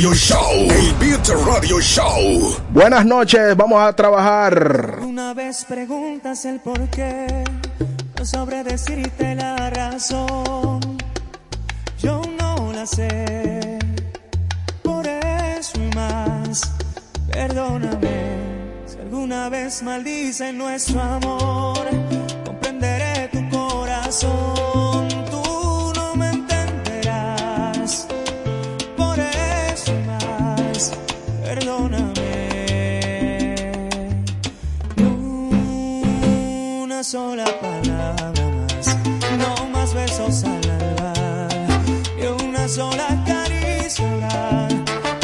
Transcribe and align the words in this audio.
Radio 0.00 0.14
Show. 0.14 0.70
El 0.70 0.94
Beat 0.94 1.28
Radio 1.44 1.78
Show. 1.78 2.56
Buenas 2.70 3.04
noches, 3.04 3.54
vamos 3.54 3.82
a 3.82 3.92
trabajar. 3.92 4.98
Una 5.02 5.34
vez 5.34 5.66
preguntas 5.66 6.46
el 6.46 6.58
por 6.58 6.88
qué, 6.88 7.44
no 8.18 8.24
sobre 8.24 8.64
decirte 8.64 9.34
la 9.34 9.68
razón. 9.68 10.80
Yo 11.98 12.22
no 12.40 12.72
la 12.72 12.86
sé, 12.86 13.78
por 14.82 15.06
eso 15.06 15.78
y 15.78 15.94
más. 15.94 16.62
Perdóname 17.30 18.38
si 18.86 18.98
alguna 19.00 19.50
vez 19.50 19.82
maldicen 19.82 20.56
nuestro 20.56 20.98
amor 20.98 21.99
sola 42.70 43.04
acariciola. 43.08 44.68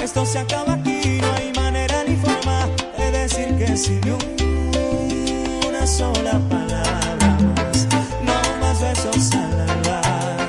Esto 0.03 0.27
se 0.27 0.41
acaba 0.41 0.75
aquí, 0.75 1.21
no 1.21 1.33
hay 1.35 1.53
manera 1.55 2.03
ni 2.03 2.17
forma 2.17 2.67
de 2.99 3.11
decir 3.13 3.57
que 3.57 3.77
sí 3.77 4.01
ni 4.03 5.69
una 5.69 5.87
sola 5.87 6.41
palabra 6.51 7.39
más. 7.55 7.87
No 8.25 8.35
más 8.61 8.81
besos 8.81 9.33
al 9.33 9.61
hablar, 9.71 10.49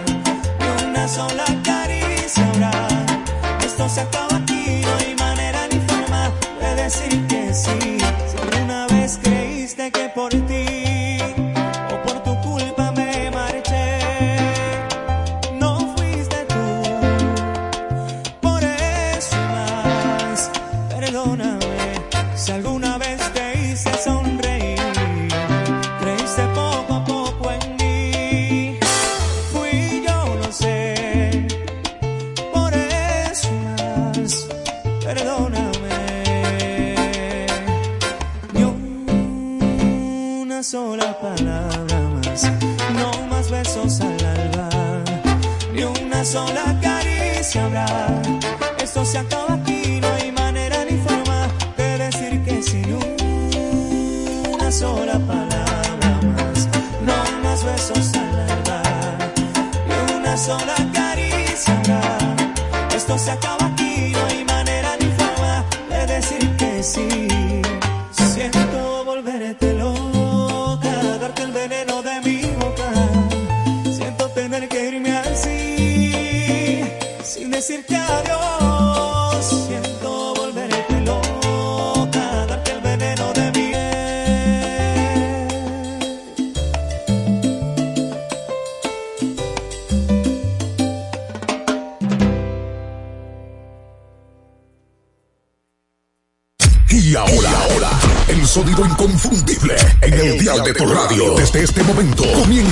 ni 0.60 0.90
una 0.90 1.08
sola 1.08 1.44
acariciola. 1.44 2.72
Esto 3.64 3.88
se 3.88 4.02
acaba 4.02 4.38
aquí, 4.38 4.82
no 4.82 4.96
hay 4.98 5.16
manera 5.16 5.68
ni 5.72 5.80
forma 5.82 6.32
de 6.62 6.82
decir 6.82 7.28
que 7.28 7.54
sí. 7.54 8.00
Si 8.30 8.38
alguna 8.42 8.88
vez 8.88 9.20
creíste 9.22 9.92
que 9.92 10.10
por 10.10 10.34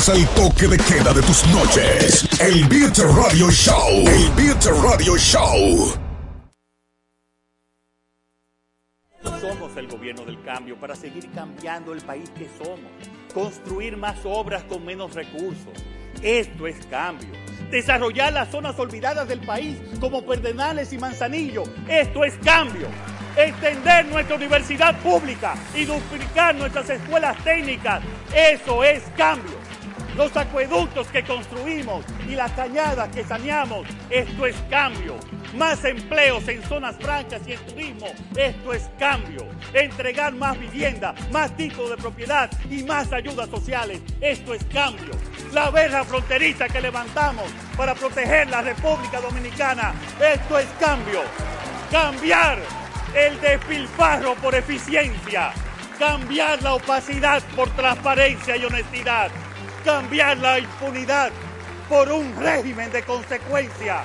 el 0.10 0.28
toque 0.30 0.68
de 0.68 0.78
queda 0.78 1.14
de 1.14 1.22
tus 1.24 1.46
noches. 1.48 2.28
El 2.40 2.66
Beat 2.66 2.98
Radio 2.98 3.50
Show. 3.50 4.08
El 4.08 4.30
Beat 4.36 4.64
Radio 4.84 5.18
Show. 5.18 5.94
Somos 9.42 9.76
el 9.78 9.88
gobierno 9.88 10.24
del 10.26 10.42
cambio 10.44 10.80
para 10.80 10.96
seguir 10.96 11.32
cambiando 11.32 11.92
el 11.94 12.02
país 12.02 12.30
que 12.38 12.48
somos. 12.58 12.92
Construir 13.34 13.98
más 13.98 14.18
obras 14.26 14.64
con 14.66 14.86
menos 14.86 15.16
recursos. 15.16 15.74
Esto 16.22 16.68
es 16.68 16.86
cambio. 16.86 17.30
Desarrollar 17.72 18.32
las 18.32 18.52
zonas 18.52 18.78
olvidadas 18.78 19.28
del 19.28 19.42
país 19.42 19.78
como 20.00 20.24
Perdenales 20.24 20.94
y 20.94 21.00
Manzanillo. 21.00 21.64
Esto 21.88 22.24
es 22.24 22.36
cambio. 22.44 22.88
Extender 23.36 24.06
nuestra 24.06 24.36
universidad 24.36 25.00
pública 25.00 25.56
y 25.74 25.86
duplicar 25.86 26.54
nuestras 26.54 26.92
escuelas 26.92 27.44
técnicas. 27.44 28.04
Eso 28.34 28.84
es 28.84 29.02
cambio. 29.18 29.65
Los 30.16 30.36
acueductos 30.38 31.08
que 31.08 31.24
construimos 31.24 32.06
y 32.26 32.36
las 32.36 32.50
cañadas 32.54 33.10
que 33.10 33.26
saneamos. 33.26 33.86
Esto 34.10 34.46
es 34.46 34.56
cambio. 34.70 35.18
Más 35.58 35.84
empleos 35.84 36.48
en 36.48 36.64
zonas 36.64 36.96
francas 36.96 37.42
y 37.46 37.52
en 37.52 37.60
turismo. 37.66 38.08
Esto 38.34 38.74
es 38.74 38.90
cambio. 38.98 39.46
Entregar 39.74 40.34
más 40.34 40.58
vivienda, 40.58 41.14
más 41.34 41.56
títulos 41.58 41.90
de 41.90 41.98
propiedad 41.98 42.50
y 42.72 42.84
más 42.84 43.12
ayudas 43.12 43.50
sociales. 43.50 44.00
Esto 44.22 44.54
es 44.54 44.64
cambio. 44.66 45.12
La 45.52 45.70
verja 45.70 46.06
fronteriza 46.06 46.70
que 46.70 46.80
levantamos 46.80 47.52
para 47.76 47.94
proteger 47.94 48.50
la 48.50 48.62
República 48.62 49.20
Dominicana. 49.20 49.94
Esto 50.34 50.60
es 50.60 50.68
cambio. 50.80 51.24
Cambiar 51.92 52.58
el 53.14 53.40
despilfarro 53.42 54.36
por 54.36 54.56
eficiencia. 54.56 55.52
Cambiar 56.00 56.62
la 56.64 56.76
opacidad 56.76 57.44
por 57.54 57.70
transparencia 57.72 58.56
y 58.56 58.64
honestidad. 58.64 59.30
Cambiar 59.86 60.38
la 60.40 60.58
impunidad 60.58 61.32
por 61.88 62.12
un 62.12 62.36
régimen 62.38 62.92
de 62.92 63.04
consecuencia. 63.04 64.02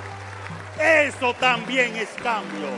Eso 0.78 1.32
también 1.40 1.96
es 1.96 2.10
cambio. 2.22 2.68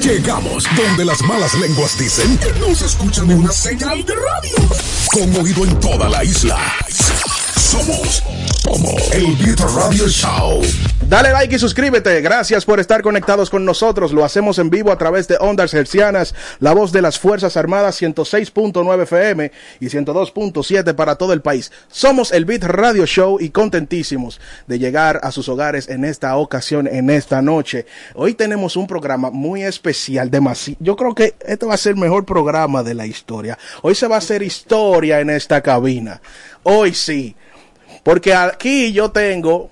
Llegamos 0.00 0.64
donde 0.76 1.04
las 1.04 1.20
malas 1.22 1.54
lenguas 1.54 1.98
dicen 1.98 2.38
que 2.38 2.52
no 2.60 2.72
se 2.74 2.86
escucha 2.86 3.22
ni 3.24 3.34
una 3.34 3.50
señal 3.50 4.04
de 4.04 4.14
radio. 4.14 4.56
Con 5.12 5.36
oído 5.44 5.64
en 5.64 5.80
toda 5.80 6.08
la 6.08 6.22
isla. 6.22 6.56
Somos 7.72 8.22
como 8.66 8.90
el 9.14 9.34
Beat 9.36 9.60
Radio 9.60 10.06
Show. 10.06 10.60
Dale 11.08 11.32
like 11.32 11.56
y 11.56 11.58
suscríbete. 11.58 12.20
Gracias 12.20 12.66
por 12.66 12.80
estar 12.80 13.00
conectados 13.00 13.48
con 13.48 13.64
nosotros. 13.64 14.12
Lo 14.12 14.26
hacemos 14.26 14.58
en 14.58 14.68
vivo 14.68 14.92
a 14.92 14.98
través 14.98 15.26
de 15.26 15.38
Ondas 15.40 15.72
Hercianas, 15.72 16.34
la 16.60 16.74
voz 16.74 16.92
de 16.92 17.00
las 17.00 17.18
Fuerzas 17.18 17.56
Armadas 17.56 18.02
106.9 18.02 19.02
FM 19.04 19.52
y 19.80 19.86
102.7 19.86 20.94
para 20.94 21.16
todo 21.16 21.32
el 21.32 21.40
país. 21.40 21.72
Somos 21.88 22.32
el 22.32 22.44
Beat 22.44 22.64
Radio 22.64 23.06
Show 23.06 23.38
y 23.40 23.48
contentísimos 23.48 24.38
de 24.66 24.78
llegar 24.78 25.18
a 25.22 25.32
sus 25.32 25.48
hogares 25.48 25.88
en 25.88 26.04
esta 26.04 26.36
ocasión, 26.36 26.86
en 26.86 27.08
esta 27.08 27.40
noche. 27.40 27.86
Hoy 28.14 28.34
tenemos 28.34 28.76
un 28.76 28.86
programa 28.86 29.30
muy 29.30 29.62
especial, 29.62 30.30
demasiado. 30.30 30.76
Yo 30.78 30.94
creo 30.94 31.14
que 31.14 31.36
este 31.40 31.64
va 31.64 31.72
a 31.72 31.78
ser 31.78 31.94
el 31.94 32.00
mejor 32.00 32.26
programa 32.26 32.82
de 32.82 32.92
la 32.92 33.06
historia. 33.06 33.58
Hoy 33.80 33.94
se 33.94 34.08
va 34.08 34.16
a 34.16 34.18
hacer 34.18 34.42
historia 34.42 35.20
en 35.20 35.30
esta 35.30 35.62
cabina. 35.62 36.20
Hoy 36.64 36.92
sí. 36.92 37.34
Porque 38.02 38.34
aquí 38.34 38.92
yo 38.92 39.10
tengo 39.10 39.70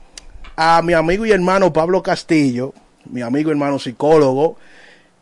a 0.57 0.83
mi 0.83 0.93
amigo 0.93 1.27
y 1.27 1.33
hermano 1.33 1.73
Pablo 1.73 2.03
Castillo, 2.03 2.75
mi 3.11 3.23
amigo 3.23 3.51
y 3.51 3.53
hermano 3.53 3.79
psicólogo, 3.79 4.57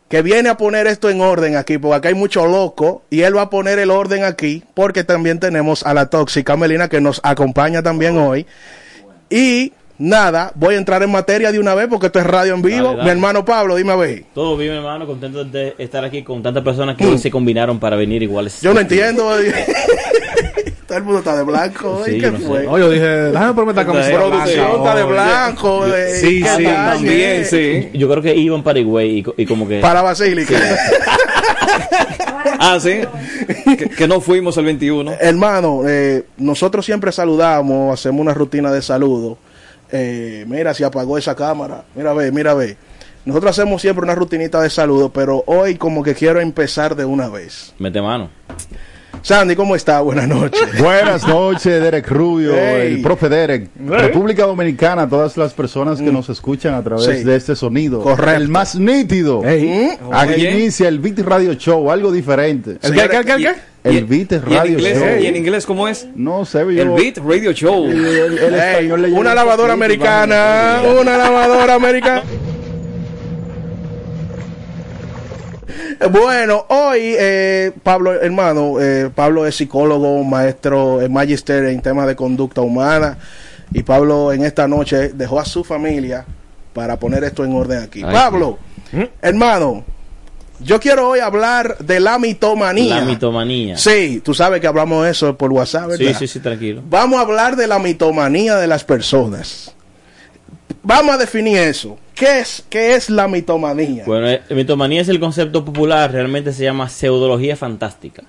que 0.09 0.21
viene 0.21 0.49
a 0.49 0.57
poner 0.57 0.87
esto 0.87 1.09
en 1.09 1.21
orden 1.21 1.55
aquí, 1.55 1.77
porque 1.77 1.95
acá 1.95 2.09
hay 2.09 2.15
mucho 2.15 2.45
loco, 2.47 3.03
y 3.09 3.21
él 3.21 3.37
va 3.37 3.43
a 3.43 3.49
poner 3.49 3.77
el 3.79 3.91
orden 3.91 4.23
aquí, 4.23 4.63
porque 4.73 5.03
también 5.03 5.39
tenemos 5.39 5.83
a 5.83 5.93
la 5.93 6.07
tóxica 6.07 6.57
Melina 6.57 6.89
que 6.89 6.99
nos 6.99 7.21
acompaña 7.23 7.83
también 7.83 8.17
hoy. 8.17 8.47
Y 9.29 9.71
nada, 9.99 10.51
voy 10.55 10.73
a 10.73 10.77
entrar 10.79 11.03
en 11.03 11.11
materia 11.11 11.51
de 11.51 11.59
una 11.59 11.75
vez, 11.75 11.87
porque 11.87 12.07
esto 12.07 12.19
es 12.19 12.25
radio 12.25 12.55
en 12.55 12.63
vivo. 12.63 12.87
Dale, 12.87 12.97
dale. 12.97 13.03
Mi 13.03 13.09
hermano 13.11 13.45
Pablo, 13.45 13.75
dime 13.75 13.91
a 13.91 13.97
ver. 13.97 14.25
Todo 14.33 14.57
bien, 14.57 14.73
hermano, 14.73 15.05
contento 15.05 15.45
de 15.45 15.75
estar 15.77 16.03
aquí 16.03 16.23
con 16.23 16.41
tantas 16.41 16.63
personas 16.63 16.97
que 16.97 17.05
hoy 17.05 17.19
se 17.19 17.29
combinaron 17.29 17.79
para 17.79 17.95
venir 17.95 18.23
iguales. 18.23 18.61
Yo 18.61 18.73
no 18.73 18.79
entiendo. 18.79 19.31
Todo 20.89 20.97
el 20.97 21.03
mundo 21.03 21.19
está 21.19 21.37
de 21.37 21.43
blanco. 21.43 22.01
Sí, 22.03 22.15
¿y 22.15 22.19
qué 22.19 22.31
no 22.31 22.39
fue? 22.39 22.61
sé. 22.61 22.65
No, 22.65 22.77
yo 22.79 22.89
dije, 22.89 23.05
déjame 23.05 23.53
ponerme 23.53 23.71
esta 23.73 23.85
camiseta 23.85 24.17
Producción 24.17 24.71
está 24.77 24.95
de 24.95 25.03
blanco. 25.03 25.85
de- 25.87 26.15
Sí, 26.17 26.41
¿qué 26.41 26.49
sí, 26.57 26.63
también, 26.63 27.45
sí. 27.45 27.89
Yo 27.93 28.09
creo 28.09 28.23
que 28.23 28.35
iban 28.35 28.63
para 28.63 28.79
Higüey 28.79 29.17
y, 29.19 29.23
co- 29.23 29.35
y 29.37 29.45
como 29.45 29.67
que... 29.67 29.79
Para 29.81 30.01
Basílica. 30.01 30.55
Ah, 32.61 32.77
sí. 32.79 33.01
que, 33.77 33.89
que 33.89 34.07
no 34.07 34.19
fuimos 34.19 34.57
el 34.57 34.65
21. 34.65 35.13
Hermano, 35.19 35.81
eh, 35.87 36.25
nosotros 36.37 36.85
siempre 36.85 37.11
saludamos, 37.11 37.93
hacemos 37.93 38.19
una 38.21 38.33
rutina 38.33 38.71
de 38.71 38.81
saludo. 38.81 39.37
Eh, 39.91 40.43
mira, 40.47 40.73
si 40.73 40.83
apagó 40.83 41.17
esa 41.17 41.35
cámara. 41.35 41.83
Mira, 41.95 42.13
ve, 42.13 42.31
mira, 42.31 42.53
ve. 42.53 42.75
Nosotros 43.25 43.51
hacemos 43.51 43.81
siempre 43.81 44.03
una 44.03 44.15
rutinita 44.15 44.61
de 44.61 44.69
saludo, 44.69 45.09
pero 45.11 45.43
hoy 45.45 45.75
como 45.75 46.03
que 46.03 46.15
quiero 46.15 46.39
empezar 46.41 46.95
de 46.95 47.05
una 47.05 47.29
vez. 47.29 47.73
Mete 47.79 48.01
mano. 48.01 48.29
Sandy, 49.21 49.55
¿cómo 49.55 49.75
está? 49.75 49.99
Buenas 50.01 50.27
noches. 50.27 50.61
Buenas 50.79 51.27
noches, 51.27 51.81
Derek 51.81 52.09
Rubio, 52.09 52.53
Hey. 52.55 52.93
el 52.95 53.01
profe 53.01 53.27
Derek. 53.27 53.69
República 53.85 54.45
Dominicana, 54.45 55.09
todas 55.09 55.35
las 55.35 55.53
personas 55.53 55.99
que 55.99 56.11
nos 56.11 56.29
escuchan 56.29 56.73
a 56.73 56.81
través 56.83 57.05
Sí. 57.05 57.23
de 57.25 57.35
este 57.35 57.55
sonido. 57.55 58.01
Correcto. 58.01 58.41
El 58.41 58.47
más 58.47 58.75
nítido. 58.75 59.41
¿Mm? 59.41 60.13
Aquí 60.13 60.33
Oye. 60.35 60.51
inicia 60.51 60.87
el 60.87 60.99
Beat 60.99 61.19
Radio 61.19 61.53
Show, 61.55 61.91
algo 61.91 62.11
diferente. 62.13 62.77
¿El 62.81 62.93
qué, 62.93 63.01
el 63.01 63.09
qué, 63.09 63.17
el 63.17 63.25
qué, 63.25 63.55
el 63.83 64.05
Beat 64.05 64.31
¿Y 64.31 64.35
en 64.35 64.41
Radio 64.45 64.71
inglés, 64.73 64.97
Show. 64.99 65.07
¿Y 65.21 65.25
en 65.27 65.35
inglés 65.35 65.65
cómo 65.65 65.87
es? 65.87 66.07
No 66.15 66.45
sé, 66.45 66.59
yo... 66.59 66.69
El 66.69 66.89
Beat 66.89 67.17
Radio 67.17 67.51
Show. 67.51 67.85
El, 67.87 68.05
el- 68.05 68.37
el 68.39 68.53
español 68.55 69.05
una 69.05 69.29
un 69.31 69.35
lavadora 69.35 69.73
americana, 69.73 70.81
una 71.01 71.17
lavadora 71.17 71.75
americana. 71.75 72.23
Bueno, 76.11 76.65
hoy 76.69 77.15
eh, 77.17 77.71
Pablo, 77.83 78.13
hermano, 78.13 78.79
eh, 78.79 79.09
Pablo 79.13 79.45
es 79.45 79.55
psicólogo, 79.55 80.23
maestro, 80.23 81.01
es 81.01 81.09
magister 81.09 81.65
en 81.65 81.81
temas 81.81 82.07
de 82.07 82.15
conducta 82.15 82.61
humana 82.61 83.17
y 83.73 83.83
Pablo 83.83 84.31
en 84.33 84.43
esta 84.43 84.67
noche 84.67 85.09
dejó 85.09 85.39
a 85.39 85.45
su 85.45 85.63
familia 85.63 86.25
para 86.73 86.97
poner 86.97 87.23
esto 87.23 87.43
en 87.43 87.53
orden 87.53 87.83
aquí. 87.83 88.01
Ay, 88.03 88.13
Pablo, 88.13 88.57
hermano, 89.21 89.83
yo 90.61 90.79
quiero 90.79 91.09
hoy 91.09 91.19
hablar 91.19 91.77
de 91.77 91.99
la 91.99 92.19
mitomanía. 92.19 92.97
La 92.97 93.05
mitomanía. 93.05 93.77
Sí, 93.77 94.21
tú 94.23 94.33
sabes 94.33 94.59
que 94.59 94.67
hablamos 94.67 95.05
de 95.05 95.11
eso 95.11 95.37
por 95.37 95.51
WhatsApp, 95.51 95.89
¿verdad? 95.89 96.07
sí, 96.07 96.13
sí, 96.19 96.27
sí, 96.27 96.39
tranquilo. 96.39 96.81
Vamos 96.89 97.19
a 97.19 97.21
hablar 97.21 97.55
de 97.55 97.67
la 97.67 97.79
mitomanía 97.79 98.57
de 98.57 98.67
las 98.67 98.83
personas. 98.83 99.73
Vamos 100.83 101.15
a 101.15 101.17
definir 101.17 101.57
eso. 101.57 101.97
¿Qué 102.15 102.39
es, 102.39 102.63
qué 102.69 102.95
es 102.95 103.09
la 103.09 103.27
mitomanía? 103.27 104.03
Bueno, 104.05 104.27
eh, 104.29 104.41
mitomanía 104.51 105.01
es 105.01 105.09
el 105.09 105.19
concepto 105.19 105.63
popular, 105.63 106.11
realmente 106.11 106.51
se 106.53 106.63
llama 106.63 106.89
pseudología 106.89 107.55
fantástica. 107.55 108.23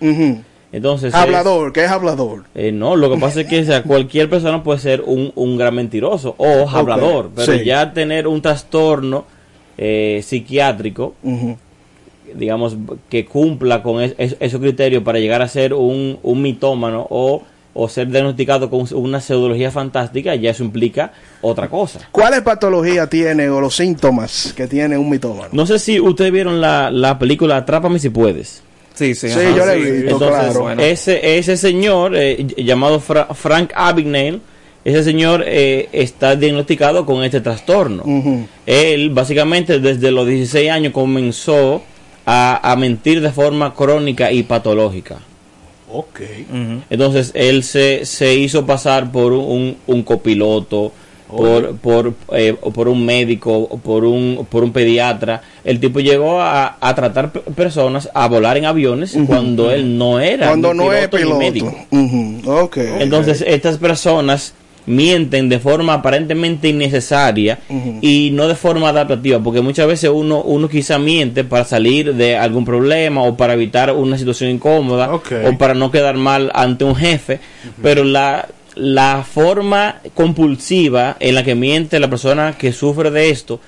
Entonces... 0.73 1.09
es- 1.09 1.15
Hablador, 1.15 1.73
¿qué 1.73 1.85
es 1.85 1.91
hablador? 1.91 2.45
Eh, 2.55 2.71
no, 2.73 2.95
lo 2.97 3.11
que 3.13 3.19
pasa 3.19 3.41
es 3.41 3.47
que 3.49 3.61
o 3.61 3.65
sea, 3.65 3.83
cualquier 3.83 4.31
persona 4.31 4.63
puede 4.63 4.79
ser 4.79 5.01
un, 5.05 5.33
un 5.35 5.57
gran 5.57 5.75
mentiroso 5.75 6.35
o 6.39 6.69
hablador, 6.71 7.31
pero 7.35 7.53
sí. 7.59 7.65
ya 7.65 7.93
tener 7.93 8.27
un 8.29 8.41
trastorno 8.43 9.25
eh, 9.77 10.21
psiquiátrico 10.25 11.15
digamos, 12.35 12.77
que 13.09 13.27
cumpla 13.27 13.83
con 13.83 14.01
es- 14.01 14.15
es- 14.19 14.37
esos 14.39 14.61
criterios 14.61 15.03
para 15.03 15.19
llegar 15.19 15.43
a 15.43 15.49
ser 15.49 15.75
un, 15.75 16.19
un 16.23 16.43
mitómano 16.43 17.05
o, 17.11 17.43
o 17.75 17.89
ser 17.89 18.09
diagnosticado 18.09 18.69
con 18.69 18.87
una 18.93 19.21
pseudología 19.21 19.71
fantástica, 19.71 20.35
ya 20.35 20.51
eso 20.51 20.65
implica 20.65 21.13
otra 21.41 21.69
cosa. 21.69 22.01
¿Cuáles 22.11 22.41
patologías 22.43 23.09
tiene 23.09 23.49
o 23.49 23.61
los 23.61 23.77
síntomas 23.77 24.53
que 24.57 24.67
tiene 24.67 24.99
un 24.99 25.09
mitómano? 25.09 25.49
No 25.53 25.67
sé 25.67 25.79
si 25.79 26.01
ustedes 26.01 26.33
vieron 26.33 26.61
la, 26.61 26.91
la 26.91 27.19
película 27.19 27.57
Atrápame 27.59 27.99
si 27.99 28.11
puedes. 28.11 28.63
Sí, 28.95 29.15
sí. 29.15 29.29
Sí, 29.29 29.39
ajá, 29.41 29.57
yo 29.57 29.65
la 29.67 29.75
he 29.75 29.85
sí. 29.85 29.91
visto, 29.93 30.11
Entonces, 30.11 30.53
claro. 30.59 30.81
ese, 30.83 31.39
ese 31.39 31.57
señor 31.57 32.15
eh, 32.17 32.39
ll- 32.41 32.65
llamado 32.65 32.99
Fra- 33.01 33.29
Frank 33.35 33.71
Abagnale, 33.75 34.41
ese 34.85 35.05
señor 35.05 35.45
eh, 35.47 35.89
está 35.93 36.37
diagnosticado 36.37 37.07
con 37.07 37.23
este 37.23 37.41
trastorno. 37.41 38.03
Él 38.67 39.11
básicamente 39.11 39.79
desde 39.79 40.11
los 40.11 40.27
16 40.27 40.71
años 40.71 40.93
comenzó 40.93 41.83
a, 42.27 42.73
a 42.73 42.77
mentir 42.77 43.21
de 43.21 43.31
forma 43.31 43.75
crónica 43.75 44.33
y 44.33 44.43
patológica. 44.43 45.19
Ok. 45.93 46.21
Entonces 46.91 47.33
él 47.35 47.63
se, 47.63 48.05
se 48.07 48.35
hizo 48.35 48.65
pasar 48.67 49.11
por 49.13 49.33
un, 49.33 49.77
un 49.87 50.03
copiloto, 50.03 50.93
por, 51.29 51.77
por, 51.77 52.15
eh, 52.33 52.55
por 52.75 52.89
un 52.89 53.05
médico, 53.07 53.69
por 53.85 54.05
un, 54.05 54.47
por 54.51 54.65
un 54.65 54.73
pediatra. 54.73 55.43
El 55.65 55.79
tipo 55.79 56.01
llegó 56.01 56.41
a, 56.41 56.77
a 56.81 56.95
tratar 56.95 57.31
pe- 57.33 57.41
personas 57.53 58.09
a 58.15 58.27
volar 58.29 58.57
en 58.57 58.65
aviones 58.65 59.17
cuando 59.27 59.71
él 59.71 59.97
no 59.97 60.19
era 60.19 60.49
Cuando 60.49 60.75
no 60.75 60.93
es 60.93 61.09
piloto 61.09 61.39
ni 61.39 61.51
piloto. 61.51 61.67
médico. 61.71 61.87
Ujú, 61.91 62.51
Ok. 62.65 62.77
Entonces 62.79 63.45
estas 63.47 63.79
personas 63.79 64.55
mienten 64.87 65.49
de 65.49 65.59
forma 65.59 65.95
aparentemente 65.95 66.69
innecesaria 66.69 67.59
y 68.01 68.31
no 68.33 68.49
de 68.49 68.55
forma 68.55 68.89
adaptativa, 68.89 69.39
porque 69.39 69.61
muchas 69.61 69.87
veces 69.87 70.11
uno, 70.13 70.43
uno 70.43 70.69
quizá 70.69 70.99
miente 70.99 71.45
para 71.45 71.65
salir 71.65 72.15
de 72.15 72.37
algún 72.37 72.65
problema 72.65 73.23
o 73.23 73.37
para 73.37 73.55
evitar 73.55 73.93
una 73.95 74.19
situación 74.19 74.51
incómoda 74.51 75.13
o 75.15 75.59
para 75.59 75.75
no 75.75 75.91
quedar 75.91 76.17
mal 76.17 76.51
ante 76.55 76.85
un 76.85 76.97
jefe, 76.97 77.41
pero 77.83 78.05
la, 78.05 78.49
la 78.75 79.25
forma 79.25 80.01
compulsiva 80.15 81.17
en 81.21 81.35
la 81.35 81.45
que 81.45 81.55
miente 81.55 82.01
la 82.01 82.11
persona 82.11 82.57
que 82.57 82.73
sufre 82.73 83.11
de 83.11 83.31
esto, 83.31 83.61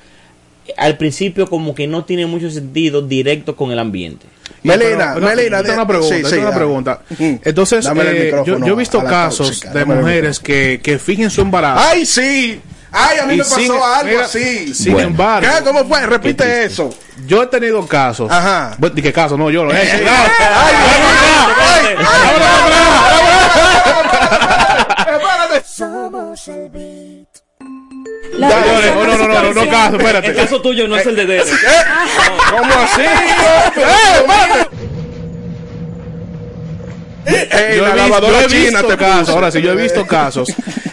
al 0.77 0.97
principio 0.97 1.49
como 1.49 1.75
que 1.75 1.87
no 1.87 2.05
tiene 2.05 2.27
mucho 2.27 2.51
sentido 2.51 3.03
directo 3.03 3.57
con 3.57 3.73
el 3.73 3.79
ambiente. 3.79 4.27
Melina, 4.63 5.13
Pero, 5.15 5.27
Melina, 5.27 5.63
tengo 5.63 5.75
una 5.75 5.87
pregunta, 5.87 6.17
sí, 6.17 6.25
sí, 6.25 6.37
una 6.39 6.55
pregunta. 6.55 7.01
Entonces, 7.19 7.87
eh, 7.97 8.43
yo, 8.45 8.57
he 8.57 8.75
visto 8.75 9.03
casos 9.05 9.49
tóxica, 9.49 9.71
de 9.71 9.85
mujeres 9.85 10.39
que, 10.41 10.81
que 10.83 10.99
fingen 10.99 11.31
su 11.31 11.41
embarazo. 11.41 11.83
¡Ay, 11.91 12.07
sí! 12.07 12.61
¡Ay, 12.95 13.19
a 13.21 13.25
mí 13.27 13.35
Y 13.35 13.37
me 13.39 13.43
pasó 13.45 13.57
sin- 13.57 13.73
algo 13.73 14.05
mira, 14.05 14.25
así! 14.27 14.75
Sin 14.75 14.93
Bueno. 14.93 15.09
embargo, 15.09 15.49
¿Qué? 15.59 15.65
¿Cómo 15.65 15.85
fue? 15.87 16.05
Repite 16.07 16.65
eso. 16.65 16.95
yo 17.27 17.43
he 17.43 17.47
tenido 17.47 17.87
casos. 17.87 18.31
Ajá. 18.31 18.75
Bueno, 18.79 18.95
¿De 18.95 19.01
qué 19.03 19.13
caso? 19.13 19.39
No, 19.39 19.49
yo 19.51 19.65
lo 19.65 19.73
he 19.73 19.83
hecho. 19.83 19.97
¡Ay, 19.97 20.33
ay, 20.39 21.97
ay! 21.97 21.97
Somos 25.65 26.49
el 26.49 26.69
beat. 28.39 28.51
Señores, 28.53 28.95
no, 28.95 29.05
no, 29.05 29.17
no, 29.17 29.29
no, 29.29 29.43
no, 29.43 29.65
no, 29.65 29.71
caso, 29.71 29.95
El 29.97 30.01
espérate. 30.01 30.35
caso 30.35 30.61
tuyo 30.63 30.89
no 30.89 30.97
es 30.97 31.07
el 31.07 31.17
de 31.17 31.27
Dere. 31.27 31.45
¿Cómo 32.51 32.73
así? 32.75 33.03
¡Eh, 37.25 37.75
Yo 37.77 37.83
la 37.83 37.91
he 37.91 37.93
visto, 37.95 38.09
lavadora 38.09 38.41
yo 38.41 38.47
he 38.47 38.49
china 38.49 38.81
visto 38.81 38.89
te 38.89 38.97
casos, 38.97 39.21
puso. 39.21 39.33
ahora 39.33 39.51
sí, 39.53 39.63
yo 39.63 39.73
he 39.73 39.77
visto 39.77 40.07
casos 40.07 40.49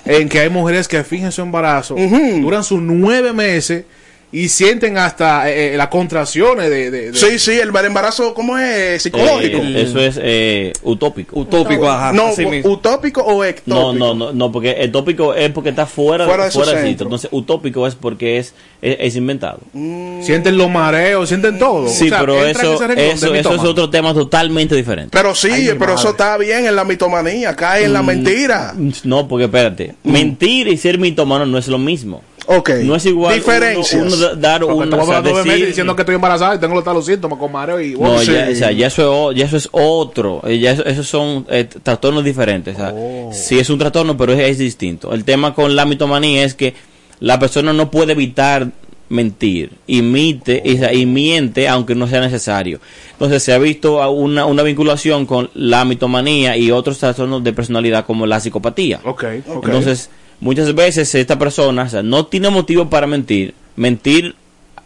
en 0.06 0.30
que 0.30 0.40
hay 0.42 0.50
mujeres 0.50 0.88
que 0.88 1.04
fingen 1.04 1.32
su 1.32 1.42
embarazo, 1.42 1.96
duran 1.96 2.64
sus 2.64 2.80
nueve 2.82 3.34
meses 3.34 3.86
y 4.32 4.48
sienten 4.50 4.98
hasta 4.98 5.50
eh, 5.50 5.74
eh, 5.74 5.78
las 5.78 5.88
contracciones 5.88 6.70
de, 6.70 6.92
de- 6.92 7.12
de- 7.12 7.18
Sí, 7.18 7.40
sí, 7.40 7.60
el 7.60 7.76
embarazo, 7.76 8.34
¿cómo 8.36 8.58
es? 8.60 9.02
Psicológico. 9.02 9.58
Eh, 9.58 9.82
eso 9.82 10.00
es 10.00 10.20
eh, 10.22 10.72
utópico. 10.84 11.40
Utópico, 11.40 11.90
ajá. 11.90 12.14
no, 12.14 12.28
así 12.28 12.46
mismo. 12.46 12.72
utópico 12.74 13.22
o 13.22 13.44
ectópico. 13.44 13.76
No, 13.76 13.94
no, 13.94 14.14
no, 14.14 14.32
no, 14.32 14.52
porque 14.52 14.72
el 14.74 14.92
tópico 14.92 15.34
es 15.34 15.50
porque 15.52 15.70
está 15.72 15.86
fuera, 15.88 16.26
Fuera 16.26 16.46
de 16.46 16.52
su 16.52 16.60
fuera 16.60 16.74
centro. 16.74 16.90
sitio. 16.90 17.04
Entonces, 17.06 17.30
utópico 17.34 17.88
es 17.88 17.96
porque 17.96 18.38
es, 18.38 18.54
es, 18.82 18.98
es 19.00 19.16
inventado. 19.16 19.60
sienten 19.74 20.58
los 20.58 20.70
mareos, 20.70 21.28
sienten 21.28 21.58
todo. 21.58 21.88
Sí, 21.88 22.06
O 22.06 22.10
sea, 22.10 22.20
pero 22.20 22.46
eso, 22.46 22.74
eso, 22.96 23.34
eso 23.34 23.54
es 23.56 23.62
otro 23.62 23.90
tema 23.90 24.14
totalmente 24.14 24.76
diferente. 24.76 25.10
Pero 25.12 25.34
sí, 25.34 25.50
Ay, 25.52 25.72
pero 25.80 25.96
eso 25.96 26.12
está 26.12 26.38
bien 26.38 26.66
en 26.68 26.76
la 26.76 26.84
mitomanía, 26.84 27.56
cae 27.56 27.86
en 27.86 27.94
la 27.94 28.04
mentira. 28.04 28.76
No, 29.04 29.28
porque 29.28 29.46
espérate, 29.46 29.96
mentir 30.04 30.68
y 30.68 30.78
ser 30.78 31.00
mitomano 31.00 31.46
no 31.48 31.58
es 31.58 31.68
lo 31.68 31.80
mismo. 31.80 32.22
Ok. 32.52 32.70
No 32.84 32.96
es 32.96 33.06
igual 33.06 33.36
Diferencias. 33.36 33.94
uno, 33.94 34.06
uno 34.08 34.18
da- 34.18 34.36
dar 34.36 34.62
Porque 34.62 34.74
una 34.88 34.98
o 34.98 35.06
sea, 35.06 35.22
decir- 35.22 35.46
meses 35.46 35.68
diciendo 35.68 35.96
que 35.96 36.02
estoy 36.02 36.16
embarazada 36.16 36.56
y 36.56 36.58
tengo 36.60 36.74
los 36.74 36.84
talos 36.84 37.06
síntomas 37.06 37.38
con 37.38 37.52
mareo 37.52 37.80
y 37.80 37.94
No, 37.94 38.18
sí. 38.20 38.32
ya, 38.32 38.50
o 38.52 38.56
sea, 38.56 38.72
ya 38.72 38.88
eso 38.88 39.32
es, 39.32 39.38
ya 39.38 39.46
eso 39.46 39.58
es 39.58 39.70
otro. 39.72 40.42
Eh, 40.48 40.58
Ya 40.58 40.72
eso, 40.72 40.84
esos 40.86 41.08
son 41.08 41.46
eh, 41.50 41.66
trastornos 41.84 42.24
diferentes. 42.24 42.74
o 42.76 42.78
sea, 42.78 42.92
Oh. 42.96 43.30
Sí 43.32 43.60
es 43.60 43.70
un 43.70 43.78
trastorno, 43.78 44.18
pero 44.18 44.34
es, 44.34 44.40
es 44.40 44.58
distinto. 44.58 45.14
El 45.14 45.24
tema 45.26 45.54
con 45.54 45.76
la 45.76 45.86
mitomanía 45.86 46.44
es 46.44 46.56
que 46.56 46.74
la 47.20 47.38
persona 47.38 47.72
no 47.72 47.92
puede 47.92 48.14
evitar 48.14 48.68
mentir, 49.10 49.72
imite 49.88 50.62
y, 50.94 51.06
miente 51.06 51.68
aunque 51.68 51.96
no 51.96 52.08
sea 52.08 52.22
necesario. 52.22 52.80
Entonces 53.14 53.42
se 53.44 53.54
ha 53.54 53.58
visto 53.58 54.02
a 54.02 54.10
una, 54.10 54.46
una 54.46 54.64
vinculación 54.64 55.26
con 55.26 55.50
la 55.56 55.84
mitomanía 55.86 56.58
y 56.58 56.72
otros 56.72 57.00
trastornos 57.00 57.44
de 57.44 57.54
personalidad 57.54 58.06
como 58.06 58.26
la 58.26 58.40
psicopatía. 58.40 59.00
Ok, 59.04 59.24
ok. 59.48 59.66
Entonces, 59.66 60.10
muchas 60.40 60.74
veces 60.76 61.14
esta 61.16 61.38
persona 61.38 61.84
o 61.84 61.90
sea, 61.90 62.04
no 62.04 62.26
tiene 62.26 62.50
motivo 62.50 62.90
para 62.90 63.08
mentir. 63.08 63.54
Mentir 63.76 64.36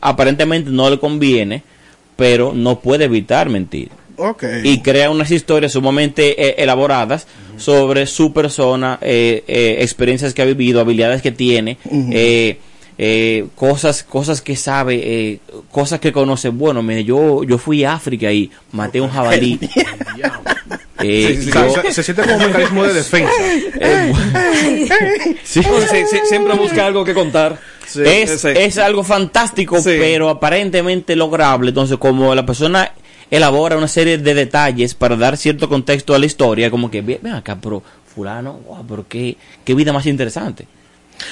aparentemente 0.02 0.70
no 0.70 0.90
le 0.90 1.00
conviene, 1.00 1.64
pero 2.16 2.54
no 2.54 2.80
puede 2.80 3.06
evitar 3.06 3.50
mentir. 3.50 3.90
Y 4.64 4.82
crea 4.82 5.10
unas 5.10 5.32
historias 5.32 5.72
sumamente 5.72 6.48
eh, 6.48 6.56
elaboradas 6.60 7.28
sobre 7.58 8.06
su 8.06 8.32
persona, 8.34 9.00
eh, 9.02 9.44
eh, 9.48 9.78
experiencias 9.80 10.34
que 10.34 10.42
ha 10.42 10.46
vivido, 10.46 10.80
habilidades 10.80 11.22
que 11.22 11.32
tiene, 11.32 11.78
eh, 12.12 12.58
eh, 12.98 13.48
cosas, 13.56 14.04
cosas 14.04 14.42
que 14.42 14.56
sabe, 14.56 15.02
eh, 15.04 15.40
cosas 15.72 16.00
que 16.00 16.12
conoce. 16.12 16.50
Bueno, 16.50 16.82
mire, 16.84 17.04
yo, 17.04 17.44
yo 17.44 17.58
fui 17.58 17.84
a 17.84 17.94
África 17.94 18.32
y 18.32 18.50
maté 18.72 19.02
un 19.02 19.10
jabalí. 19.10 19.60
Eh, 21.06 21.36
Sí, 21.38 21.46
sí, 21.46 21.52
yo- 21.52 21.82
se, 21.82 21.92
se 21.92 22.04
siente 22.04 22.22
como 22.24 22.36
un 22.38 22.46
mecanismo 22.46 22.84
de 22.86 22.94
defensa. 22.94 23.32
eh, 23.82 24.14
sí, 25.44 25.62
siempre 26.30 26.54
busca 26.56 26.86
algo 26.86 27.04
que 27.04 27.14
contar. 27.14 27.60
es, 27.94 28.42
Sí. 28.42 28.48
es 28.56 28.78
algo 28.78 29.04
fantástico, 29.04 29.78
Sí. 29.82 29.96
pero 30.00 30.30
aparentemente 30.30 31.16
lograble. 31.18 31.70
Entonces, 31.70 31.98
como 31.98 32.34
la 32.34 32.46
persona 32.46 32.94
elabora 33.30 33.76
una 33.76 33.88
serie 33.90 34.18
de 34.18 34.34
detalles 34.34 34.94
para 34.94 35.18
dar 35.18 35.36
cierto 35.36 35.68
contexto 35.68 36.14
a 36.16 36.20
la 36.20 36.26
historia, 36.26 36.72
como 36.72 36.90
que, 36.90 37.02
ven 37.02 37.20
ven 37.22 37.34
acá, 37.34 37.58
pero 37.62 37.84
fulano, 38.16 38.60
wow, 38.66 38.86
pero 38.88 39.06
qué, 39.08 39.36
qué 39.66 39.74
vida 39.74 39.92
más 39.92 40.06
interesante. 40.06 40.68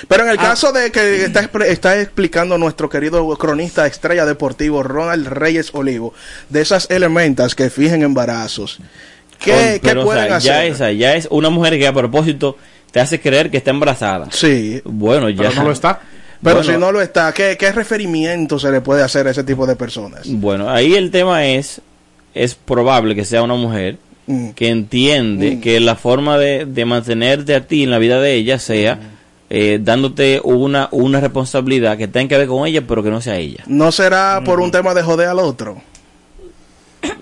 Pero 0.08 0.24
en 0.24 0.30
el 0.32 0.40
Ah. 0.40 0.42
caso 0.42 0.72
de 0.72 0.92
que 0.92 1.24
está, 1.26 1.50
está 1.68 2.00
explicando 2.00 2.58
nuestro 2.58 2.90
querido 2.90 3.28
cronista 3.38 3.86
estrella 3.88 4.26
deportivo 4.26 4.84
Ronald 4.84 5.28
Reyes 5.28 5.70
Olivo, 5.74 6.14
de 6.50 6.62
esas 6.62 6.90
elementas 6.90 7.56
que 7.56 7.70
fijen 7.70 8.02
embarazos, 8.04 8.80
¿qué, 9.40 9.82
o 9.98 10.04
pueden 10.04 10.28
sea, 10.28 10.40
Ya, 10.40 10.58
hacer? 10.60 10.72
esa, 10.72 10.92
ya 10.92 11.16
es 11.16 11.28
una 11.32 11.50
mujer 11.50 11.78
que 11.78 11.88
a 11.88 11.94
propósito 11.94 12.58
te 12.92 13.00
hace 13.00 13.20
creer 13.20 13.50
que 13.50 13.58
está 13.58 13.72
embarazada. 13.72 14.28
Sí, 14.32 14.82
Bueno, 14.84 15.30
ya. 15.30 15.44
Pero 15.50 15.56
no 15.56 15.64
lo 15.64 15.72
está. 15.72 16.00
pero 16.44 16.58
Bueno. 16.58 16.72
si 16.74 16.78
no 16.80 16.92
lo 16.92 17.02
está, 17.02 17.34
¿qué, 17.34 17.56
¿qué 17.58 17.72
referimiento 17.72 18.60
se 18.60 18.72
le 18.72 18.82
puede 18.82 19.04
hacer 19.04 19.28
a 19.28 19.32
ese 19.32 19.44
tipo 19.44 19.66
de 19.66 19.76
personas? 19.76 20.22
Bueno, 20.26 20.70
ahí 20.70 20.96
el 20.96 21.12
tema 21.12 21.46
es, 21.46 21.82
es 22.34 22.56
probable 22.56 23.16
que 23.16 23.26
sea 23.26 23.44
una 23.44 23.56
mujer 23.56 23.98
Mm. 24.28 24.50
que 24.52 24.70
entiende 24.70 25.60
que 25.60 25.80
la 25.80 25.96
forma 25.96 26.38
de, 26.38 26.66
de 26.66 26.86
mantenerte 26.86 27.56
a 27.56 27.66
ti 27.66 27.82
en 27.84 27.90
la 27.90 27.98
vida 27.98 28.22
de 28.22 28.36
ella 28.36 28.60
sea 28.60 29.00
eh, 29.54 29.80
dándote 29.82 30.40
una, 30.46 30.88
una 30.92 31.20
responsabilidad 31.20 31.98
que 31.98 32.08
tenga 32.08 32.30
que 32.30 32.38
ver 32.38 32.48
con 32.48 32.66
ella, 32.66 32.88
pero 32.88 33.04
que 33.04 33.10
no 33.10 33.20
sea 33.20 33.36
ella. 33.36 33.66
¿No 33.68 33.92
será 33.92 34.42
por 34.46 34.62
un 34.62 34.72
tema 34.72 34.94
de 34.94 35.04
joder 35.04 35.28
al 35.28 35.40
otro? 35.40 35.82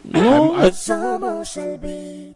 No, 0.04 0.72
Somos 0.72 1.58
el 1.58 1.80
beat. 1.80 2.29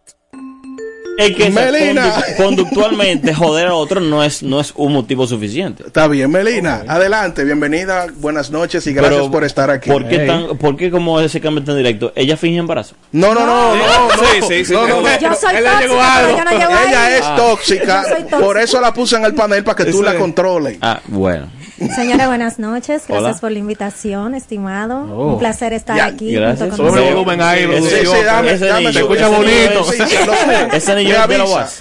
Es 1.17 1.36
que 1.36 1.50
Melina. 1.50 2.15
condu- 2.15 2.36
conductualmente 2.38 3.34
joder 3.34 3.67
a 3.67 3.74
otro 3.75 4.00
no 4.01 4.24
es, 4.24 4.41
no 4.43 4.60
es 4.60 4.74
un 4.75 4.93
motivo 4.93 5.27
suficiente. 5.27 5.84
Está 5.86 6.08
bien, 6.08 6.32
Melina, 6.32 6.84
adelante, 6.88 7.43
bienvenida, 7.43 8.08
buenas 8.15 8.50
noches 8.51 8.86
y 8.88 8.93
gracias 8.93 9.20
Pero, 9.20 9.32
por 9.32 9.43
estar 9.43 9.70
aquí. 9.70 9.89
¿Por 9.89 10.08
qué, 10.08 10.17
Hey. 10.22 10.27
tan, 10.27 10.58
¿Por 10.58 10.75
qué 10.75 10.89
como 10.91 11.20
ese 11.20 11.39
cambio 11.39 11.63
tan 11.63 11.77
directo? 11.77 12.12
Ella 12.15 12.36
finge 12.38 12.58
embarazo. 12.60 12.96
No, 13.12 13.34
no, 13.34 13.46
no, 13.46 13.75
no, 13.75 14.08
no. 14.08 14.10
Sí, 14.13 14.41
sí, 14.48 14.65
sí. 14.65 14.74
No, 14.74 14.88
no, 14.88 15.01
no. 15.01 15.20
Yo 15.20 15.34
soy 15.36 15.55
Él 15.55 15.63
le 15.63 15.70
tóxica, 15.70 15.79
llegó 15.82 15.93
pero 15.96 16.01
algo. 16.12 16.38
yo 16.38 16.43
no 16.46 16.51
llego 16.51 16.72
Ella 16.88 17.05
ahí. 17.05 17.13
es 17.13 17.36
tóxica, 17.36 18.03
Yo 18.03 18.10
soy 18.10 18.17
tóxica. 18.24 18.39
por 18.39 18.58
eso 18.58 18.82
la 18.82 18.93
puse 18.93 19.15
en 19.17 19.25
el 19.25 19.34
panel 19.36 19.63
para 19.63 19.75
que 19.84 19.91
tú 19.91 20.01
la 20.03 20.13
es. 20.13 20.17
controles. 20.20 20.77
Ah, 20.82 21.00
bueno. 21.08 21.48
Señora, 21.96 22.28
buenas 22.28 22.60
noches. 22.60 23.04
Gracias 23.08 23.10
Hola. 23.32 23.38
por 23.40 23.52
la 23.52 23.60
invitación, 23.60 24.36
estimado. 24.36 25.02
Oh. 25.12 25.34
Un 25.34 25.40
placer 25.40 25.74
estar 25.74 25.98
Ya, 25.98 26.06
aquí. 26.06 26.32
gracias. 26.34 26.70
junto 26.70 26.78
con 26.78 26.88
Sobre 26.88 27.02
ustedes. 27.02 27.16
volumen 27.16 27.42
ahí, 27.42 27.63
Sí. 27.63 27.90
Sí, 27.90 28.06
sí, 28.06 28.24
dame, 28.25 28.52
Ese 28.54 28.66
dame 28.68 28.94
se 28.94 29.00
escucha 29.00 29.28
ese 29.28 29.36
bonito. 29.36 29.84
sí, 29.92 29.98
sí. 30.08 30.16
Ese 30.74 30.96
niño 30.96 31.28
de 31.28 31.38
la. 31.38 31.46
UAS. 31.46 31.78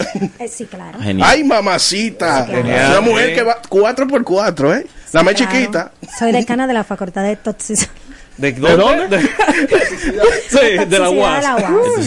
Sí, 0.51 0.65
claro. 0.67 0.99
Genial. 1.01 1.29
Ay, 1.31 1.45
mamacita. 1.45 2.47
Genial. 2.47 2.91
Una 2.93 3.01
mujer 3.01 3.35
que 3.35 3.43
va 3.43 3.59
4 3.69 4.07
por 4.07 4.25
4 4.25 4.75
¿eh? 4.75 4.87
La 5.13 5.23
más 5.23 5.35
Claro. 5.35 5.53
chiquita. 5.53 5.93
Soy 6.19 6.33
decana 6.33 6.67
de 6.67 6.73
la 6.75 6.85
Facultad 6.85 7.23
de 7.23 7.37
Toxicidad. 7.37 7.91
¿De 8.39 8.53
dónde? 8.53 9.21
sí, 10.49 10.85
de 10.89 10.99
la 10.99 11.11
UAS. 11.11 11.45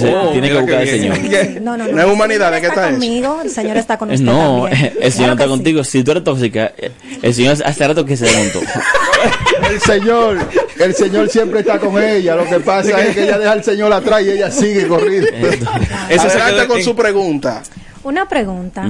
Oh, 0.04 0.32
tiene 0.32 0.50
que 0.50 0.60
buscar 0.60 0.80
al 0.82 0.88
Señor. 0.88 1.18
No, 1.62 1.78
no, 1.78 1.86
no. 1.86 1.92
No 1.94 2.00
es 2.00 2.06
el 2.08 2.12
humanidad, 2.12 2.52
Señor 2.52 2.54
¿de 2.54 2.62
qué 2.62 2.68
está 2.68 2.90
conmigo, 2.92 3.42
el 3.44 3.50
Señor 3.52 3.78
está 3.78 3.98
con 3.98 4.12
usted 4.12 4.26
No, 4.26 4.64
también. 4.64 4.86
el 4.86 4.92
Claro 4.92 5.12
Señor 5.12 5.32
está 5.34 5.48
contigo. 5.48 5.84
Si 5.84 6.04
tú 6.04 6.12
eres 6.12 6.24
tóxica, 6.24 6.72
el 7.22 7.34
Señor 7.34 7.58
hace 7.64 7.88
rato 7.88 8.06
que 8.06 8.18
se 8.18 8.26
desmontó. 8.26 8.60
El 9.70 9.80
Señor, 9.82 10.38
el 10.80 10.94
Señor 10.94 11.28
siempre 11.30 11.62
está 11.62 11.80
con 11.80 12.00
ella. 12.02 12.36
Lo 12.36 12.46
que 12.48 12.60
pasa 12.60 13.02
es 13.04 13.16
que 13.16 13.24
ella 13.24 13.40
deja 13.40 13.52
al 13.54 13.64
Señor 13.64 13.92
atrás 13.92 14.22
y 14.24 14.30
ella 14.32 14.52
sigue 14.52 14.88
corriendo. 14.88 15.28
Eso 16.10 16.30
se 16.30 16.38
Adelante 16.38 16.54
queda 16.56 16.68
con 16.68 16.78
en- 16.78 16.84
su 16.84 16.96
pregunta. 16.96 17.64
Una 18.04 18.28
pregunta. 18.28 18.88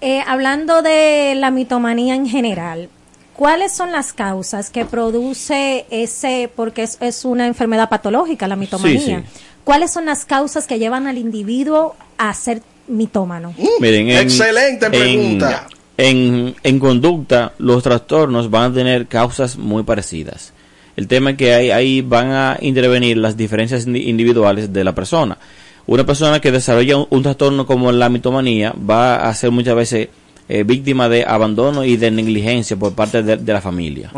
Eh, 0.00 0.20
hablando 0.26 0.82
de 0.82 1.34
la 1.36 1.50
mitomanía 1.50 2.14
en 2.14 2.28
general, 2.28 2.88
¿cuáles 3.36 3.72
son 3.72 3.92
las 3.92 4.12
causas 4.12 4.70
que 4.70 4.84
produce 4.84 5.86
ese, 5.90 6.50
porque 6.54 6.82
es, 6.82 6.98
es 7.00 7.24
una 7.24 7.46
enfermedad 7.46 7.88
patológica 7.88 8.48
la 8.48 8.56
mitomanía? 8.56 9.00
Sí, 9.00 9.06
sí. 9.06 9.40
¿Cuáles 9.64 9.92
son 9.92 10.06
las 10.06 10.24
causas 10.24 10.66
que 10.66 10.78
llevan 10.78 11.06
al 11.06 11.18
individuo 11.18 11.94
a 12.18 12.32
ser 12.34 12.62
mitómano? 12.88 13.54
Miren, 13.80 14.08
en- 14.10 14.18
Excelente 14.18 14.90
pregunta. 14.90 15.66
En, 15.96 16.54
en 16.62 16.78
conducta, 16.78 17.52
los 17.58 17.82
trastornos 17.82 18.50
van 18.50 18.72
a 18.72 18.74
tener 18.74 19.06
causas 19.06 19.56
muy 19.56 19.82
parecidas. 19.84 20.52
El 20.96 21.06
tema 21.06 21.30
es 21.30 21.36
que 21.36 21.54
ahí, 21.54 21.70
ahí 21.70 22.00
van 22.00 22.32
a 22.32 22.58
intervenir 22.60 23.16
las 23.18 23.36
diferencias 23.36 23.86
indi- 23.86 24.06
individuales 24.06 24.72
de 24.72 24.84
la 24.84 24.94
persona. 24.94 25.38
Una 25.86 26.04
persona 26.04 26.40
que 26.40 26.50
desarrolla 26.52 26.96
un, 26.96 27.06
un 27.10 27.22
trastorno 27.22 27.66
como 27.66 27.92
la 27.92 28.08
mitomanía 28.08 28.72
va 28.88 29.16
a 29.28 29.34
ser 29.34 29.50
muchas 29.50 29.74
veces 29.76 30.08
eh, 30.48 30.64
víctima 30.64 31.08
de 31.08 31.24
abandono 31.24 31.84
y 31.84 31.96
de 31.96 32.10
negligencia 32.10 32.76
por 32.76 32.94
parte 32.94 33.22
de, 33.22 33.36
de 33.36 33.52
la 33.52 33.60
familia 33.60 34.10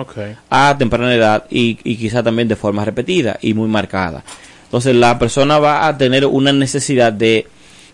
a 0.51 0.75
temprana 0.79 1.15
edad 1.15 1.45
y, 1.51 1.79
y 1.85 1.97
quizá 1.97 2.23
también 2.23 2.49
de 2.49 2.57
forma 2.57 2.85
repetida 2.85 3.39
y 3.41 3.55
muy 3.55 3.69
marcada. 3.69 4.25
Entonces 4.65 4.97
la 4.97 5.19
persona 5.19 5.59
va 5.59 5.87
a 5.87 5.97
tener 5.97 6.27
una 6.27 6.53
necesidad 6.53 7.13
de, 7.13 7.47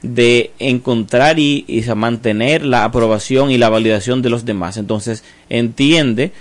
de 0.03 0.53
encontrar 0.59 1.39
y, 1.39 1.65
y 1.69 1.83
mantener 1.95 2.65
la 2.65 2.85
aprobación 2.85 3.51
y 3.51 3.59
la 3.59 3.69
validación 3.69 4.23
de 4.23 4.31
los 4.31 4.45
demás. 4.45 4.77
Entonces 4.77 5.23
entiende 5.49 6.33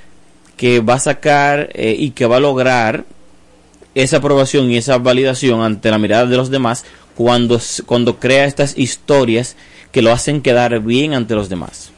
que 0.56 0.80
va 0.80 0.96
a 0.96 1.00
sacar 1.00 1.70
eh, 1.74 1.96
y 1.98 2.12
que 2.12 2.26
va 2.26 2.38
a 2.38 2.40
lograr 2.40 3.06
esa 3.96 4.18
aprobación 4.18 4.70
y 4.70 4.78
esa 4.78 4.98
validación 4.98 5.62
ante 5.62 5.90
la 5.90 5.98
mirada 5.98 6.26
de 6.26 6.38
los 6.38 6.50
demás 6.50 6.86
cuando, 7.16 7.60
cuando 7.86 8.20
crea 8.20 8.46
estas 8.46 8.78
historias 8.78 9.58
que 9.92 10.02
lo 10.02 10.12
hacen 10.12 10.42
quedar 10.42 10.80
bien 10.80 11.14
ante 11.14 11.36
los 11.36 11.50
demás. 11.50 11.92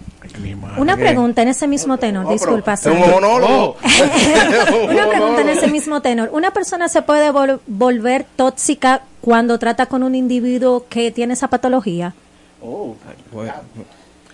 Una 0.78 0.96
pregunta 0.96 1.42
en 1.42 1.50
ese 1.50 1.68
mismo 1.68 1.98
tenor, 1.98 2.30
disculpa. 2.30 2.78
Sandra. 2.78 3.18
Una 3.18 5.08
pregunta 5.10 5.42
en 5.42 5.50
ese 5.50 5.68
mismo 5.68 6.02
tenor. 6.02 6.30
¿Una 6.32 6.52
persona 6.52 6.88
se 6.88 7.02
puede 7.02 7.32
vol- 7.32 7.60
volver 7.68 8.26
tóxica 8.36 9.02
cuando 9.20 9.60
trata 9.60 9.88
con 9.88 10.04
un 10.04 10.16
individuo 10.16 10.86
que 10.90 11.12
tiene 11.12 11.34
esa 11.34 11.48
patología? 11.50 12.14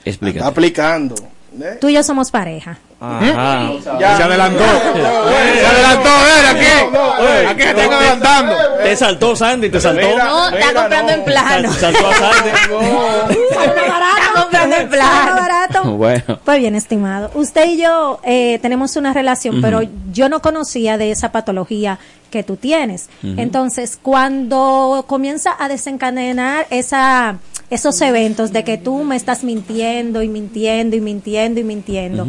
Explícate. 0.05 0.45
Aplicando. 0.45 1.15
¿eh? 1.59 1.77
Tú 1.81 1.89
y 1.89 1.93
yo 1.93 2.03
somos 2.03 2.29
pareja. 2.31 2.77
Ajá. 2.99 3.71
Se 3.83 4.23
adelantó. 4.23 4.63
Se 4.63 5.65
adelantó, 5.65 6.09
eh, 6.09 6.47
aquí. 6.49 7.47
Aquí 7.49 7.61
se 7.63 7.69
están 7.69 7.93
adelantando. 7.93 8.53
Te 8.83 8.95
saltó 8.95 9.35
Sandy, 9.35 9.69
te 9.69 9.79
saltó. 9.81 10.07
Mira, 10.07 10.23
No, 10.25 10.49
está 10.49 10.73
comprando 10.73 11.11
en 11.13 11.23
plano. 11.25 11.73
Sal- 11.73 11.93
saltó 11.93 12.07
a 12.07 12.13
Sandy. 12.13 13.37
Está 13.67 14.41
comprando 14.41 14.77
barato. 14.89 15.83
Bueno. 15.95 16.39
Pues 16.43 16.59
bien, 16.59 16.75
estimado. 16.75 17.31
Usted 17.33 17.67
y 17.69 17.81
yo 17.81 18.19
eh, 18.23 18.59
tenemos 18.61 18.95
una 18.95 19.13
relación, 19.13 19.61
pero 19.61 19.81
yo 20.11 20.29
no 20.29 20.41
conocía 20.41 20.97
de 20.97 21.11
esa 21.11 21.31
patología 21.31 21.99
que 22.29 22.43
tú 22.43 22.57
tienes. 22.57 23.09
Entonces, 23.23 23.97
cuando 24.01 25.05
comienza 25.07 25.55
a 25.57 25.69
desencadenar 25.69 26.67
esa, 26.69 27.37
esos 27.69 27.99
eventos 28.01 28.51
de 28.51 28.63
que 28.63 28.77
tú 28.77 29.03
me 29.03 29.15
estás 29.15 29.43
mintiendo 29.43 30.21
y 30.21 30.27
mintiendo 30.27 30.95
y 30.95 31.01
mintiendo 31.01 31.59
y 31.59 31.63
mintiendo, 31.63 32.27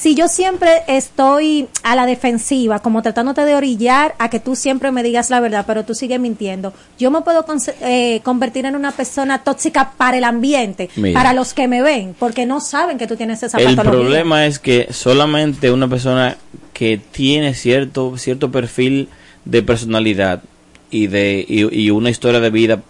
si 0.00 0.14
yo 0.14 0.28
siempre 0.28 0.82
estoy 0.86 1.68
a 1.82 1.94
la 1.94 2.06
defensiva, 2.06 2.78
como 2.78 3.02
tratándote 3.02 3.44
de 3.44 3.54
orillar 3.54 4.14
a 4.18 4.30
que 4.30 4.40
tú 4.40 4.56
siempre 4.56 4.90
me 4.92 5.02
digas 5.02 5.28
la 5.28 5.40
verdad, 5.40 5.64
pero 5.66 5.84
tú 5.84 5.94
sigues 5.94 6.18
mintiendo, 6.18 6.72
yo 6.98 7.10
me 7.10 7.20
puedo 7.20 7.44
eh, 7.82 8.22
convertir 8.24 8.64
en 8.64 8.76
una 8.76 8.92
persona 8.92 9.44
tóxica 9.44 9.92
para 9.98 10.16
el 10.16 10.24
ambiente, 10.24 10.88
Mira. 10.96 11.20
para 11.20 11.34
los 11.34 11.52
que 11.52 11.68
me 11.68 11.82
ven, 11.82 12.14
porque 12.18 12.46
no 12.46 12.62
saben 12.62 12.96
que 12.96 13.06
tú 13.06 13.16
tienes 13.16 13.42
esa 13.42 13.58
El 13.58 13.76
patología. 13.76 14.00
problema 14.00 14.46
es 14.46 14.58
que 14.58 14.88
solamente 14.90 15.70
una 15.70 15.86
persona 15.86 16.38
que 16.72 16.96
tiene 16.96 17.52
cierto 17.52 18.16
cierto 18.16 18.50
perfil 18.50 19.10
de 19.44 19.62
personalidad 19.62 20.42
y 20.90 21.08
de 21.08 21.44
y, 21.46 21.78
y 21.78 21.90
una 21.90 22.08
historia 22.08 22.40
de 22.40 22.48
vida 22.48 22.80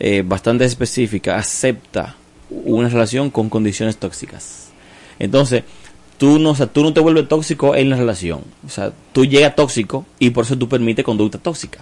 eh, 0.00 0.22
bastante 0.24 0.64
específica 0.64 1.36
acepta 1.36 2.16
una 2.48 2.88
relación 2.88 3.28
con 3.28 3.50
condiciones 3.50 3.98
tóxicas. 3.98 4.68
Entonces, 5.18 5.64
tú 6.18 6.38
no, 6.38 6.50
o 6.50 6.54
sea, 6.54 6.66
tú 6.66 6.82
no 6.82 6.92
te 6.92 7.00
vuelves 7.00 7.28
tóxico 7.28 7.74
en 7.74 7.90
la 7.90 7.96
relación. 7.96 8.40
O 8.66 8.70
sea, 8.70 8.92
tú 9.12 9.24
llegas 9.24 9.54
tóxico 9.56 10.04
y 10.18 10.30
por 10.30 10.44
eso 10.44 10.56
tú 10.56 10.68
permites 10.68 11.04
conducta 11.04 11.38
tóxica. 11.38 11.80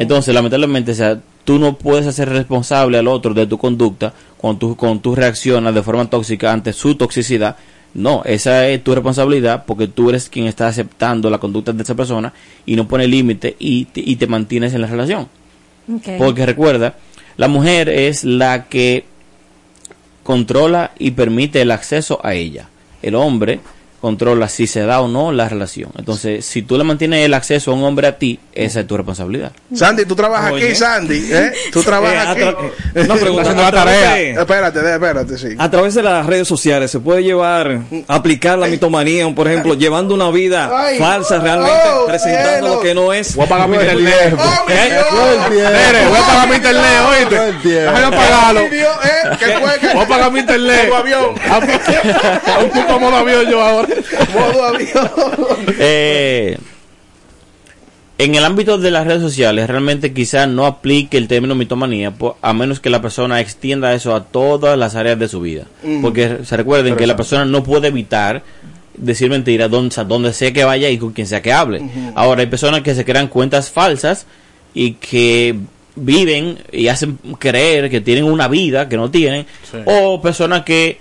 Entonces, 0.00 0.34
lamentablemente, 0.34 0.90
o 0.90 0.94
sea, 0.94 1.20
tú 1.44 1.58
no 1.58 1.76
puedes 1.78 2.06
hacer 2.06 2.28
responsable 2.28 2.98
al 2.98 3.06
otro 3.08 3.32
de 3.34 3.46
tu 3.46 3.56
conducta 3.58 4.12
cuando 4.36 4.58
tú, 4.58 4.76
cuando 4.76 5.00
tú 5.00 5.14
reaccionas 5.14 5.74
de 5.74 5.82
forma 5.82 6.08
tóxica 6.10 6.52
ante 6.52 6.72
su 6.72 6.94
toxicidad. 6.96 7.56
No, 7.94 8.22
esa 8.24 8.66
es 8.68 8.82
tu 8.82 8.94
responsabilidad 8.94 9.64
porque 9.66 9.86
tú 9.86 10.08
eres 10.08 10.28
quien 10.28 10.46
está 10.46 10.66
aceptando 10.66 11.28
la 11.30 11.38
conducta 11.38 11.72
de 11.72 11.82
esa 11.82 11.94
persona 11.94 12.32
y 12.64 12.74
no 12.74 12.88
pone 12.88 13.06
límite 13.06 13.54
y, 13.58 13.84
te- 13.84 14.00
y 14.00 14.16
te 14.16 14.26
mantienes 14.26 14.72
en 14.74 14.80
la 14.80 14.86
relación. 14.86 15.28
Porque 16.18 16.46
recuerda, 16.46 16.94
la 17.36 17.48
mujer 17.48 17.88
es 17.90 18.24
la 18.24 18.64
que 18.64 19.04
controla 20.22 20.92
y 20.98 21.10
permite 21.12 21.60
el 21.60 21.70
acceso 21.70 22.18
a 22.24 22.34
ella. 22.34 22.68
El 23.02 23.14
hombre 23.16 23.60
controla 24.02 24.48
si 24.48 24.66
se 24.66 24.80
da 24.82 25.00
o 25.00 25.06
no 25.08 25.30
la 25.32 25.48
relación. 25.48 25.90
Entonces, 25.96 26.44
si 26.44 26.62
tú 26.62 26.76
le 26.76 26.82
mantienes 26.82 27.24
el 27.24 27.32
acceso 27.34 27.70
a 27.70 27.74
un 27.74 27.84
hombre 27.84 28.08
a 28.08 28.18
ti, 28.18 28.38
esa 28.52 28.80
es 28.80 28.86
tu 28.88 28.96
responsabilidad. 28.96 29.52
Sandy, 29.72 30.04
tú 30.06 30.16
trabajas 30.16 30.50
Oye. 30.52 30.66
aquí, 30.66 30.74
Sandy. 30.74 31.28
¿eh? 31.32 31.52
Tú 31.72 31.82
trabajas 31.84 32.26
Eh, 32.26 32.30
aquí. 32.30 32.40
atra- 32.42 32.56
eh, 32.96 33.00
una 33.06 33.14
pregunta, 33.14 33.42
Haciendo 33.42 33.62
la 33.62 33.70
tarea. 33.70 34.14
de- 34.14 34.30
Espérate, 34.32 34.78
espérate, 34.94 35.38
sí. 35.38 35.48
A 35.56 35.70
través 35.70 35.94
de 35.94 36.02
las 36.02 36.26
redes 36.26 36.48
sociales 36.48 36.90
se 36.90 36.98
puede 36.98 37.22
llevar, 37.22 37.78
aplicar 38.08 38.58
la 38.58 38.66
mitomanía, 38.66 39.32
por 39.34 39.46
ejemplo, 39.46 39.74
llevando 39.74 40.14
una 40.14 40.30
vida 40.30 40.68
Ay. 40.76 40.98
falsa 40.98 41.38
realmente, 41.38 41.72
Oh, 41.94 42.06
presentando 42.06 42.52
cielo. 42.58 42.74
lo 42.74 42.80
que 42.80 42.94
no 42.94 43.12
es. 43.12 43.36
Voy 43.36 43.46
a 43.46 43.48
pagar 43.48 43.68
mi 43.68 43.76
internet. 43.76 44.34
Voy 44.36 46.18
a 46.18 46.26
pagar 46.26 46.48
mi 46.48 46.56
internet, 46.56 46.92
oíste. 47.08 47.68
Déjame 47.70 48.16
pagarlo. 48.16 48.60
¿eh? 48.62 49.92
Voy 49.94 50.02
a 50.02 50.08
pagar 50.08 50.32
mi 50.32 50.40
internet. 50.40 50.90
Avión. 50.92 51.34
Un 52.94 53.00
modo 53.00 53.16
avión 53.16 53.46
yo 53.50 53.60
ahora. 53.62 53.88
Modo 54.34 54.64
avión. 54.64 55.10
Eh, 55.78 56.58
en 58.18 58.34
el 58.34 58.44
ámbito 58.44 58.78
de 58.78 58.90
las 58.90 59.06
redes 59.06 59.22
sociales, 59.22 59.68
realmente 59.68 60.12
quizá 60.12 60.46
no 60.46 60.66
aplique 60.66 61.18
el 61.18 61.26
término 61.26 61.54
mitomanía, 61.54 62.12
a 62.40 62.52
menos 62.52 62.78
que 62.78 62.88
la 62.88 63.02
persona 63.02 63.40
extienda 63.40 63.94
eso 63.94 64.14
a 64.14 64.24
todas 64.24 64.78
las 64.78 64.94
áreas 64.94 65.18
de 65.18 65.28
su 65.28 65.40
vida. 65.40 65.66
Porque 66.00 66.38
se 66.44 66.56
recuerden 66.56 66.94
que 66.96 67.06
la 67.06 67.16
persona 67.16 67.44
no 67.44 67.64
puede 67.64 67.88
evitar 67.88 68.42
decir 68.96 69.28
mentiras 69.28 69.70
donde, 69.70 70.04
donde 70.04 70.32
sea 70.32 70.52
que 70.52 70.62
vaya 70.62 70.88
y 70.88 70.98
con 70.98 71.12
quien 71.12 71.26
sea 71.26 71.42
que 71.42 71.52
hable. 71.52 71.82
Ahora, 72.14 72.42
hay 72.42 72.46
personas 72.46 72.82
que 72.82 72.94
se 72.94 73.04
crean 73.04 73.26
cuentas 73.26 73.70
falsas 73.70 74.26
y 74.72 74.92
que 74.92 75.56
viven 75.96 76.58
y 76.70 76.88
hacen 76.88 77.18
creer 77.38 77.90
que 77.90 78.00
tienen 78.00 78.24
una 78.24 78.46
vida 78.46 78.88
que 78.88 78.96
no 78.96 79.10
tienen, 79.10 79.46
o 79.84 80.22
personas 80.22 80.62
que 80.62 80.98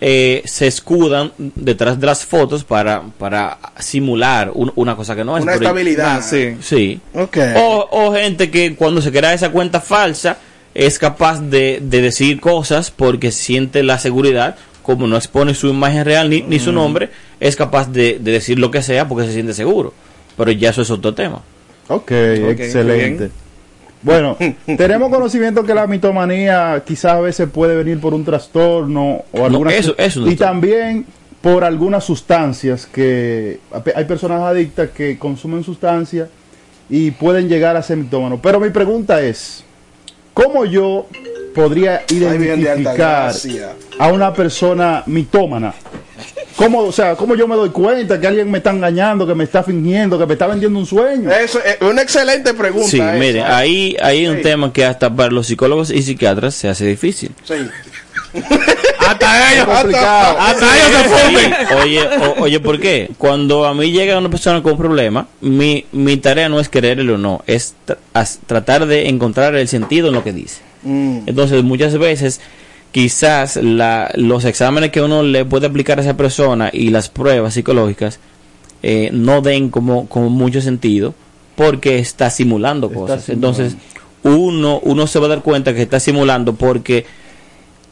eh, 0.00 0.42
se 0.46 0.66
escudan 0.66 1.32
detrás 1.38 2.00
de 2.00 2.06
las 2.06 2.24
fotos 2.24 2.64
para, 2.64 3.02
para 3.18 3.58
simular 3.78 4.50
un- 4.54 4.72
una 4.76 4.96
cosa 4.96 5.14
que 5.14 5.24
no 5.24 5.36
es. 5.36 5.42
Una 5.42 5.52
Pero- 5.52 5.64
estabilidad. 5.64 6.16
Ah, 6.18 6.22
sí. 6.22 6.56
Sí. 6.60 7.00
Ok. 7.14 7.36
O, 7.56 7.88
o 7.90 8.12
gente 8.14 8.50
que 8.50 8.74
cuando 8.76 9.02
se 9.02 9.12
crea 9.12 9.34
esa 9.34 9.50
cuenta 9.50 9.80
falsa 9.80 10.38
es 10.74 10.98
capaz 10.98 11.40
de, 11.42 11.80
de 11.82 12.00
decir 12.00 12.40
cosas 12.40 12.90
porque 12.90 13.30
siente 13.32 13.82
la 13.82 13.98
seguridad, 13.98 14.56
como 14.82 15.06
no 15.06 15.16
expone 15.16 15.54
su 15.54 15.68
imagen 15.68 16.04
real 16.04 16.30
ni, 16.30 16.42
ni 16.42 16.56
Mm. 16.56 16.60
su 16.60 16.72
nombre, 16.72 17.10
es 17.40 17.56
capaz 17.56 17.90
de, 17.92 18.18
de 18.20 18.32
decir 18.32 18.58
lo 18.58 18.70
que 18.70 18.82
sea 18.82 19.06
porque 19.08 19.26
se 19.26 19.32
siente 19.34 19.52
seguro. 19.52 19.92
Pero 20.36 20.50
ya 20.52 20.70
eso 20.70 20.82
es 20.82 20.90
otro 20.90 21.12
tema. 21.12 21.42
Ok, 21.88 22.10
muy 22.40 22.50
excelente. 22.52 23.30
Bueno, 24.02 24.36
tenemos 24.76 25.10
conocimiento 25.10 25.64
que 25.64 25.74
la 25.74 25.86
mitomanía 25.86 26.82
quizás 26.86 27.12
a 27.12 27.20
veces 27.20 27.48
puede 27.52 27.76
venir 27.76 28.00
por 28.00 28.14
un 28.14 28.24
trastorno 28.24 29.22
o 29.32 29.44
alguna 29.44 29.74
eso- 29.74 29.92
eso 29.98 30.04
es 30.04 30.16
un 30.16 30.30
y 30.32 30.36
también 30.36 31.06
por 31.42 31.64
algunas 31.64 32.04
sustancias 32.04 32.86
que 32.86 33.60
hay 33.94 34.04
personas 34.04 34.42
adictas 34.42 34.90
que 34.90 35.18
consumen 35.18 35.64
sustancias 35.64 36.28
y 36.88 37.12
pueden 37.12 37.48
llegar 37.48 37.76
a 37.76 37.82
ser 37.82 37.96
mitómanos. 37.96 38.40
Pero 38.42 38.60
mi 38.60 38.70
pregunta 38.70 39.22
es, 39.22 39.64
¿cómo 40.34 40.64
yo 40.66 41.06
podría 41.54 42.02
identificar 42.10 43.32
a 43.98 44.08
una 44.12 44.34
persona 44.34 45.02
mitómana? 45.06 45.72
¿Cómo, 46.62 46.80
o 46.80 46.92
sea, 46.92 47.16
¿Cómo 47.16 47.34
yo 47.34 47.48
me 47.48 47.56
doy 47.56 47.70
cuenta 47.70 48.20
que 48.20 48.26
alguien 48.26 48.50
me 48.50 48.58
está 48.58 48.70
engañando, 48.70 49.26
que 49.26 49.34
me 49.34 49.44
está 49.44 49.62
fingiendo, 49.62 50.18
que 50.18 50.26
me 50.26 50.34
está 50.34 50.46
vendiendo 50.46 50.78
un 50.78 50.84
sueño? 50.84 51.30
Eso 51.30 51.58
es 51.64 51.78
una 51.80 52.02
excelente 52.02 52.52
pregunta. 52.52 52.86
Sí, 52.88 52.98
esa. 52.98 53.12
mire, 53.14 53.42
ahí 53.42 53.96
hay 54.02 54.26
un 54.26 54.36
Sí. 54.36 54.42
tema 54.42 54.70
que 54.70 54.84
hasta 54.84 55.08
para 55.14 55.30
los 55.30 55.46
psicólogos 55.46 55.90
y 55.90 56.02
psiquiatras 56.02 56.54
se 56.54 56.68
hace 56.68 56.84
difícil. 56.84 57.30
Sí. 57.44 57.54
Hasta 59.08 59.52
ellos, 59.54 59.64
complicado. 59.66 60.38
hasta 60.38 60.66
ellos 60.76 61.02
se 61.02 61.08
funden. 61.08 61.54
Oye, 61.82 62.00
o- 62.28 62.42
oye, 62.42 62.60
¿por 62.60 62.78
qué? 62.78 63.10
Cuando 63.18 63.64
a 63.66 63.74
mí 63.74 63.90
llega 63.90 64.16
una 64.18 64.28
persona 64.30 64.62
con 64.62 64.72
un 64.72 64.78
problema, 64.78 65.26
mi, 65.40 65.84
mi 65.90 66.16
tarea 66.18 66.48
no 66.48 66.60
es 66.60 66.68
quererle 66.68 67.10
o 67.12 67.18
no, 67.18 67.42
es 67.48 67.74
tra- 67.86 68.38
tratar 68.46 68.86
de 68.86 69.08
encontrar 69.08 69.56
el 69.56 69.66
sentido 69.66 70.08
en 70.08 70.14
lo 70.14 70.22
que 70.22 70.32
dice. 70.32 70.60
Mm. 70.84 71.22
Entonces, 71.26 71.64
muchas 71.64 71.98
veces, 71.98 72.40
quizás 72.92 73.56
la, 73.56 74.10
los 74.16 74.44
exámenes 74.44 74.90
que 74.90 75.00
uno 75.00 75.22
le 75.22 75.44
puede 75.44 75.66
aplicar 75.66 75.98
a 75.98 76.02
esa 76.02 76.16
persona 76.16 76.70
y 76.72 76.90
las 76.90 77.08
pruebas 77.08 77.54
psicológicas 77.54 78.18
eh, 78.82 79.10
no 79.12 79.40
den 79.42 79.70
como, 79.70 80.08
como 80.08 80.30
mucho 80.30 80.60
sentido 80.60 81.14
porque 81.56 81.98
está 81.98 82.30
simulando 82.30 82.90
cosas. 82.90 83.28
Entonces, 83.28 83.76
uno, 84.22 84.80
uno 84.82 85.06
se 85.06 85.18
va 85.18 85.26
a 85.26 85.30
dar 85.30 85.42
cuenta 85.42 85.74
que 85.74 85.82
está 85.82 86.00
simulando 86.00 86.54
porque 86.54 87.04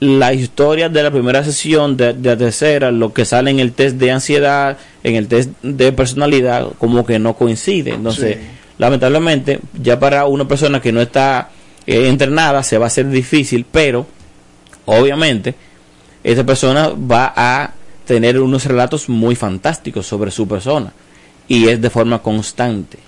la 0.00 0.32
historia 0.32 0.88
de 0.88 1.02
la 1.02 1.10
primera 1.10 1.42
sesión, 1.44 1.96
de, 1.96 2.12
de 2.14 2.30
la 2.30 2.36
tercera, 2.36 2.90
lo 2.90 3.12
que 3.12 3.24
sale 3.24 3.50
en 3.50 3.58
el 3.60 3.72
test 3.72 3.96
de 3.96 4.10
ansiedad, 4.12 4.78
en 5.02 5.16
el 5.16 5.26
test 5.28 5.50
de 5.62 5.92
personalidad, 5.92 6.68
como 6.78 7.04
que 7.04 7.18
no 7.18 7.34
coincide. 7.34 7.94
Entonces, 7.94 8.36
Sí. 8.36 8.42
lamentablemente, 8.78 9.58
ya 9.82 9.98
para 9.98 10.26
una 10.26 10.46
persona 10.46 10.80
que 10.80 10.92
no 10.92 11.00
está 11.00 11.50
eh, 11.86 12.08
entrenada, 12.08 12.62
se 12.62 12.78
va 12.78 12.86
a 12.86 12.88
hacer 12.88 13.08
difícil, 13.10 13.66
pero 13.70 14.06
obviamente, 14.88 15.54
esa 16.24 16.44
persona 16.44 16.88
va 16.88 17.32
a 17.36 17.72
tener 18.06 18.40
unos 18.40 18.64
relatos 18.64 19.08
muy 19.08 19.36
fantásticos 19.36 20.06
sobre 20.06 20.30
su 20.30 20.48
persona 20.48 20.92
y 21.46 21.68
es 21.68 21.80
de 21.80 21.90
forma 21.90 22.20
constante. 22.20 22.98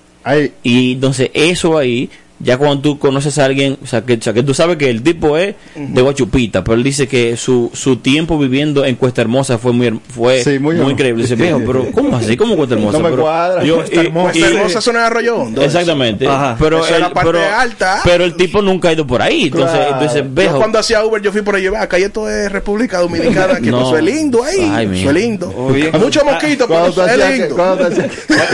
Y 0.63 0.93
entonces 0.93 1.31
eso 1.33 1.79
ahí, 1.79 2.11
ya 2.43 2.57
cuando 2.57 2.81
tú 2.81 2.99
conoces 2.99 3.39
a 3.39 3.45
alguien, 3.45 3.77
o 3.83 3.87
sea, 3.87 4.03
que, 4.03 4.15
o 4.15 4.23
sea, 4.23 4.33
que 4.33 4.43
tú 4.43 4.55
sabes 4.55 4.77
que 4.79 4.89
el 4.91 5.03
tipo 5.03 5.37
es 5.37 5.55
de 5.75 6.01
Guachupita, 6.03 6.65
pero 6.65 6.75
él 6.77 6.83
dice 6.83 7.07
que 7.07 7.37
su, 7.37 7.71
su 7.75 7.97
tiempo 7.97 8.39
viviendo 8.39 8.85
en 8.85 8.97
Cuesta 8.97 9.21
Hermosa 9.21 9.59
fue 9.59 9.73
muy 9.73 10.01
fue 10.09 10.43
Sí, 10.43 10.59
muy 10.59 10.77
increíble. 10.77 11.23
Dice, 11.23 11.35
viejo, 11.37 11.61
pero 11.67 11.91
¿cómo 11.93 12.17
así? 12.17 12.37
¿Cómo 12.37 12.57
Cuesta 12.57 12.75
Hermosa? 12.77 12.99
No 12.99 13.05
me 13.05 13.11
Pero 13.11 13.23
cuadra. 13.23 13.63
yo- 13.65 13.77
Cuesta 13.81 14.01
Hermosa. 14.01 14.37
y- 14.37 14.41
Cuesta 14.41 14.57
Hermosa 14.59 14.81
zona 14.81 14.99
de 15.01 15.07
Arroyo 15.07 15.37
Hondo. 15.37 15.63
Exactamente. 15.63 16.27
Ajá. 16.27 16.57
Pero, 16.59 16.79
Eso 16.79 16.87
es 16.89 16.93
el, 16.95 17.01
la 17.03 17.13
parte 17.13 17.31
pero, 17.33 17.57
alta. 17.57 18.01
pero 18.05 18.25
el 18.25 18.35
tipo 18.37 18.63
nunca 18.63 18.89
ha 18.89 18.93
ido 18.95 19.07
por 19.07 19.21
ahí. 19.23 19.45
Entonces, 19.45 19.71
Claro. 19.77 19.93
entonces 19.93 20.23
Yo 20.25 20.31
viejo, 20.31 20.57
cuando 20.59 20.79
hacía 20.79 21.05
Uber, 21.05 21.21
yo 21.23 21.33
fui 21.33 21.43
por 21.43 21.55
allí, 21.57 21.67
acá 21.67 21.99
y 21.99 22.03
esto 22.05 22.29
es 22.29 22.51
República 22.51 22.99
Dominicana, 23.01 23.61
que 23.61 23.71
No. 23.71 23.97
es 23.97 24.03
lindo 24.03 24.43
ahí, 24.43 24.71
Ay, 24.73 25.05
es 25.07 25.13
lindo. 25.13 25.53
Oye. 25.57 25.91
Mucho 25.93 26.25
mosquito, 26.25 26.67
pero 26.67 26.87
es 27.07 27.39
lindo. 27.39 27.57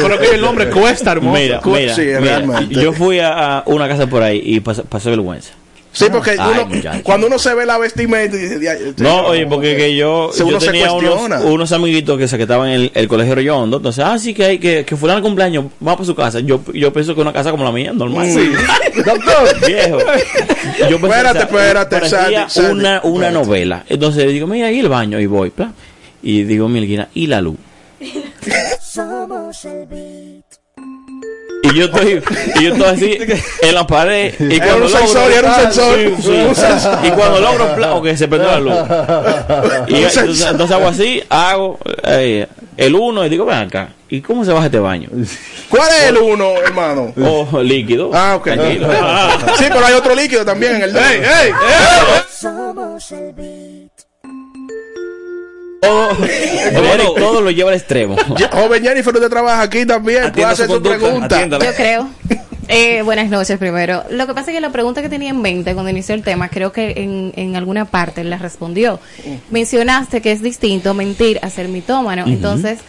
Creo 0.05 0.19
que 0.19 0.35
el 0.35 0.41
nombre 0.41 0.71
cuesta, 0.71 1.13
hermoso. 1.13 1.39
mira, 1.39 1.61
mira, 1.65 2.61
yo 2.71 2.93
fui 2.93 3.21
a, 3.21 3.59
a 3.59 3.65
una 3.77 3.89
casa 3.89 4.07
por 4.09 4.23
ahí 4.23 4.41
y 4.45 4.61
pas- 4.61 4.83
pasé 4.85 5.11
vergüenza. 5.11 5.53
Sí, 5.93 6.05
porque 6.13 6.33
Ay, 6.39 6.51
uno, 6.53 6.67
muchacho. 6.67 7.01
cuando 7.05 7.27
uno 7.27 7.39
se 7.39 7.55
ve 7.55 7.65
la 7.65 7.79
vestimenta 7.79 8.37
y 8.37 8.41
dice, 8.41 8.59
"Dia- 8.59 8.77
No, 8.99 9.29
oye, 9.29 9.47
porque 9.47 9.77
que 9.79 9.97
yo, 9.97 10.31
uno 10.45 10.59
tenía 10.59 10.93
unos, 10.93 11.43
unos 11.45 11.73
amiguitos 11.73 12.19
que 12.19 12.29
se 12.29 12.37
que 12.37 12.43
estaban 12.43 12.69
en 12.69 12.75
el, 12.75 12.93
el 12.95 13.09
colegio 13.09 13.35
Rollondo, 13.35 13.79
entonces, 13.79 14.05
ah, 14.05 14.19
sí 14.19 14.35
que 14.35 14.45
hay 14.45 14.59
que, 14.59 14.85
que 14.85 14.95
fulano 14.95 15.23
cumpleaños, 15.23 15.65
vamos 15.81 15.97
para 15.97 16.07
su 16.07 16.15
casa. 16.15 16.41
Yo, 16.41 16.61
yo 16.75 16.93
pienso 16.93 17.15
que 17.15 17.23
una 17.23 17.33
casa 17.33 17.51
como 17.51 17.65
la 17.65 17.73
mía, 17.73 17.95
normal. 17.95 18.31
Sí. 18.31 18.53
Doctor, 19.07 19.67
Viejo. 19.67 19.99
Yo 20.91 21.01
pensé, 21.01 21.17
Espérate, 21.17 21.39
espérate, 21.39 21.97
parecía 21.97 22.21
Sandy, 22.21 22.37
Sandy, 22.51 22.71
una, 22.73 23.01
una 23.03 23.27
espérate. 23.29 23.33
novela. 23.47 23.85
Entonces 23.89 24.29
digo, 24.31 24.47
mira, 24.47 24.67
ahí 24.67 24.81
el 24.81 24.91
baño, 24.91 25.19
y 25.19 25.25
voy, 25.25 25.49
pla. 25.49 25.73
Y 26.23 26.43
digo, 26.43 26.69
mi 26.69 26.87
y 27.15 27.27
la 27.27 27.41
luz. 27.41 27.57
Y 31.73 31.75
yo 31.79 31.85
estoy, 31.87 32.23
y 32.57 32.63
yo 32.65 32.73
estoy 32.75 32.89
así 32.89 33.19
en 33.63 33.75
la 33.75 33.87
pared. 33.87 34.35
Y 34.39 34.57
Era 34.57 34.67
cuando 34.67 34.87
un 34.87 34.93
logro- 34.93 34.99
sensor, 34.99 35.33
era 35.33 35.49
un 35.49 35.55
sensor. 35.55 35.97
Sí, 35.99 36.15
sí. 36.23 36.31
Un 36.49 36.55
sensor. 36.55 36.99
Y 37.05 37.11
cuando 37.11 37.41
logro, 37.41 37.75
pla, 37.75 37.95
ok, 37.95 38.07
se 38.15 38.29
prendió 38.29 38.51
la 38.51 38.61
luz. 38.61 38.75
Y 39.89 40.03
entonces, 40.03 40.71
hago 40.71 40.89
así, 40.89 41.23
hago 41.29 41.79
eh, 42.05 42.47
el 42.77 42.95
uno 42.95 43.25
y 43.25 43.29
digo, 43.29 43.45
ven 43.47 43.59
acá. 43.59 43.89
¿Y 44.09 44.21
cómo 44.21 44.45
se 44.45 44.53
baja 44.53 44.67
este 44.67 44.79
baño? 44.79 45.09
¿Cuál 45.69 45.89
es 45.89 46.05
el 46.11 46.19
uno, 46.19 46.53
hermano? 46.65 47.13
Oh, 47.21 47.61
líquido. 47.61 48.11
Ah, 48.15 48.37
ok. 48.37 48.45
Tranquilo. 48.45 48.89
Sí, 49.59 49.65
pero 49.69 49.85
hay 49.85 49.95
otro 49.95 50.15
líquido 50.15 50.45
también 50.45 50.77
en 50.77 50.83
el 50.83 50.97
¡Ey, 50.97 51.21
ey! 51.23 51.53
Todo, 55.81 56.11
Eric, 56.25 57.15
todo 57.17 57.41
lo 57.41 57.51
lleva 57.51 57.71
al 57.71 57.77
extremo. 57.77 58.17
Joven 58.53 58.83
Jennifer, 58.83 59.15
usted 59.15 59.29
trabaja 59.29 59.63
aquí 59.63 59.85
también, 59.87 60.33
puede 60.33 60.47
hacer 60.47 60.69
su 60.69 60.83
pregunta. 60.83 61.37
atiéndala. 61.37 61.65
Yo 61.65 61.75
creo. 61.75 62.09
Eh, 62.69 63.03
buenas 63.03 63.29
noches 63.31 63.59
primero. 63.59 64.03
Lo 64.11 64.27
que 64.27 64.35
pasa 64.35 64.51
es 64.51 64.57
que 64.57 64.61
la 64.61 64.71
pregunta 64.71 65.01
que 65.01 65.09
tenía 65.09 65.31
en 65.31 65.41
mente 65.41 65.73
cuando 65.75 65.91
inició 65.91 66.15
el 66.15 66.23
tema, 66.23 66.49
creo 66.49 66.73
que 66.73 66.95
en, 66.97 67.33
en 67.37 67.55
alguna 67.55 67.85
parte 67.85 68.25
la 68.25 68.39
respondió. 68.39 68.99
Mencionaste 69.51 70.21
que 70.21 70.33
es 70.33 70.43
distinto 70.43 70.93
mentir 70.93 71.39
a 71.43 71.51
ser 71.51 71.69
mitómano. 71.69 72.25
Entonces, 72.27 72.81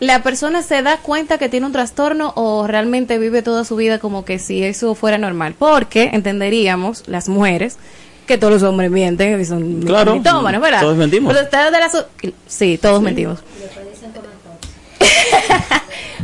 ¿la 0.00 0.22
persona 0.22 0.62
se 0.62 0.82
da 0.82 0.96
cuenta 0.98 1.36
que 1.36 1.50
tiene 1.50 1.66
un 1.66 1.72
trastorno 1.72 2.32
o 2.34 2.66
realmente 2.66 3.18
vive 3.18 3.42
toda 3.42 3.64
su 3.64 3.76
vida 3.76 3.98
como 3.98 4.24
que 4.24 4.38
si 4.38 4.62
eso 4.64 4.94
fuera 4.94 5.18
normal? 5.18 5.54
Porque 5.58 6.10
entenderíamos, 6.14 7.06
las 7.06 7.28
mujeres, 7.28 7.76
que 8.26 8.38
todos 8.38 8.52
los 8.54 8.62
hombres 8.62 8.90
mienten 8.90 9.40
y 9.40 9.44
son 9.44 9.82
Claro, 9.82 10.14
mitómanos, 10.16 10.60
¿verdad? 10.60 10.80
todos 10.80 10.96
mentimos. 10.96 11.32
Pero 11.32 11.44
ustedes 11.44 11.72
de 11.72 11.78
la 11.80 11.90
so- 11.90 12.06
sí, 12.46 12.78
todos 12.80 13.00
mentimos. 13.02 13.40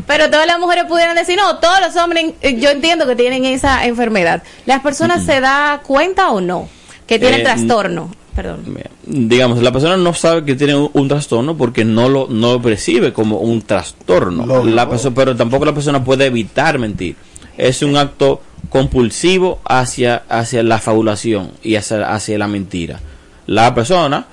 Pero 0.07 0.29
todas 0.31 0.47
las 0.47 0.59
mujeres 0.59 0.85
pudieran 0.85 1.15
decir, 1.15 1.37
no, 1.37 1.59
todos 1.59 1.81
los 1.81 1.95
hombres, 1.97 2.33
eh, 2.43 2.59
yo 2.59 2.71
entiendo 2.71 3.07
que 3.07 3.15
tienen 3.15 3.45
esa 3.45 3.87
enfermedad. 3.87 4.43
¿Las 4.67 4.81
personas 4.81 5.25
se 5.25 5.41
da 5.41 5.83
cuenta 5.87 6.31
o 6.31 6.41
no 6.41 6.69
que 7.07 7.19
tienen 7.19 7.41
Eh, 7.41 7.45
trastorno? 7.45 8.11
Perdón. 8.35 8.65
Digamos, 9.05 9.61
la 9.63 9.71
persona 9.73 9.97
no 9.97 10.15
sabe 10.15 10.45
que 10.45 10.55
tiene 10.55 10.75
un, 10.75 10.91
un 10.95 11.09
trastorno 11.09 11.57
porque 11.57 11.85
no 11.85 12.09
lo, 12.09 12.27
no 12.29 12.55
lo 12.55 12.63
percibe 12.63 13.13
como 13.13 13.39
un 13.39 13.63
trastorno. 13.63 14.65
La 14.65 14.89
perso- 14.89 15.13
pero 15.15 15.37
tampoco 15.37 15.65
la 15.65 15.75
persona 15.75 16.03
puede 16.03 16.27
evitar 16.27 16.79
mentir. 16.79 17.17
Es 17.57 17.83
un 17.83 17.97
acto 17.97 18.41
compulsivo 18.69 19.61
hacia, 19.65 20.23
hacia 20.29 20.63
la 20.63 20.79
fabulación 20.79 21.53
y 21.63 21.77
hacia, 21.77 22.13
hacia 22.13 22.39
la 22.39 22.49
mentira. 22.49 23.01
La 23.47 23.75
persona, 23.75 24.27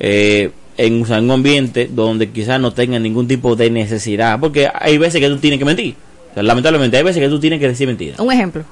eh, 0.00 0.50
en, 0.76 1.02
un 1.02 1.30
ambiente 1.30 1.88
donde 1.92 2.30
quizás 2.30 2.60
no 2.60 2.72
tenga 2.72 2.98
ningún 2.98 3.28
tipo 3.28 3.54
de 3.56 3.70
necesidad, 3.70 4.40
porque 4.40 4.68
hay 4.72 4.98
veces 4.98 5.20
que 5.20 5.28
tú 5.28 5.38
tienes 5.38 5.58
que 5.58 5.64
mentir. 5.64 5.94
O 6.30 6.34
sea, 6.34 6.42
lamentablemente, 6.42 6.96
hay 6.96 7.04
veces 7.04 7.22
que 7.22 7.28
tú 7.28 7.38
tienes 7.38 7.60
que 7.60 7.68
decir 7.68 7.86
mentiras. 7.86 8.18
Un 8.18 8.32
ejemplo. 8.32 8.64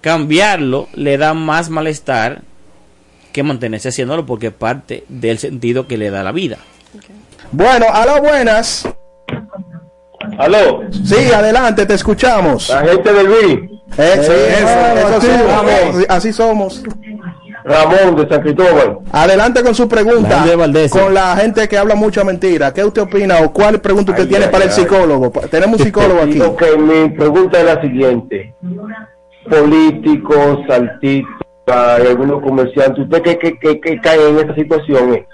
cambiarlo 0.00 0.88
le 0.94 1.18
da 1.18 1.34
más 1.34 1.68
malestar 1.68 2.42
que 3.32 3.42
mantenerse 3.42 3.88
haciéndolo 3.88 4.24
porque 4.24 4.48
es 4.48 4.52
parte 4.52 5.04
del 5.08 5.38
sentido 5.38 5.86
que 5.86 5.98
le 5.98 6.10
da 6.10 6.22
la 6.22 6.32
vida. 6.32 6.58
Bueno, 7.52 7.86
aló, 7.92 8.20
buenas. 8.20 8.88
Aló. 10.38 10.82
Sí, 10.90 11.32
adelante, 11.32 11.84
te 11.84 11.94
escuchamos. 11.94 12.68
La 12.68 12.84
gente 12.84 13.12
del 13.12 13.28
BI. 13.28 13.75
Eh, 13.98 14.14
eso, 14.18 14.32
eso 14.32 16.06
así 16.08 16.32
somos. 16.32 16.82
Ramón 17.64 18.14
de 18.16 18.28
San 18.28 18.42
Cristóbal. 18.42 18.98
Adelante 19.10 19.62
con 19.62 19.74
su 19.74 19.88
pregunta. 19.88 20.44
Con 20.90 21.14
la 21.14 21.36
gente 21.36 21.68
que 21.68 21.76
habla 21.76 21.96
mucha 21.96 22.22
mentira. 22.22 22.72
¿Qué 22.72 22.84
usted 22.84 23.02
opina 23.02 23.40
o 23.40 23.52
cuál 23.52 23.80
pregunta 23.80 24.12
usted 24.12 24.24
Ay, 24.24 24.28
tiene 24.28 24.44
ay, 24.44 24.50
para 24.52 24.64
el 24.64 24.70
psicólogo? 24.70 25.30
Tenemos 25.50 25.80
un 25.80 25.86
psicólogo 25.86 26.22
aquí. 26.22 26.40
Ok, 26.40 26.62
mi 26.78 27.08
pregunta 27.10 27.58
es 27.58 27.64
la 27.64 27.80
siguiente. 27.80 28.54
Políticos, 29.50 30.58
artistas, 30.70 32.00
y 32.04 32.06
algunos 32.06 32.42
comerciantes, 32.42 33.04
¿usted 33.04 33.22
qué, 33.22 33.38
qué, 33.38 33.58
qué, 33.58 33.80
qué 33.80 34.00
cae 34.00 34.28
en 34.28 34.38
esta 34.38 34.54
situación? 34.54 35.14
eh? 35.14 35.26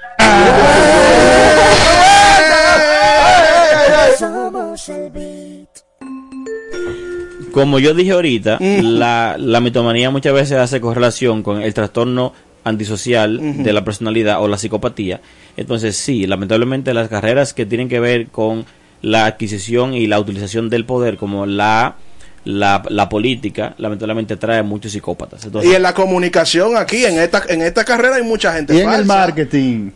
Como 7.53 7.79
yo 7.79 7.95
dije 7.95 8.13
ahorita, 8.13 8.59
la, 8.61 9.37
la 9.39 9.61
mitomanía 9.61 10.11
muchas 10.11 10.33
veces 10.35 10.59
hace 10.59 10.81
correlación 10.81 11.43
con 11.43 11.63
el 11.63 11.73
trastorno 11.75 12.33
antisocial 12.65 13.63
de 13.63 13.73
la 13.73 13.85
personalidad 13.85 14.41
o 14.43 14.49
la 14.49 14.57
psicopatía. 14.59 15.21
Entonces, 15.57 15.97
sí, 15.97 16.27
lamentablemente 16.27 16.95
las 16.95 17.09
carreras 17.09 17.53
que 17.55 17.67
tienen 17.67 17.89
que 17.89 18.01
ver 18.01 18.29
con 18.29 18.65
la 19.03 19.27
adquisición 19.27 19.95
y 19.95 20.07
la 20.07 20.19
utilización 20.21 20.71
del 20.71 20.85
poder, 20.87 21.17
como 21.17 21.45
la, 21.45 21.97
la, 22.45 22.83
la 22.89 23.09
política, 23.09 23.75
lamentablemente 23.79 24.37
trae 24.37 24.63
muchos 24.63 24.93
psicópatas. 24.93 25.45
Entonces, 25.45 25.71
Y 25.71 25.75
en 25.75 25.83
la 25.83 25.93
comunicación 25.93 26.77
aquí, 26.77 27.05
en 27.05 27.19
esta, 27.19 27.43
en 27.49 27.63
esta 27.63 27.85
carrera 27.85 28.17
hay 28.17 28.23
mucha 28.23 28.53
gente 28.55 28.75
Y 28.77 28.81
en 28.81 28.91
el 28.93 29.05
marketing. 29.05 29.91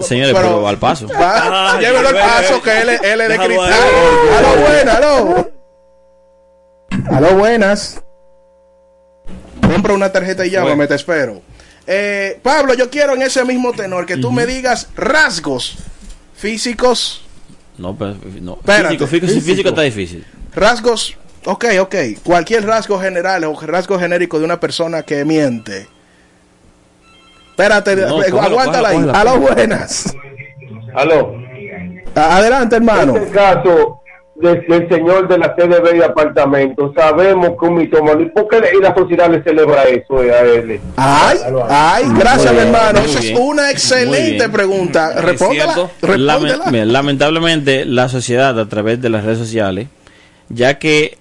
señores, 0.00 0.34
pero- 0.34 0.48
pero, 0.56 0.68
al 0.68 0.78
paso. 0.78 1.06
Va, 1.08 1.74
Ay, 1.76 1.84
llévelo 1.84 2.08
al 2.08 2.14
paso 2.16 2.60
que 2.60 2.80
él, 2.80 2.88
es- 2.88 3.02
él 3.04 3.20
es 3.20 3.28
de 3.28 3.38
cristal. 3.38 3.72
ahí. 3.72 4.38
Aló, 4.38 4.60
buenas, 4.68 4.96
aló. 4.96 5.50
Aló, 7.10 7.36
buenas. 7.36 8.02
Compra 9.60 9.94
una 9.94 10.10
tarjeta 10.12 10.44
y 10.46 10.50
llámame, 10.50 10.86
te 10.86 10.94
espero. 10.94 11.42
Eh, 11.86 12.38
Pablo, 12.42 12.74
yo 12.74 12.90
quiero 12.90 13.14
en 13.14 13.22
ese 13.22 13.44
mismo 13.44 13.72
tenor 13.72 14.06
que 14.06 14.16
tú 14.16 14.30
me 14.32 14.46
digas 14.46 14.88
rasgos 14.96 15.78
físicos, 16.34 17.22
No, 17.78 17.96
pero, 17.96 18.14
no. 18.40 18.54
Espérate, 18.60 18.88
Físico, 18.98 19.06
físico, 19.06 19.26
físico. 19.26 19.46
físico 19.46 19.68
está 19.70 19.82
difícil. 19.82 20.26
rasgos, 20.54 21.16
ok, 21.46 21.64
ok, 21.80 21.94
cualquier 22.22 22.64
rasgo 22.66 22.98
general 23.00 23.44
o 23.44 23.58
rasgo 23.60 23.98
genérico 23.98 24.38
de 24.38 24.44
una 24.44 24.60
persona 24.60 25.02
que 25.02 25.24
miente. 25.24 25.88
Espérate, 27.50 27.96
No, 27.96 28.22
eh, 28.22 28.30
cógelo, 28.30 28.40
aguántala 28.60 28.88
ahí. 28.90 28.96
cógelo, 28.96 29.14
Aló, 29.16 29.30
cógelo. 29.32 29.54
buenas. 29.54 30.14
Aló. 30.94 31.34
Adelante, 32.14 32.76
hermano. 32.76 33.16
En 33.16 33.22
este 33.24 33.34
caso 33.36 34.02
del, 34.40 34.64
del 34.66 34.88
señor 34.88 35.28
de 35.28 35.38
la 35.38 35.54
CDB 35.54 35.96
y 35.98 36.02
apartamento, 36.02 36.92
sabemos 36.96 37.50
que 37.60 37.66
un 37.66 37.74
mitómano, 37.76 38.20
¿y 38.22 38.26
por 38.30 38.48
qué 38.48 38.60
le- 38.60 38.76
y 38.78 38.80
la 38.80 38.94
sociedad 38.94 39.30
le 39.30 39.42
celebra 39.42 39.84
eso 39.84 40.22
eh, 40.22 40.32
a 40.32 40.40
él? 40.42 40.80
Ay, 40.96 41.38
ay, 41.68 42.04
gracias, 42.18 42.52
mi 42.52 42.58
hermano. 42.60 42.98
Esa 43.00 43.18
es 43.20 43.38
una 43.38 43.70
excelente 43.70 44.48
pregunta. 44.48 45.20
Respóndela. 45.20 45.74
Lame- 46.16 46.86
lamentablemente 46.86 47.84
la 47.84 48.08
sociedad 48.08 48.58
a 48.58 48.68
través 48.68 49.00
de 49.00 49.08
las 49.10 49.24
redes 49.24 49.38
sociales, 49.38 49.88
ya 50.48 50.78
que 50.78 51.18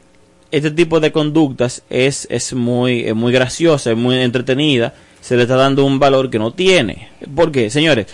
este 0.51 0.71
tipo 0.71 0.99
de 0.99 1.12
conductas 1.12 1.84
es, 1.89 2.27
es 2.32 2.53
muy, 2.53 3.01
es 3.08 3.13
muy 3.15 3.32
graciosa, 3.32 3.91
es 3.91 3.97
muy 3.97 4.15
entretenida, 4.19 4.93
se 5.21 5.36
le 5.36 5.43
está 5.43 5.55
dando 5.55 5.86
un 5.86 5.99
valor 5.99 6.29
que 6.29 6.39
no 6.39 6.51
tiene. 6.53 7.10
¿Por 7.36 7.51
qué? 7.51 7.69
Señores, 7.69 8.08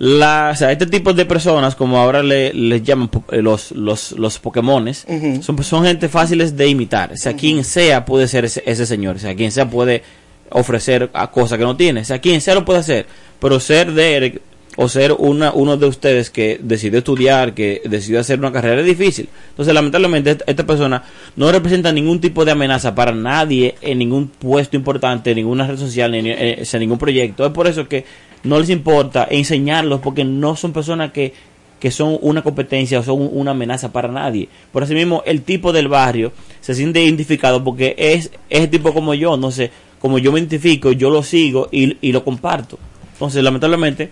la, 0.00 0.48
o 0.50 0.56
sea, 0.56 0.72
este 0.72 0.86
tipo 0.86 1.12
de 1.12 1.26
personas, 1.26 1.76
como 1.76 1.98
ahora 1.98 2.22
le, 2.22 2.54
les 2.54 2.82
llaman 2.82 3.10
eh, 3.32 3.42
los, 3.42 3.70
los, 3.72 4.12
los 4.12 4.38
Pokémones, 4.38 5.04
Ujú. 5.06 5.42
son, 5.42 5.62
son 5.62 5.84
gente 5.84 6.08
fáciles 6.08 6.56
de 6.56 6.68
imitar. 6.68 7.12
O 7.12 7.18
sea, 7.18 7.34
quien 7.34 7.62
sea 7.64 8.06
puede 8.06 8.26
ser 8.26 8.46
ese, 8.46 8.62
ese 8.64 8.86
señor. 8.86 9.16
O 9.16 9.18
sea, 9.18 9.34
quien 9.36 9.52
sea 9.52 9.68
puede 9.68 10.02
ofrecer 10.48 11.10
a 11.12 11.30
cosas 11.30 11.58
que 11.58 11.64
no 11.64 11.76
tiene. 11.76 12.00
O 12.00 12.04
sea, 12.06 12.18
quien 12.18 12.40
sea 12.40 12.54
lo 12.54 12.64
puede 12.64 12.78
hacer. 12.78 13.04
Pero 13.40 13.60
ser 13.60 13.92
de 13.92 14.16
Eric 14.16 14.40
o 14.76 14.88
ser 14.88 15.12
una, 15.12 15.52
uno 15.52 15.76
de 15.76 15.84
ustedes 15.84 16.30
que 16.30 16.58
decidió 16.62 17.00
estudiar, 17.00 17.52
que 17.52 17.82
decidió 17.84 18.20
hacer 18.20 18.38
una 18.38 18.52
carrera 18.52 18.80
es 18.80 18.86
difícil. 18.86 19.28
Entonces, 19.50 19.74
lamentablemente, 19.74 20.38
esta, 20.46 20.64
persona 20.64 21.02
no 21.36 21.52
representa 21.52 21.92
ningún 21.92 22.22
tipo 22.22 22.46
de 22.46 22.52
amenaza 22.52 22.94
para 22.94 23.12
nadie 23.12 23.74
en 23.82 23.98
ningún 23.98 24.28
puesto 24.28 24.78
importante, 24.78 25.32
en 25.32 25.36
ninguna 25.36 25.66
red 25.66 25.76
social, 25.76 26.10
ni, 26.12 26.30
eh, 26.30 26.60
o 26.62 26.64
sea, 26.64 26.80
ningún 26.80 26.96
proyecto. 26.96 27.44
Es 27.44 27.52
por 27.52 27.66
eso 27.66 27.86
que 27.86 28.06
no 28.42 28.58
les 28.58 28.70
importa 28.70 29.26
enseñarlos, 29.30 30.00
porque 30.00 30.24
no 30.24 30.56
son 30.56 30.72
personas 30.72 31.12
que, 31.12 31.34
que 31.78 31.90
son 31.90 32.18
una 32.20 32.42
competencia 32.42 33.00
o 33.00 33.02
son 33.02 33.28
una 33.32 33.52
amenaza 33.52 33.92
para 33.92 34.08
nadie. 34.08 34.48
Por 34.72 34.82
eso 34.82 34.94
mismo, 34.94 35.22
el 35.26 35.42
tipo 35.42 35.72
del 35.72 35.88
barrio 35.88 36.32
se 36.60 36.74
siente 36.74 37.02
identificado 37.02 37.62
porque 37.62 37.94
es 37.98 38.30
ese 38.48 38.68
tipo 38.68 38.92
como 38.94 39.14
yo, 39.14 39.36
no 39.36 39.50
sé, 39.50 39.70
como 39.98 40.18
yo 40.18 40.32
me 40.32 40.40
identifico, 40.40 40.92
yo 40.92 41.10
lo 41.10 41.22
sigo 41.22 41.68
y, 41.70 41.96
y 42.00 42.12
lo 42.12 42.24
comparto. 42.24 42.78
Entonces, 43.12 43.42
lamentablemente, 43.42 44.10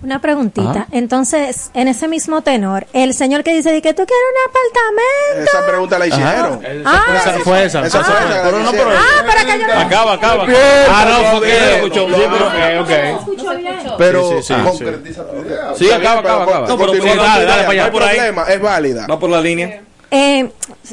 Una 0.00 0.20
preguntita. 0.20 0.70
Ajá. 0.70 0.86
Entonces, 0.92 1.70
en 1.74 1.88
ese 1.88 2.06
mismo 2.06 2.40
tenor, 2.42 2.86
el 2.92 3.14
señor 3.14 3.42
que 3.42 3.52
dice 3.52 3.72
de 3.72 3.82
que 3.82 3.94
tú 3.94 4.04
quieres 4.06 4.24
un 4.32 4.50
apartamento. 4.50 5.50
Esa 5.50 5.66
pregunta 5.66 5.98
la 5.98 6.06
hicieron. 6.06 6.60
Ah, 6.86 7.04
Esa 7.16 7.30
esa- 7.34 7.40
fue 7.40 7.64
esa. 7.64 7.84
Esa 7.86 8.04
fue 8.04 8.14
esa. 8.14 8.42
Pero 8.44 8.58
no, 8.60 8.70
pero- 8.70 8.90
Ah, 8.90 9.24
para 9.26 9.44
que 9.44 9.60
yo 9.60 9.66
no 9.66 9.72
acaba, 9.80 10.12
acaba. 10.14 10.46
Ah, 10.88 11.04
no, 11.08 11.38
fue 11.38 11.46
que 11.48 11.74
escuchó, 11.76 12.06
escuchó. 12.06 12.16
sí, 12.16 12.28
pero- 12.30 12.46
Ok, 12.46 12.84
ok. 12.84 12.90
escucho 12.90 13.56
bien. 13.56 13.78
Pero 13.98 14.28
Sí, 14.30 14.36
sí, 14.42 14.54
sí, 14.54 14.60
concretiza 14.62 15.26
tu 15.28 15.36
idea. 15.36 15.74
Sí, 15.76 15.90
acaba, 15.90 16.20
acaba, 16.20 16.44
acaba. 16.44 16.68
No, 16.68 16.78
pero 16.78 16.92
dale, 16.92 17.16
dale 17.16 17.44
para 17.44 17.70
allá, 17.70 17.80
No 17.80 17.84
hay 17.86 17.90
por 17.90 18.02
ahí. 18.04 18.16
problema, 18.16 18.42
es 18.44 18.60
válida. 18.60 19.06
Va 19.08 19.18
por 19.18 19.30
la 19.30 19.40
línea. 19.40 19.82
Eh, 20.12 20.48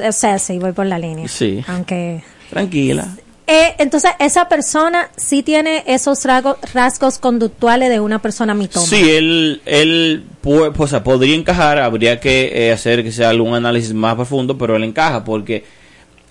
o 0.07 0.11
sea, 0.11 0.39
sí, 0.39 0.57
voy 0.57 0.71
por 0.71 0.87
la 0.87 0.97
línea. 0.97 1.27
Sí. 1.27 1.63
Aunque. 1.67 2.23
Tranquila. 2.49 3.07
Eh, 3.47 3.75
entonces, 3.77 4.11
esa 4.19 4.49
persona 4.49 5.09
sí 5.17 5.43
tiene 5.43 5.83
esos 5.85 6.25
rasgos, 6.73 7.19
conductuales 7.19 7.89
de 7.89 7.99
una 7.99 8.19
persona 8.19 8.55
mitómana. 8.55 8.89
Sí, 8.89 9.11
él, 9.11 9.61
él 9.65 10.23
pu- 10.43 10.73
o 10.75 10.87
sea, 10.87 11.03
podría 11.03 11.35
encajar, 11.35 11.77
habría 11.77 12.19
que 12.19 12.51
eh, 12.67 12.71
hacer 12.71 13.03
que 13.03 13.11
sea 13.11 13.29
algún 13.29 13.53
análisis 13.53 13.93
más 13.93 14.15
profundo, 14.15 14.57
pero 14.57 14.75
él 14.75 14.83
encaja 14.83 15.23
porque 15.23 15.63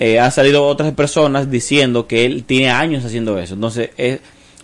eh, 0.00 0.18
ha 0.18 0.28
salido 0.32 0.66
otras 0.66 0.92
personas 0.92 1.48
diciendo 1.50 2.08
que 2.08 2.24
él 2.24 2.42
tiene 2.44 2.70
años 2.70 3.04
haciendo 3.04 3.38
eso. 3.38 3.54
Entonces, 3.54 3.90
eh, 3.96 4.18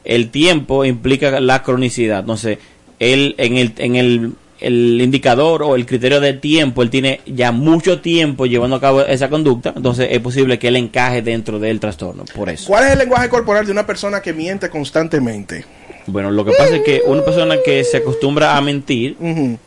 el 0.04 0.30
tiempo 0.30 0.84
implica 0.84 1.38
la 1.40 1.62
cronicidad. 1.62 2.20
Entonces, 2.20 2.58
él 2.98 3.36
en 3.38 3.58
el, 3.58 3.74
en 3.78 3.94
el, 3.94 4.32
el 4.60 5.00
indicador 5.00 5.62
o 5.62 5.74
el 5.76 5.86
criterio 5.86 6.20
de 6.20 6.34
tiempo, 6.34 6.82
él 6.82 6.90
tiene 6.90 7.20
ya 7.26 7.52
mucho 7.52 8.00
tiempo 8.00 8.46
llevando 8.46 8.76
a 8.76 8.80
cabo 8.80 9.00
esa 9.02 9.28
conducta. 9.30 9.72
Entonces, 9.76 10.08
es 10.10 10.20
posible 10.20 10.58
que 10.58 10.68
él 10.68 10.76
encaje 10.76 11.22
dentro 11.22 11.58
del 11.58 11.80
trastorno. 11.80 12.24
Por 12.34 12.48
eso. 12.48 12.66
¿Cuál 12.66 12.84
es 12.86 12.92
el 12.92 12.98
lenguaje 12.98 13.28
corporal 13.28 13.64
de 13.66 13.72
una 13.72 13.86
persona 13.86 14.20
que 14.20 14.32
miente 14.32 14.68
constantemente? 14.70 15.64
Bueno, 16.06 16.30
lo 16.30 16.44
que 16.44 16.52
pasa 16.52 16.76
es 16.76 16.82
que 16.82 17.02
una 17.06 17.22
persona 17.24 17.56
que 17.64 17.84
se 17.84 17.98
acostumbra 17.98 18.56
a 18.56 18.60
mentir, 18.60 19.16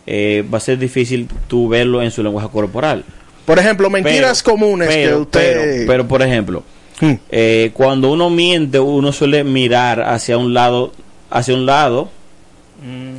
eh, 0.06 0.44
va 0.52 0.58
a 0.58 0.62
ser 0.62 0.78
difícil 0.78 1.28
tú 1.48 1.68
verlo 1.70 2.02
en 2.02 2.12
su 2.12 2.22
lenguaje 2.24 2.50
corporal. 2.52 3.04
Por 3.46 3.60
ejemplo, 3.60 3.90
mentiras 3.90 4.42
Pero- 4.42 4.54
comunes 4.58 4.88
que 4.90 4.94
pero, 5.06 5.20
usted... 5.22 5.54
Pero, 5.62 5.88
pero, 5.88 6.08
por 6.08 6.22
ejemplo, 6.22 6.64
Hmm. 7.02 7.14
eh, 7.32 7.72
cuando 7.74 8.12
uno 8.12 8.30
miente, 8.30 8.80
uno 8.80 9.12
suele 9.12 9.44
mirar 9.44 10.02
hacia 10.02 10.38
un 10.38 10.54
lado, 10.54 10.92
hacia 11.32 11.54
un 11.56 11.66
lado, 11.66 12.10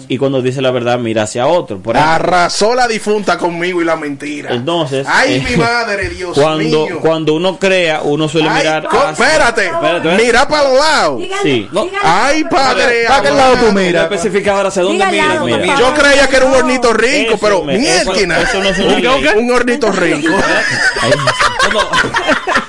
y 0.09 0.19
cuando 0.19 0.43
dice 0.43 0.61
la 0.61 0.71
verdad, 0.71 0.99
mira 0.99 1.23
hacia 1.23 1.47
otro. 1.47 1.79
Por 1.79 1.97
ejemplo, 1.97 2.15
Arrasó 2.15 2.75
la 2.75 2.87
difunta 2.87 3.39
conmigo 3.39 3.81
y 3.81 3.85
la 3.85 3.97
mentira. 3.97 4.51
entonces, 4.55 5.07
Ay, 5.09 5.37
eh, 5.37 5.47
mi 5.51 5.57
madre, 5.57 6.09
Dios 6.11 6.39
cuando, 6.39 6.87
mío. 6.87 6.99
cuando 7.01 7.35
uno 7.35 7.59
crea, 7.59 8.03
uno 8.03 8.29
suele 8.29 8.49
Ay, 8.51 8.59
mirar 8.59 8.87
hacia- 8.87 9.11
espérate, 9.11 9.67
Espérate, 9.67 10.23
mira 10.23 10.47
para 10.47 10.69
los 10.69 10.79
lados. 10.79 11.23
Sí. 11.43 11.69
No, 11.73 11.87
Ay, 12.03 12.45
padre. 12.45 13.05
¿Para 13.09 13.23
qué 13.23 13.31
lado 13.31 13.57
tú 13.57 13.73
miras? 13.73 14.09
hacia 14.67 14.83
dónde 14.83 14.93
Diga 15.05 15.07
al 15.07 15.13
mira. 15.13 15.29
lado, 15.29 15.45
mira. 15.47 15.57
por 15.59 15.67
Mira. 15.67 15.77
favor. 15.79 15.95
Yo 15.97 16.03
creía 16.03 16.29
que 16.29 16.37
era 16.37 16.45
un 16.47 16.55
hornito 16.55 16.93
rico, 16.93 17.31
Eso 17.35 17.39
pero 17.41 17.65
me- 17.65 17.75
eso- 17.77 18.13
mierda. 18.13 18.43
eso 18.43 18.63
no 18.63 18.69
es 18.69 18.79
un, 18.79 19.51
hornito 19.55 19.91
rico. 19.93 20.29
Ay, 21.01 21.11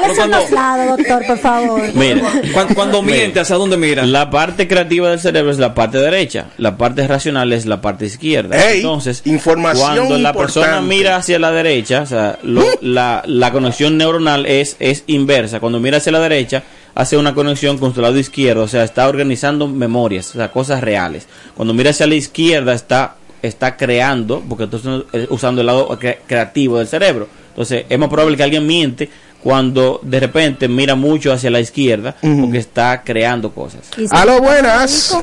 ¿Cuáles 0.00 0.08
Pero 0.10 0.14
son 0.22 0.30
cuando- 0.30 0.38
los 0.40 0.50
lados, 0.50 0.96
doctor, 0.98 1.26
por 1.26 1.38
favor? 1.38 1.82
Mira, 1.94 2.22
Cuando, 2.52 2.74
cuando 2.74 3.02
miente, 3.02 3.40
¿hacia 3.40 3.56
dónde 3.56 3.76
mira? 3.76 4.04
La 4.06 4.28
parte 4.30 4.66
creativa 4.68 5.10
del 5.10 5.20
cerebro 5.20 5.50
es 5.50 5.58
la 5.58 5.74
parte 5.74 5.98
derecha, 5.98 6.46
la 6.58 6.76
parte 6.76 7.06
racional 7.06 7.52
es 7.52 7.66
la 7.66 7.80
parte 7.80 8.06
izquierda. 8.06 8.56
Ey, 8.70 8.78
Entonces, 8.78 9.22
información 9.24 9.96
cuando 9.96 10.18
la 10.18 10.32
persona 10.32 10.80
mira 10.80 11.16
hacia 11.16 11.38
la 11.38 11.50
derecha, 11.52 12.02
o 12.02 12.06
sea, 12.06 12.38
lo- 12.42 12.64
la, 12.80 13.22
la 13.26 13.52
conexión 13.52 13.96
neuronal 13.96 14.46
es, 14.46 14.76
es 14.80 15.04
inversa. 15.06 15.60
Cuando 15.60 15.78
mira 15.80 15.98
hacia 15.98 16.12
la 16.12 16.20
derecha, 16.20 16.62
hace 16.94 17.16
una 17.16 17.34
conexión 17.34 17.78
con 17.78 17.94
su 17.94 18.00
lado 18.00 18.18
izquierdo, 18.18 18.62
o 18.62 18.68
sea, 18.68 18.84
está 18.84 19.08
organizando 19.08 19.66
memorias, 19.68 20.30
o 20.30 20.38
sea, 20.38 20.50
cosas 20.50 20.80
reales. 20.80 21.26
Cuando 21.54 21.74
mira 21.74 21.90
hacia 21.90 22.06
la 22.06 22.14
izquierda, 22.14 22.72
está, 22.74 23.16
está 23.42 23.76
creando, 23.76 24.42
porque 24.48 24.64
entonces 24.64 25.02
eh, 25.12 25.26
usando 25.30 25.60
el 25.60 25.66
lado 25.66 25.88
cre- 25.98 26.18
creativo 26.26 26.78
del 26.78 26.88
cerebro. 26.88 27.28
Entonces, 27.50 27.84
es 27.88 27.98
más 28.00 28.08
probable 28.08 28.36
que 28.36 28.42
alguien 28.42 28.66
miente 28.66 29.08
cuando 29.44 30.00
de 30.02 30.18
repente 30.20 30.66
mira 30.68 30.94
mucho 30.94 31.30
hacia 31.32 31.50
la 31.50 31.60
izquierda, 31.60 32.16
porque 32.20 32.56
está 32.58 33.02
creando 33.04 33.50
cosas. 33.52 33.90
Aló, 34.10 34.40
buenas. 34.40 35.16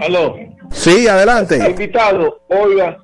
Aló. 0.00 0.34
Sí, 0.72 1.06
adelante. 1.06 1.56
Invitado, 1.70 2.40
oiga, 2.48 2.98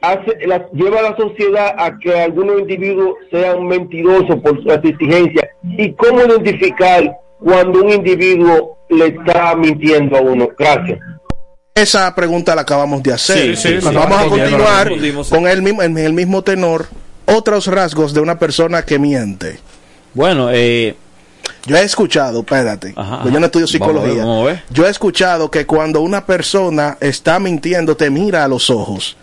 hace, 0.00 0.46
la- 0.46 0.66
lleva 0.72 1.00
a 1.00 1.10
la 1.10 1.16
sociedad 1.16 1.74
a 1.78 1.96
que 1.98 2.18
algunos 2.18 2.58
individuos 2.60 3.16
sean 3.30 3.66
mentirosos 3.66 4.36
por 4.42 4.60
sus 4.62 4.72
exigencias. 4.82 5.44
¿Y 5.62 5.92
cómo 5.92 6.22
identificar 6.22 7.14
cuando 7.38 7.82
un 7.84 7.90
individuo 7.90 8.78
le 8.88 9.08
está 9.08 9.54
mintiendo 9.54 10.16
a 10.16 10.20
uno? 10.22 10.48
Gracias. 10.58 10.98
Esa 11.74 12.14
pregunta 12.14 12.54
la 12.54 12.62
acabamos 12.62 13.02
de 13.02 13.12
hacer. 13.12 13.54
Sí, 13.54 13.68
sí, 13.74 13.80
sí. 13.82 13.94
Vamos 13.94 14.18
a 14.18 14.26
continuar 14.26 14.88
con 15.28 15.46
el 15.46 15.60
mismo, 15.60 15.82
en 15.82 15.98
el 15.98 16.14
mismo 16.14 16.40
tenor. 16.42 16.86
Otros 17.26 17.66
rasgos 17.66 18.14
de 18.14 18.20
una 18.20 18.38
persona 18.38 18.82
que 18.84 18.98
miente. 18.98 19.58
Bueno, 20.14 20.48
eh, 20.50 20.96
Yo 21.66 21.76
he 21.76 21.82
escuchado, 21.82 22.40
espérate, 22.40 22.94
Ajá, 22.96 23.22
pues 23.22 23.34
yo 23.34 23.40
no 23.40 23.46
estudio 23.46 23.66
ajá. 23.66 23.78
Vamos 23.78 23.96
a 23.96 24.00
ver, 24.00 24.10
psicología. 24.10 24.24
vamos 24.24 24.42
a 24.42 24.46
ver. 24.52 24.62
Yo 24.70 24.86
he 24.86 24.90
escuchado 24.90 25.50
que 25.50 25.66
cuando 25.66 26.00
una 26.00 26.24
persona 26.24 26.96
está 27.00 27.38
mintiendo, 27.38 27.96
te 27.96 28.08
mira 28.10 28.44
a 28.44 28.48
los 28.48 28.70
ojos. 28.70 29.16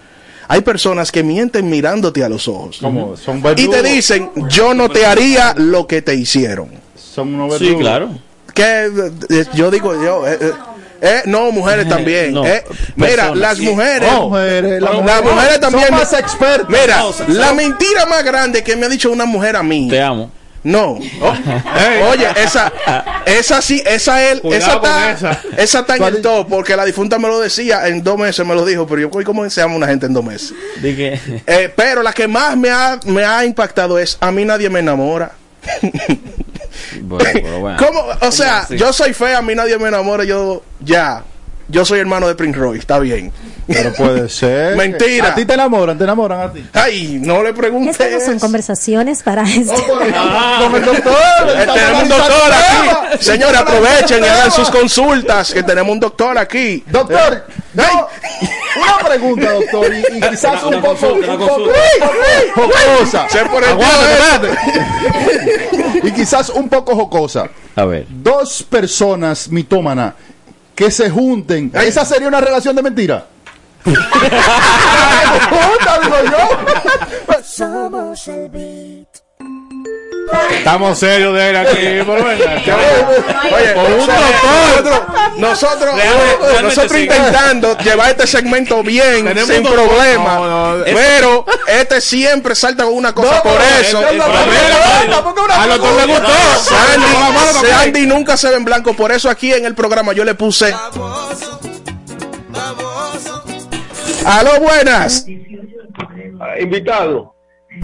Hay 0.47 0.61
personas 0.61 1.11
que 1.11 1.23
mienten 1.23 1.69
mirándote 1.69 2.23
a 2.23 2.29
los 2.29 2.47
ojos. 2.47 2.79
Como 2.81 3.15
son 3.17 3.41
Y 3.55 3.67
te 3.69 3.81
dicen, 3.81 4.29
yo 4.49 4.73
no 4.73 4.89
te 4.89 5.05
haría 5.05 5.53
lo 5.57 5.87
que 5.87 6.01
te 6.01 6.15
hicieron. 6.15 6.69
Son 6.95 7.33
unos 7.33 7.57
sí, 7.57 7.75
claro. 7.79 8.09
Que 8.53 8.85
eh, 9.29 9.45
yo 9.55 9.71
digo, 9.71 9.93
yo, 10.03 10.27
eh, 10.27 10.53
eh, 11.03 11.09
eh, 11.17 11.21
no, 11.25 11.51
mujeres 11.51 11.87
también. 11.87 12.33
No, 12.33 12.45
eh. 12.45 12.63
Mira, 12.95 13.35
las 13.35 13.59
mujeres, 13.59 14.09
Oh, 14.15 14.29
mujeres, 14.29 14.81
las 14.81 14.93
mujeres 14.93 15.23
mujeres 15.23 15.59
también. 15.59 15.87
son 15.87 15.95
más 15.97 16.13
expertas. 16.13 16.69
Mira, 16.69 16.97
No, 16.99 17.13
la 17.33 17.53
mentira 17.53 18.05
más 18.05 18.23
grande 18.23 18.63
que 18.63 18.75
me 18.75 18.85
ha 18.85 18.89
dicho 18.89 19.11
una 19.11 19.25
mujer 19.25 19.55
a 19.55 19.63
mí. 19.63 19.89
Te 19.89 20.01
amo. 20.01 20.31
No. 20.63 20.91
Oye, 20.93 22.25
esa, 22.37 22.71
esa 23.25 23.61
sí, 23.61 23.83
esa 23.85 24.23
él, 24.31 24.41
esa 24.45 24.75
está, 24.75 25.11
esa. 25.11 25.41
esa 25.57 25.79
está 25.81 25.97
en 25.97 26.03
el 26.03 26.21
top, 26.21 26.47
porque 26.47 26.77
la 26.77 26.85
difunta 26.85 27.19
me 27.19 27.27
lo 27.27 27.41
decía 27.41 27.85
en 27.89 28.01
dos 28.01 28.17
meses, 28.17 28.45
me 28.45 28.55
lo 28.55 28.63
dijo, 28.63 28.87
pero 28.87 29.01
yo, 29.01 29.09
¿cómo 29.25 29.49
se 29.49 29.59
llama 29.59 29.75
una 29.75 29.87
gente 29.87 30.05
en 30.05 30.13
dos 30.13 30.23
meses? 30.23 30.53
Dije, 30.81 31.19
Eh, 31.45 31.69
pero 31.75 32.01
la 32.01 32.13
que 32.13 32.29
más 32.29 32.55
me 32.55 32.69
ha, 32.69 32.97
me 33.05 33.25
ha 33.25 33.43
impactado 33.43 33.99
es, 33.99 34.17
a 34.21 34.31
mí 34.31 34.45
nadie 34.45 34.69
me 34.69 34.79
enamora. 34.79 35.33
bueno, 37.01 37.29
pero 37.33 37.59
bueno. 37.59 37.77
¿Cómo? 37.85 38.05
O 38.21 38.31
sea, 38.31 38.67
yo 38.69 38.93
soy 38.93 39.13
fea, 39.13 39.39
a 39.39 39.41
mí 39.41 39.55
nadie 39.55 39.77
me 39.77 39.87
enamora, 39.87 40.23
yo, 40.23 40.63
ya, 40.79 41.23
yo 41.67 41.85
soy 41.85 41.99
hermano 41.99 42.27
de 42.27 42.35
Prince 42.35 42.57
Roy, 42.59 42.79
está 42.79 42.99
bien. 42.99 43.31
Pero 43.67 43.93
puede 43.93 44.27
ser. 44.29 44.75
Mentira. 44.75 45.29
A 45.29 45.35
ti 45.35 45.45
te 45.45 45.53
enamoran, 45.53 45.97
te 45.97 46.03
enamoran 46.03 46.41
a 46.41 46.51
ti. 46.51 46.65
Ay, 46.73 47.19
no 47.21 47.41
le 47.43 47.49
Estas 47.49 47.59
preguntes. 47.59 48.11
no 48.11 48.19
son 48.19 48.39
conversaciones 48.39 49.23
para 49.23 49.43
esto. 49.43 49.73
Con 49.87 50.75
el 50.75 50.85
doctor. 50.85 51.15
Tenemos 51.73 52.03
un 52.03 52.09
doctor 52.09 52.51
aquí. 52.51 53.17
Señores, 53.23 53.57
aprovechen 53.61 54.23
y 54.23 54.27
hagan 54.27 54.51
sus 54.51 54.69
consultas, 54.69 55.53
que 55.53 55.63
tenemos 55.63 55.91
un 55.93 55.99
doctor 55.99 56.37
aquí. 56.37 56.83
Doctor, 56.87 57.45
Eh, 57.47 57.81
yo- 57.81 58.09
una 58.81 59.07
pregunta, 59.09 59.51
doctor, 59.53 59.93
y, 59.93 60.17
y 60.17 60.21
quizás 60.29 60.63
Una- 60.63 60.67
un 60.67 60.73
una 60.75 60.81
poco, 60.81 61.07
jocosa. 62.55 63.29
Se 63.29 63.45
por 63.45 63.63
el 63.63 63.79
espérate. 63.79 64.49
y 66.03 66.11
quizás 66.11 66.49
un 66.49 66.69
poco 66.69 66.95
jocosa. 66.95 67.49
A 67.75 67.85
ver. 67.85 68.05
Dos 68.09 68.63
personas 68.63 69.47
mitómanas 69.49 70.13
que 70.75 70.91
se 70.91 71.09
junten. 71.09 71.71
¿Esa 71.73 72.03
sería 72.05 72.27
una 72.27 72.41
relación 72.41 72.75
de 72.75 72.81
mentira? 72.83 73.25
Junta, 75.49 75.99
digo 76.01 76.15
yo. 76.25 77.43
Somos 77.43 78.27
el 78.27 78.49
beat. 78.49 79.07
Estamos 80.57 80.97
serios 80.97 81.35
de 81.35 81.49
él 81.49 81.57
aquí, 81.57 81.77
venga. 81.77 82.77
Oye, 83.53 83.73
Por 83.75 83.91
un 83.91 84.07
nosotros, 84.07 85.01
nosotros, 85.37 85.95
Realmente- 85.95 86.61
nosotros 86.63 86.97
intentando 86.99 87.77
llevar 87.79 88.11
este 88.11 88.25
segmento 88.25 88.81
bien, 88.83 89.25
Tenemos 89.25 89.47
sin 89.49 89.57
un 89.57 89.63
doctor. 89.63 89.87
problema. 89.89 90.35
No, 90.35 90.77
no, 90.77 90.83
pero 90.85 91.45
este 91.67 91.99
siempre 92.01 92.55
salta 92.55 92.85
con 92.85 92.93
una 92.93 93.13
cosa 93.13 93.43
por 93.43 93.59
eso. 93.81 93.99
una 93.99 94.25
Al 95.61 95.69
doctor 95.69 95.93
le 96.07 96.13
gustó. 96.13 96.31
Sandy, 96.63 97.67
Sandy 97.69 98.05
nunca 98.07 98.37
se 98.37 98.49
ve 98.49 98.55
en 98.55 98.63
blanco, 98.65 98.93
por 98.95 99.11
eso 99.11 99.29
aquí 99.29 99.53
en 99.53 99.65
el 99.65 99.75
programa 99.75 100.13
yo 100.13 100.23
le 100.23 100.33
puse. 100.35 100.73
Aló, 104.25 104.59
buenas. 104.61 105.25
Ah, 106.39 106.59
Invitado. 106.59 107.33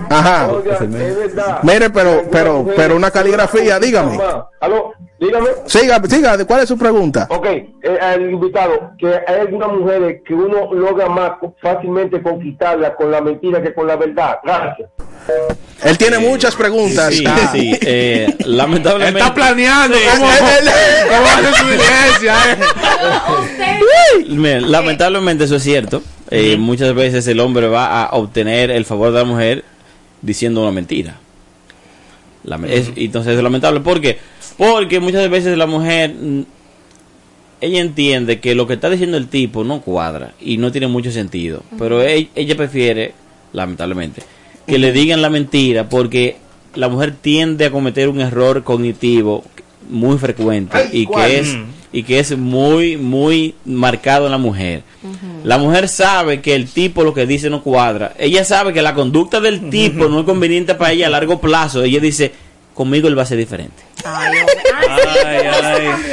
Ajá. 0.09 0.49
Oiga, 0.51 0.75
es 0.75 1.17
verdad. 1.17 1.59
Mire, 1.63 1.89
pero, 1.89 2.23
pero, 2.31 2.67
pero 2.75 2.95
una 2.95 3.09
caligrafía, 3.09 3.79
dígame. 3.79 4.19
Aló, 4.61 4.93
dígame. 5.19 5.47
Siga, 5.65 5.99
siga, 6.07 6.45
¿cuál 6.45 6.61
es 6.61 6.67
su 6.69 6.77
pregunta? 6.77 7.25
Ok, 7.31 7.45
eh, 7.47 7.97
al 7.99 8.21
invitado, 8.29 8.91
que 8.99 9.07
hay 9.07 9.39
algunas 9.41 9.69
mujeres 9.71 10.21
que 10.27 10.33
uno 10.35 10.71
logra 10.75 11.09
más 11.09 11.31
fácilmente 11.59 12.21
conquistarla 12.21 12.95
con 12.95 13.09
la 13.09 13.19
mentira 13.21 13.63
que 13.63 13.73
con 13.73 13.87
la 13.87 13.95
verdad. 13.95 14.37
Gracias. 14.43 14.89
Él 15.83 15.97
tiene 15.97 16.19
muchas 16.19 16.55
preguntas. 16.55 17.13
Sí, 17.13 17.23
Ah. 17.27 17.49
sí. 17.51 17.75
eh, 17.81 18.35
lamentablemente. 18.45 19.19
está 19.19 19.33
planeando 19.33 19.97
cómo, 20.11 20.27
cómo 20.27 21.27
hacer 21.29 21.53
su 21.55 21.65
diligencia. 21.65 22.35
Mira, 24.29 24.61
lamentablemente 24.61 25.43
eso 25.45 25.55
es 25.57 25.63
cierto. 25.63 26.01
Eh, 26.31 26.57
Muchas 26.57 26.93
veces 26.93 27.27
el 27.27 27.39
hombre 27.39 27.67
va 27.67 28.03
a 28.03 28.15
obtener 28.15 28.71
el 28.71 28.85
favor 28.85 29.11
de 29.11 29.19
la 29.19 29.25
mujer 29.25 29.63
diciendo 30.21 30.61
una 30.61 30.71
mentira. 30.71 31.17
Es- 32.79 32.91
entonces 32.95 33.35
es 33.37 33.43
lamentable. 33.43 33.79
¿Por 33.81 33.99
qué? 34.01 34.17
Porque 34.57 34.99
muchas 34.99 35.29
veces 35.29 35.57
la 35.57 35.65
mujer, 35.67 36.13
mm, 36.13 36.41
ella 37.61 37.81
entiende 37.81 38.39
que 38.39 38.55
lo 38.55 38.67
que 38.67 38.73
está 38.73 38.89
diciendo 38.89 39.17
el 39.17 39.27
tipo 39.27 39.63
no 39.63 39.81
cuadra 39.81 40.33
y 40.39 40.57
no 40.57 40.71
tiene 40.71 40.87
mucho 40.87 41.11
sentido. 41.11 41.63
Pero 41.77 42.01
ella, 42.01 42.27
ella 42.35 42.55
prefiere, 42.55 43.13
lamentablemente, 43.53 44.23
que 44.65 44.79
le 44.79 44.91
digan 44.91 45.21
la 45.21 45.29
mentira 45.29 45.89
porque 45.89 46.37
la 46.75 46.87
mujer 46.89 47.13
tiende 47.19 47.65
a 47.65 47.71
cometer 47.71 48.07
un 48.09 48.21
error 48.21 48.63
cognitivo 48.63 49.43
muy 49.89 50.17
frecuente 50.17 50.77
y 50.93 51.05
que 51.07 51.39
es 51.39 51.57
y 51.91 52.03
que 52.03 52.19
es 52.19 52.37
muy 52.37 52.97
muy 52.97 53.55
marcado 53.65 54.25
en 54.25 54.31
la 54.31 54.37
mujer. 54.37 54.83
La 55.43 55.57
mujer 55.57 55.87
sabe 55.87 56.41
que 56.41 56.53
el 56.55 56.69
tipo 56.69 57.03
lo 57.03 57.13
que 57.13 57.25
dice 57.25 57.49
no 57.49 57.63
cuadra. 57.63 58.13
Ella 58.19 58.43
sabe 58.43 58.73
que 58.73 58.81
la 58.81 58.93
conducta 58.93 59.39
del 59.39 59.69
tipo 59.69 60.07
no 60.09 60.19
es 60.19 60.25
conveniente 60.25 60.75
para 60.75 60.91
ella 60.91 61.07
a 61.07 61.09
largo 61.09 61.39
plazo. 61.39 61.83
Ella 61.83 61.99
dice, 61.99 62.31
conmigo 62.73 63.07
él 63.07 63.17
va 63.17 63.23
a 63.23 63.25
ser 63.25 63.37
diferente. 63.37 63.83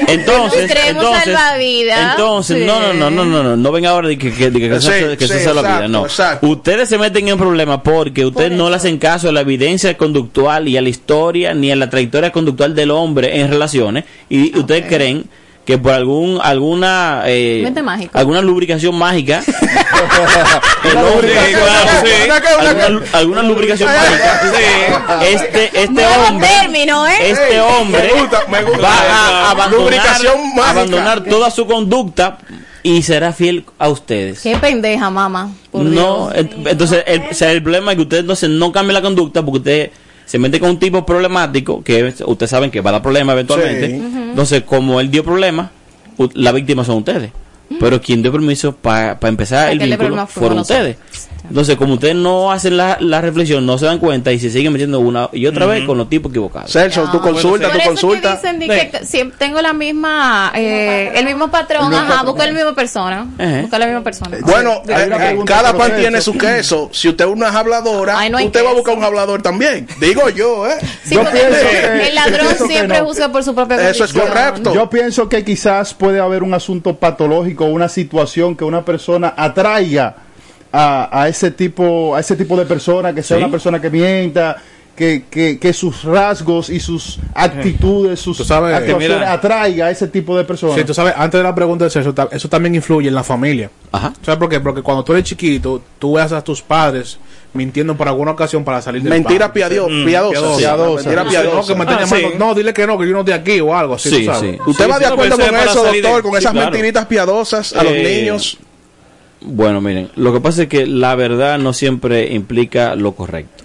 Entonces, 0.09 0.65
Extremo 0.71 1.01
entonces, 1.01 1.25
salvavidas. 1.25 2.11
entonces, 2.13 2.59
Sí. 2.59 2.65
no, 2.65 2.81
no, 2.81 2.93
no, 2.95 3.11
no, 3.11 3.25
no, 3.25 3.43
no, 3.43 3.57
no 3.57 3.73
venga 3.73 3.91
ahora 3.91 4.09
de 4.09 4.19
que, 4.19 4.33
que, 4.33 4.51
de 4.51 4.61
que, 4.61 4.69
que 4.69 4.81
Sí, 4.81 4.89
eso, 4.91 5.17
que 5.17 5.25
eso 5.25 5.35
sí, 5.35 5.41
sea 5.41 5.55
la 5.55 5.63
vida, 5.63 5.89
no. 5.89 6.05
exacto. 6.05 6.47
Ustedes 6.47 6.89
se 6.89 6.99
meten 6.99 7.29
en 7.29 7.39
problemas 7.39 7.81
porque 7.85 8.25
ustedes 8.25 8.53
no 8.53 8.71
le 8.71 8.77
hacen 8.77 8.99
caso 8.99 9.29
a 9.29 9.33
la 9.33 9.41
evidencia 9.41 9.97
conductual 9.97 10.69
y 10.69 10.77
a 10.77 10.83
la 10.83 10.89
historia 10.89 11.55
ni 11.55 11.71
a 11.71 11.77
la 11.77 11.91
trayectoria 11.91 12.31
conductual 12.33 12.75
del 12.75 12.91
hombre 12.91 13.41
en 13.41 13.49
relaciones 13.51 14.05
y 14.29 14.57
ustedes 14.59 14.87
creen 14.87 15.25
que 15.67 15.77
por 15.79 15.93
algún 15.93 16.39
alguna 16.43 17.25
eh, 17.27 17.61
Mente 17.65 17.83
mágica. 17.83 18.19
alguna 18.19 18.41
lubricación 18.41 18.95
mágica 18.97 19.43
el 20.85 20.97
hombre- 20.97 21.33
claro, 21.53 21.91
sí, 22.05 22.31
alguna, 22.61 23.07
alguna 23.13 23.43
lubricación 23.43 23.89
mágica 23.93 24.41
este 25.23 25.65
este 25.67 25.89
Nuevo 25.93 26.23
hombre 26.29 26.49
término, 26.63 27.07
¿eh? 27.07 27.31
este 27.31 27.61
hombre 27.61 28.11
Me 28.15 28.21
gusta, 28.21 28.41
me 28.49 28.63
gusta. 28.63 28.81
va 28.83 28.93
a 28.95 29.51
abandonar, 29.51 30.17
abandonar 30.69 31.21
toda 31.25 31.51
su 31.51 31.67
conducta 31.67 32.39
y 32.83 33.03
será 33.03 33.33
fiel 33.33 33.65
a 33.81 33.89
ustedes. 33.89 34.41
Qué 34.43 34.57
pendeja, 34.59 35.11
mamá. 35.11 35.51
Por 35.73 35.83
No, 35.83 36.31
Dios. 36.31 36.47
entonces 36.67 37.03
el, 37.09 37.23
o 37.33 37.35
sea, 37.35 37.51
el 37.51 37.61
problema 37.61 37.91
es 37.91 37.97
que 37.97 38.03
ustedes 38.03 38.21
entonces 38.21 38.49
no 38.51 38.71
cambien 38.71 38.95
la 38.95 39.03
conducta 39.03 39.43
porque 39.45 39.59
usted 39.59 39.91
se 40.27 40.39
mete 40.39 40.61
con 40.61 40.69
un 40.71 40.79
tipo 40.79 41.07
problemático 41.07 41.83
que 41.83 42.09
es- 42.09 42.23
ustedes 42.27 42.51
saben 42.51 42.71
que 42.71 42.83
va 42.83 42.91
a 42.91 42.93
dar 42.95 43.03
problemas 43.03 43.33
eventualmente. 43.35 43.87
Sí. 43.89 43.95
Entonces, 44.31 44.63
como 44.65 45.01
él 45.01 45.11
dio 45.11 45.25
problemas, 45.25 45.71
la 46.35 46.53
víctima 46.53 46.85
son 46.85 46.99
ustedes. 46.99 47.31
Pero 47.81 48.01
quien 48.01 48.23
dio 48.23 48.33
permiso 48.33 48.73
para 48.75 49.19
empezar 49.23 49.71
el 49.71 49.79
vínculo 49.79 50.27
fueron 50.27 50.59
ustedes. 50.61 50.97
Entonces, 51.49 51.77
como 51.77 51.95
ustedes 51.95 52.17
no 52.17 52.51
hacen 52.51 52.77
la, 52.77 52.97
la 52.99 53.21
reflexión, 53.21 53.65
no 53.65 53.79
se 53.79 53.87
dan 53.87 54.01
cuenta 54.01 54.33
y 54.33 54.41
se 54.41 54.51
siguen 54.51 54.73
metiendo 54.73 54.99
una 54.99 55.29
y 55.33 55.47
otra 55.47 55.65
vez 55.67 55.85
con 55.85 55.97
los 55.97 56.09
tipos 56.09 56.31
equivocados. 56.33 56.73
Celso, 56.73 57.05
tu 57.13 57.21
consulta, 57.21 57.69
Por 57.69 57.73
tu 57.77 57.79
eso 57.83 57.89
consulta. 57.91 58.31
que 58.41 58.53
dicen 58.53 58.59
de 58.59 58.91
que 58.91 59.05
si 59.05 59.23
tengo 59.39 59.63
la 59.63 59.73
misma, 59.73 60.51
eh, 60.57 61.13
el 61.15 61.25
mismo 61.25 61.49
patrón, 61.49 61.93
El 61.93 61.99
ajá, 62.01 62.25
busca 62.25 62.47
la 62.47 62.53
misma 62.53 62.75
persona. 62.75 63.29
Ejé. 63.39 63.61
Busca 63.63 63.79
la 63.79 63.87
misma 63.87 64.03
persona. 64.03 64.39
Bueno, 64.41 64.83
Hay 64.89 65.03
eh, 65.03 65.07
una 65.07 65.17
pregunta 65.19 65.55
cada 65.55 65.73
pan 65.77 65.93
tiene 65.97 66.21
su 66.21 66.37
queso. 66.37 66.91
Si 66.93 67.09
usted 67.11 67.25
es 67.27 67.31
una 67.31 67.49
habladora, 67.57 68.19
Ay, 68.19 68.29
no 68.29 68.39
hay 68.39 68.47
usted 68.47 68.65
va 68.65 68.71
a 68.71 68.75
buscar 68.75 68.97
un 68.99 69.05
hablador 69.05 69.41
también. 69.41 69.87
Digo 70.01 70.29
yo, 70.31 70.67
¿eh? 70.69 70.79
Sí, 71.05 71.15
Yo 71.15 71.23
porque 71.23 71.39
pienso 71.39 71.69
que- 71.71 72.09
el 72.09 72.15
ladrón 72.17 72.55
siempre 72.67 72.99
no. 72.99 73.05
juzga 73.07 73.31
por 73.31 73.45
su 73.45 73.55
propia 73.55 73.89
Eso 73.89 74.05
es 74.05 74.13
correcto. 74.13 74.75
Yo 74.75 74.91
pienso 74.91 75.29
que 75.29 75.45
quizás 75.45 75.95
puede 75.95 76.19
haber 76.19 76.43
un 76.43 76.55
asunto 76.55 76.97
patológico, 76.97 77.56
una 77.65 77.89
situación 77.89 78.55
que 78.57 78.65
una 78.65 78.85
persona 78.85 79.33
atraiga 79.37 80.17
a, 80.73 81.23
a 81.23 81.29
ese 81.29 81.51
tipo, 81.51 82.15
a 82.15 82.21
ese 82.21 82.37
tipo 82.37 82.57
de 82.57 82.67
persona, 82.67 83.15
que 83.15 83.23
sea 83.23 83.39
Sí. 83.39 83.43
una 83.43 83.51
persona 83.51 83.81
que 83.81 83.89
mienta, 83.91 84.57
que, 84.95 85.25
que, 85.31 85.59
que 85.59 85.73
sus 85.73 86.05
rasgos 86.05 86.71
y 86.71 86.81
sus 86.81 87.19
actitudes, 87.35 88.19
sus 88.21 88.39
sabes, 88.39 88.75
actuaciones 88.75 89.19
mira. 89.19 89.33
atraiga 89.33 89.87
a 89.87 89.91
ese 89.91 90.09
tipo 90.09 90.37
de 90.37 90.45
personas. 90.45 90.77
Sí, 90.77 90.85
tú 90.85 90.95
sabes, 90.95 91.15
antes 91.17 91.39
de 91.39 91.45
la 91.45 91.55
pregunta 91.55 91.85
de 91.85 91.91
Celso, 91.91 92.15
ta- 92.15 92.29
eso 92.33 92.49
también 92.49 92.75
influye 92.75 93.09
en 93.09 93.15
la 93.15 93.23
familia. 93.23 93.71
Ajá. 93.93 94.13
¿Sabes 94.23 94.39
por 94.39 94.49
qué? 94.49 94.61
Porque 94.61 94.83
cuando 94.83 95.05
tú 95.05 95.13
eres 95.13 95.25
chiquito, 95.25 95.83
tú 95.99 96.15
ves 96.15 96.33
a 96.33 96.43
tus 96.43 96.63
padres 96.63 97.19
mintiendo 97.55 97.97
por 97.97 98.07
alguna 98.09 98.33
ocasión 98.33 98.65
para 98.65 98.83
salir 98.83 99.03
del 99.03 99.13
Mentira 99.13 99.53
piadio- 99.53 99.89
Mm, 99.89 100.05
piadosa. 100.05 100.57
Piadosa. 100.59 100.95
Mentira 101.09 101.25
No, 101.25 101.31
piadosa. 101.31 101.73
que 101.73 101.79
me 101.79 101.85
Ah, 101.85 101.91
llamando. 102.01 102.17
sí. 102.17 102.27
No, 102.39 102.55
dile 102.55 102.75
que 102.75 102.87
no, 102.87 102.99
que 102.99 103.07
yo 103.07 103.13
no 103.13 103.21
estoy 103.21 103.35
aquí 103.35 103.61
o 103.61 103.75
algo 103.75 103.95
así, 103.95 104.11
Sí, 104.11 104.19
tú 104.27 104.33
sabes. 104.33 104.41
sí. 104.57 104.59
¿Usted 104.67 104.85
Sí, 104.85 104.91
va 104.91 104.99
de 104.99 105.05
sí, 105.05 105.09
no, 105.09 105.15
acuerdo 105.15 105.37
con 105.37 105.45
eso 105.57 105.85
de- 105.85 106.01
doctor? 106.03 106.23
Con 106.23 106.33
sí, 106.33 106.39
esas 106.39 106.53
claro. 106.53 106.71
mentiritas 106.71 107.07
piadosas 107.07 107.73
a 107.75 107.83
los 107.83 107.93
Eh, 107.95 108.21
niños. 108.21 108.59
Bueno, 109.41 109.81
miren, 109.81 110.11
lo 110.17 110.33
que 110.33 110.41
pasa 110.41 110.63
es 110.63 110.69
que 110.69 110.87
la 110.87 111.15
verdad 111.15 111.59
no 111.59 111.73
siempre 111.73 112.33
implica 112.33 112.95
lo 112.95 113.13
correcto. 113.13 113.65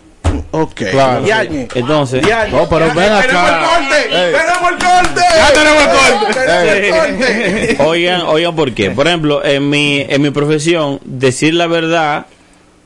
Ok. 0.52 0.82
Claro. 0.92 1.26
Yañe. 1.26 1.68
Entonces, 1.76 2.26
Yañe. 2.26 2.52
No, 2.52 2.68
pero 2.70 2.86
ven 2.88 2.96
¡Tenemos 2.96 3.26
acá. 3.26 3.60
el 3.60 3.66
corte! 3.66 3.98
Ey. 4.06 4.34
¡Tenemos 4.34 4.72
el 4.72 4.78
corte! 4.78 5.22
Ya 5.36 5.54
tenemos 5.54 5.84
el 5.84 5.90
corte. 6.20 6.40
¡Tenemos 6.46 7.06
el 7.08 7.18
corte! 7.18 7.78
oigan, 7.86 8.22
oigan 8.28 8.56
por 8.56 8.72
qué. 8.74 8.92
Por 8.92 9.08
ejemplo, 9.08 9.44
en 9.44 9.70
mi, 9.70 10.02
en 10.08 10.22
mi 10.22 10.30
profesión, 10.30 11.00
decir 11.04 11.54
la 11.54 11.68
verdad 11.68 12.26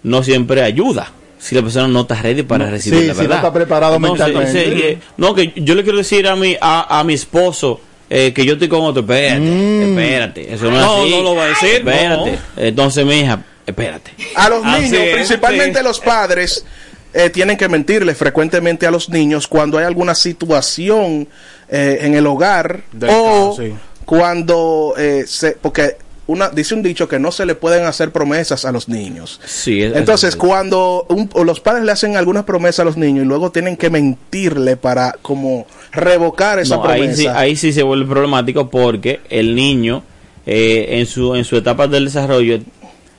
no 0.06 0.24
siempre 0.24 0.62
ayuda. 0.62 1.12
Si 1.38 1.53
la 1.53 1.62
persona 1.62 1.88
no 1.88 2.01
está 2.01 2.16
ready 2.22 2.41
para 2.43 2.70
recibir 2.70 2.99
sí, 3.01 3.08
la 3.08 3.14
si 3.14 3.18
no 3.18 3.24
verdad. 3.24 3.38
está 3.38 3.53
preparado 3.53 3.99
mentalmente. 3.99 4.91
eh, 4.91 4.97
no, 5.18 5.36
que 5.36 5.51
yo 5.58 5.76
le 5.76 5.84
quiero 5.84 5.97
decir 5.99 6.28
a 6.28 6.36
mi, 6.36 6.58
a, 6.60 6.99
a 6.99 7.03
mi 7.03 7.14
esposo 7.14 7.80
eh, 8.10 8.32
que 8.34 8.45
yo 8.45 8.53
estoy 8.53 8.68
con 8.68 8.82
otro. 8.82 9.01
Espérate, 9.01 9.41
Mm. 9.41 9.97
espérate. 9.99 10.53
Eso 10.53 10.72
no, 10.72 10.80
No, 10.80 10.97
es 10.97 11.01
así. 11.03 11.12
no 11.12 11.22
lo 11.22 11.36
va 11.36 11.43
a 11.43 11.47
decir, 11.47 11.70
Espérate. 11.76 12.39
Entonces, 12.58 13.06
mi 13.06 13.20
hija, 13.20 13.43
espérate. 13.66 14.12
A 14.36 14.49
los 14.49 14.64
Así 14.66 14.82
niños, 14.84 14.99
es, 15.03 15.14
principalmente 15.16 15.80
sí. 15.80 15.84
los 15.84 15.99
padres, 15.99 16.66
eh, 17.14 17.30
tienen 17.30 17.58
que 17.58 17.68
mentirle 17.70 18.16
frecuentemente 18.16 18.88
a 18.88 18.91
los 18.91 19.10
niños 19.10 19.47
cuando 19.47 19.78
hay 19.78 19.86
alguna 19.86 20.16
situación 20.16 21.28
eh, 21.70 21.99
en 22.01 22.16
el 22.16 22.26
hogar 22.28 22.82
Delicado, 22.91 23.49
o 23.51 23.56
sí. 23.58 23.74
cuando 24.06 24.93
eh, 24.97 25.26
se, 25.28 25.51
porque 25.53 25.97
una 26.28 26.49
dice 26.49 26.73
un 26.73 26.82
dicho 26.82 27.07
que 27.07 27.19
no 27.19 27.32
se 27.32 27.45
le 27.45 27.55
pueden 27.55 27.86
hacer 27.86 28.11
promesas 28.11 28.65
a 28.65 28.71
los 28.71 28.89
niños. 28.89 29.39
Sí, 29.45 29.82
es- 29.82 29.95
Entonces, 29.95 30.30
es- 30.32 30.36
cuando 30.36 31.05
un- 31.09 31.30
los 31.45 31.59
padres 31.59 31.84
le 31.86 31.91
hacen 31.91 32.15
algunas 32.17 32.43
promesas 32.45 32.80
a 32.80 32.84
los 32.86 32.97
niños 32.97 33.26
y 33.26 33.28
luego 33.28 33.51
tienen 33.51 33.78
que 33.78 33.89
mentirle 33.89 34.76
para 34.78 35.15
como 35.21 35.67
revocar 35.91 36.59
esa 36.59 36.78
No, 36.78 36.86
ahí, 36.86 36.99
promesa. 37.01 37.21
sí, 37.21 37.28
ahí 37.28 37.55
sí 37.55 37.71
se 37.73 37.84
vuelve 37.84 38.05
problemático 38.05 38.69
porque 38.69 39.19
el 39.30 39.55
niño 39.55 40.03
eh, 40.47 40.99
en 40.99 41.05
su 41.07 41.34
en 41.36 41.43
su 41.43 41.57
etapa 41.57 41.88
del 41.88 42.05
desarrollo 42.05 42.59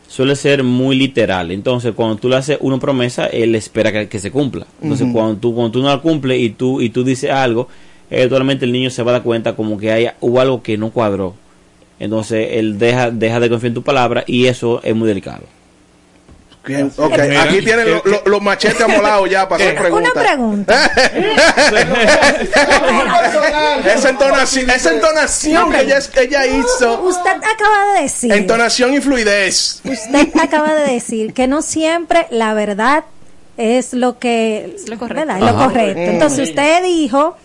suele 0.09 0.37
ser 0.37 0.63
muy 0.63 0.97
literal. 0.97 1.51
Entonces, 1.51 1.93
cuando 1.95 2.17
tú 2.17 2.29
le 2.29 2.37
haces 2.37 2.59
una 2.61 2.79
promesa, 2.79 3.27
él 3.27 3.55
espera 3.57 3.91
que, 3.93 4.09
que 4.09 4.19
se 4.21 4.31
cumpla. 4.31 4.67
Entonces, 4.81 5.09
cuando 5.13 5.37
tú 5.37 5.53
cuando 5.55 5.73
tú 5.73 5.83
no 5.83 5.89
la 5.89 5.99
cumples 6.01 6.41
y 6.41 6.51
tú 6.51 6.81
y 6.81 6.91
tú 6.91 7.03
dices 7.03 7.31
algo, 7.31 7.69
eventualmente 8.11 8.65
el 8.65 8.73
niño 8.73 8.91
se 8.91 9.03
va 9.03 9.11
a 9.11 9.15
dar 9.15 9.23
cuenta 9.23 9.57
como 9.57 9.77
que 9.79 9.91
hay, 9.91 10.09
hubo 10.21 10.41
algo 10.41 10.63
que 10.63 10.77
no 10.79 10.91
cuadró. 10.91 11.35
Entonces, 11.99 12.49
él 12.53 12.79
deja 12.79 13.11
deja 13.11 13.41
de 13.41 13.49
confiar 13.49 13.69
en 13.69 13.75
tu 13.75 13.83
palabra 13.83 14.23
y 14.27 14.47
eso 14.47 14.81
es 14.85 14.95
muy 14.95 15.09
delicado. 15.09 15.45
Bien, 16.67 16.91
ok, 16.97 17.11
Mira, 17.13 17.43
aquí 17.45 17.63
tienen 17.63 17.89
lo- 17.89 18.03
lo- 18.05 18.23
los 18.27 18.43
machetes 18.43 18.81
amolados 18.81 19.31
ya 19.31 19.49
para 19.49 19.63
hacer 19.63 19.79
preguntas. 19.79 20.13
Una 20.13 20.23
pregunta. 20.25 20.91
esa 23.95 24.09
entonación, 24.11 24.71
esa 24.71 24.93
entonación 24.93 25.71
que 25.73 25.81
ella, 25.83 25.99
que 26.13 26.23
ella 26.23 26.47
hizo, 26.47 27.03
Usted 27.03 27.31
acaba 27.31 27.93
de 27.95 28.03
decir. 28.03 28.33
entonación 28.33 28.95
y 28.95 29.01
fluidez. 29.01 29.81
Usted 29.85 30.29
acaba 30.41 30.75
de 30.75 30.93
decir 30.93 31.33
que 31.35 31.47
no 31.47 31.63
siempre 31.63 32.27
la 32.31 32.53
verdad 32.55 33.05
es 33.57 33.93
lo 33.95 34.19
que 34.19 34.75
Es 34.77 34.89
lo 34.89 34.99
correcto. 34.99 35.57
correcto. 35.57 36.01
Entonces 36.01 36.49
usted 36.51 36.83
dijo 36.83 37.37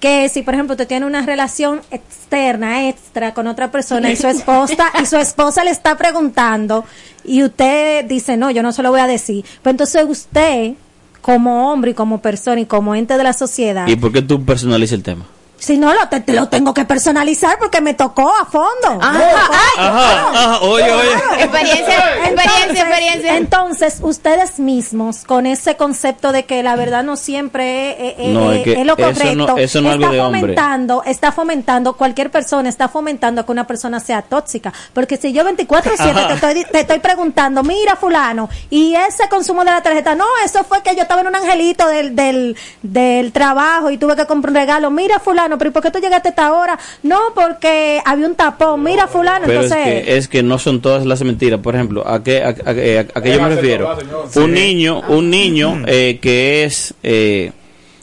que 0.00 0.28
si 0.28 0.42
por 0.42 0.54
ejemplo 0.54 0.74
usted 0.74 0.86
tiene 0.86 1.06
una 1.06 1.22
relación 1.22 1.80
externa, 1.90 2.88
extra 2.88 3.32
con 3.32 3.46
otra 3.46 3.70
persona 3.70 4.10
y 4.10 4.16
su 4.16 4.26
esposa 4.28 4.92
y 5.02 5.06
su 5.06 5.16
esposa 5.16 5.64
le 5.64 5.70
está 5.70 5.96
preguntando 5.96 6.84
y 7.24 7.42
usted 7.42 8.04
dice, 8.04 8.36
"No, 8.36 8.50
yo 8.50 8.62
no 8.62 8.72
se 8.72 8.82
lo 8.82 8.90
voy 8.90 9.00
a 9.00 9.06
decir." 9.06 9.44
Pues 9.62 9.72
entonces 9.72 10.04
usted 10.06 10.74
como 11.22 11.72
hombre 11.72 11.92
y 11.92 11.94
como 11.94 12.20
persona 12.20 12.60
y 12.60 12.66
como 12.66 12.94
ente 12.94 13.16
de 13.16 13.24
la 13.24 13.32
sociedad, 13.32 13.88
¿Y 13.88 13.96
por 13.96 14.12
qué 14.12 14.20
tú 14.20 14.44
personalizas 14.44 14.92
el 14.92 15.02
tema? 15.02 15.24
Si 15.64 15.78
no 15.78 15.92
lo 15.94 16.08
te, 16.08 16.20
te 16.20 16.32
lo 16.34 16.48
tengo 16.48 16.74
que 16.74 16.84
personalizar 16.84 17.58
porque 17.58 17.80
me 17.80 17.94
tocó 17.94 18.30
a 18.34 18.44
fondo. 18.44 18.98
Ajá, 19.00 19.48
Ay, 19.50 19.86
Ajá, 19.86 20.28
ajá, 20.30 20.60
oye, 20.60 20.92
oye. 20.92 21.12
Experiencia, 21.38 22.24
experiencia, 22.26 22.82
experiencia. 22.82 23.36
Entonces, 23.36 23.98
ustedes 24.02 24.58
mismos, 24.58 25.24
con 25.24 25.46
ese 25.46 25.76
concepto 25.76 26.32
de 26.32 26.44
que 26.44 26.62
la 26.62 26.76
verdad 26.76 27.02
no 27.02 27.16
siempre 27.16 28.08
es, 28.08 28.14
es- 28.18 28.34
No, 28.34 28.52
es- 28.52 28.58
es 28.58 28.64
que 28.64 28.72
es 28.80 28.86
lo 28.86 28.92
eso 28.98 29.02
correcto, 29.02 29.34
no- 29.34 29.56
eso 29.58 29.80
no 29.80 29.88
es 29.88 29.94
está 29.94 30.06
algo 30.06 30.12
de 30.12 30.20
hombre. 30.20 30.40
fomentando, 30.40 31.02
está 31.04 31.32
fomentando, 31.32 31.92
cualquier 31.96 32.30
persona 32.30 32.68
está 32.68 32.88
fomentando 32.88 33.44
que 33.46 33.52
una 33.52 33.66
persona 33.66 34.00
sea 34.00 34.22
tóxica. 34.22 34.72
Porque 34.92 35.16
si 35.16 35.32
yo 35.32 35.44
24-7 35.44 36.26
te 36.26 36.34
estoy, 36.34 36.64
te 36.70 36.80
estoy 36.80 36.98
preguntando, 36.98 37.62
mira 37.62 37.96
fulano, 37.96 38.48
y 38.70 38.94
ese 38.94 39.28
consumo 39.28 39.64
de 39.64 39.70
la 39.70 39.82
tarjeta, 39.82 40.14
no, 40.14 40.26
eso 40.44 40.62
fue 40.64 40.82
que 40.82 40.94
yo 40.94 41.02
estaba 41.02 41.20
en 41.22 41.28
un 41.28 41.36
angelito 41.36 41.86
del, 41.88 42.14
del, 42.14 42.56
del 42.82 43.32
trabajo 43.32 43.90
y 43.90 43.98
tuve 43.98 44.14
que 44.16 44.26
comprar 44.26 44.50
un 44.50 44.56
regalo, 44.56 44.90
mira 44.90 45.18
fulano, 45.18 45.53
pero 45.58 45.70
¿y 45.70 45.72
por 45.72 45.82
qué 45.82 45.90
tú 45.90 45.98
llegaste 45.98 46.28
a 46.28 46.30
esta 46.30 46.52
hora? 46.52 46.78
No, 47.02 47.18
porque 47.34 48.00
había 48.04 48.26
un 48.26 48.34
tapón, 48.34 48.82
mira 48.82 49.06
fulano, 49.06 49.46
Pero 49.46 49.62
entonces... 49.62 49.86
es 49.86 50.04
que, 50.04 50.16
es 50.18 50.28
que 50.28 50.42
no 50.42 50.58
son 50.58 50.80
todas 50.80 51.04
las 51.06 51.22
mentiras. 51.22 51.60
Por 51.60 51.74
ejemplo, 51.74 52.06
¿a 52.06 52.22
qué, 52.22 52.42
a, 52.42 52.48
a- 52.48 52.50
a- 52.50 53.18
a 53.18 53.22
qué 53.22 53.32
yo 53.34 53.42
me 53.42 53.48
refiero? 53.48 53.96
Un 54.36 54.52
niño, 54.52 55.00
un 55.08 55.30
niño 55.30 55.82
eh, 55.86 56.18
que 56.20 56.64
es 56.64 56.94
eh, 57.02 57.52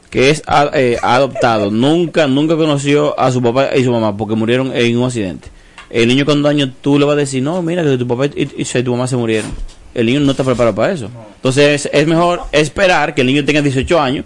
que 0.10 0.30
es 0.30 0.44
eh, 0.74 0.98
adoptado, 1.02 1.72
nunca 1.72 2.28
nunca 2.28 2.58
conoció 2.58 3.18
a 3.20 3.32
su 3.32 3.42
papá 3.42 3.70
y 3.76 3.84
su 3.84 3.92
mamá 3.92 4.16
porque 4.18 4.36
murieron 4.36 4.76
en 4.76 4.98
un 4.98 5.06
accidente. 5.06 5.48
El 5.90 6.08
niño 6.08 6.26
con 6.26 6.42
daño 6.44 6.72
tú 6.82 6.98
le 7.00 7.06
vas 7.06 7.14
a 7.14 7.18
decir, 7.18 7.42
no, 7.44 7.62
mira 7.62 7.84
que 7.84 7.98
tu 7.98 8.08
papá 8.08 8.26
y, 8.28 8.44
y- 8.58 8.62
y 8.80 8.84
tu 8.84 8.92
mamá 8.92 9.08
se 9.08 9.16
murieron. 9.16 9.52
El 9.94 10.06
niño 10.06 10.22
no 10.22 10.32
está 10.32 10.44
preparado 10.44 10.74
para 10.76 10.94
eso. 10.94 11.10
Entonces 11.36 11.90
es 11.92 12.08
mejor 12.08 12.42
esperar 12.54 13.14
que 13.14 13.22
el 13.22 13.28
niño 13.28 13.44
tenga 13.44 13.62
18 13.62 14.00
años, 14.00 14.26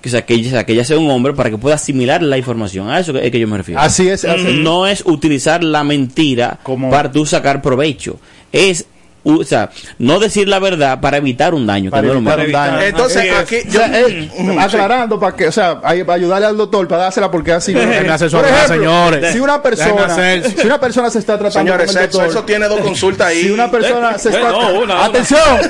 que, 0.00 0.08
sea, 0.08 0.24
que, 0.24 0.40
ya- 0.42 0.64
que 0.64 0.74
ya 0.74 0.84
sea 0.84 0.98
un 0.98 1.10
hombre 1.10 1.32
para 1.34 1.50
que 1.50 1.58
pueda 1.58 1.74
asimilar 1.76 2.22
la 2.22 2.38
información. 2.38 2.88
A 2.90 2.98
eso 3.00 3.16
es 3.16 3.30
que 3.30 3.38
yo 3.40 3.46
me 3.48 3.56
refiero. 3.58 3.80
Así 3.80 4.08
es, 4.08 4.24
así- 4.24 4.58
No 4.62 4.86
es 4.86 5.02
utilizar 5.06 5.62
la 5.64 5.84
mentira 5.84 6.58
Como- 6.62 6.90
para 6.90 7.10
tú 7.12 7.26
sacar 7.26 7.60
provecho. 7.62 8.18
Es, 8.52 8.86
o 9.24 9.44
sea, 9.44 9.70
no 9.98 10.18
decir 10.18 10.48
la 10.48 10.58
verdad 10.58 11.00
para 11.00 11.18
evitar 11.18 11.54
un 11.54 11.66
daño. 11.66 11.90
para 11.90 12.02
que 12.02 12.08
no 12.08 12.12
es 12.14 12.18
evitar 12.18 12.38
un 12.38 12.44
mismo. 12.46 12.58
daño. 12.58 12.80
Entonces, 12.82 13.24
es. 13.24 13.32
aquí 13.38 13.56
O 13.68 13.72
sea, 13.72 14.00
eh, 14.00 14.30
aclarando 14.58 15.18
para 15.20 15.36
que, 15.36 15.48
o 15.48 15.52
sea, 15.52 15.80
para 15.80 16.12
ayudarle 16.14 16.46
al 16.46 16.56
doctor 16.56 16.86
para 16.88 17.04
dársela 17.04 17.30
porque 17.30 17.52
así. 17.52 17.72
Ejemplo, 17.76 18.18
señores. 18.66 19.32
Si 19.32 19.40
una 19.40 19.62
persona, 19.62 20.40
si 20.40 20.66
una 20.66 20.80
persona 20.80 21.10
se 21.10 21.18
está 21.18 21.38
tratando 21.38 21.72
Señores, 21.72 21.86
con 21.92 22.02
el 22.02 22.10
doctor, 22.10 22.28
eso 22.30 22.44
tiene 22.44 22.68
dos 22.68 22.80
consultas 22.80 23.28
ahí. 23.28 23.42
si 23.42 23.50
una 23.50 23.70
persona 23.70 24.18
se 24.18 24.30
Eh, 24.30 24.32
está, 24.34 24.50
no, 24.50 24.68
una, 24.70 24.78
una. 24.82 25.04
atención, 25.06 25.40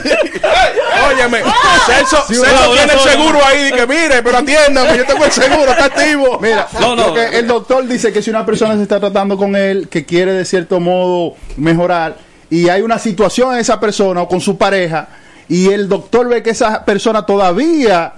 Óyeme, 1.11 1.41
Celso, 1.87 2.25
tiene 2.29 2.93
el 2.93 2.99
seguro 3.01 3.39
ahí. 3.45 3.65
Dice, 3.73 3.87
mire, 3.87 4.23
pero 4.23 4.39
atiéndame, 4.39 4.97
yo 4.99 5.07
tengo 5.07 5.25
el 5.25 5.33
seguro, 5.33 5.71
está 5.73 5.85
activo. 5.87 6.39
Mira, 6.43 6.67
No, 6.81 6.95
no. 6.97 7.15
que 7.15 7.39
el 7.39 7.47
doctor 7.47 7.87
dice 7.87 8.13
que 8.13 8.23
si 8.23 8.31
una 8.31 8.45
persona 8.47 8.77
se 8.77 8.83
está 8.83 9.01
tratando 9.01 9.37
con 9.37 9.57
él, 9.57 9.89
que 9.89 10.05
quiere 10.05 10.33
de 10.33 10.45
cierto 10.45 10.81
modo 10.81 11.35
mejorar, 11.57 12.17
y 12.51 12.69
hay 12.69 12.83
una 12.83 12.99
situación 12.99 13.55
en 13.55 13.61
esa 13.61 13.79
persona 13.81 14.23
o 14.23 14.29
con 14.29 14.41
su 14.41 14.59
pareja, 14.59 15.09
y 15.49 15.69
el 15.69 15.89
doctor 15.89 16.29
ve 16.29 16.43
que 16.43 16.51
esa 16.51 16.85
persona 16.85 17.25
todavía 17.25 18.13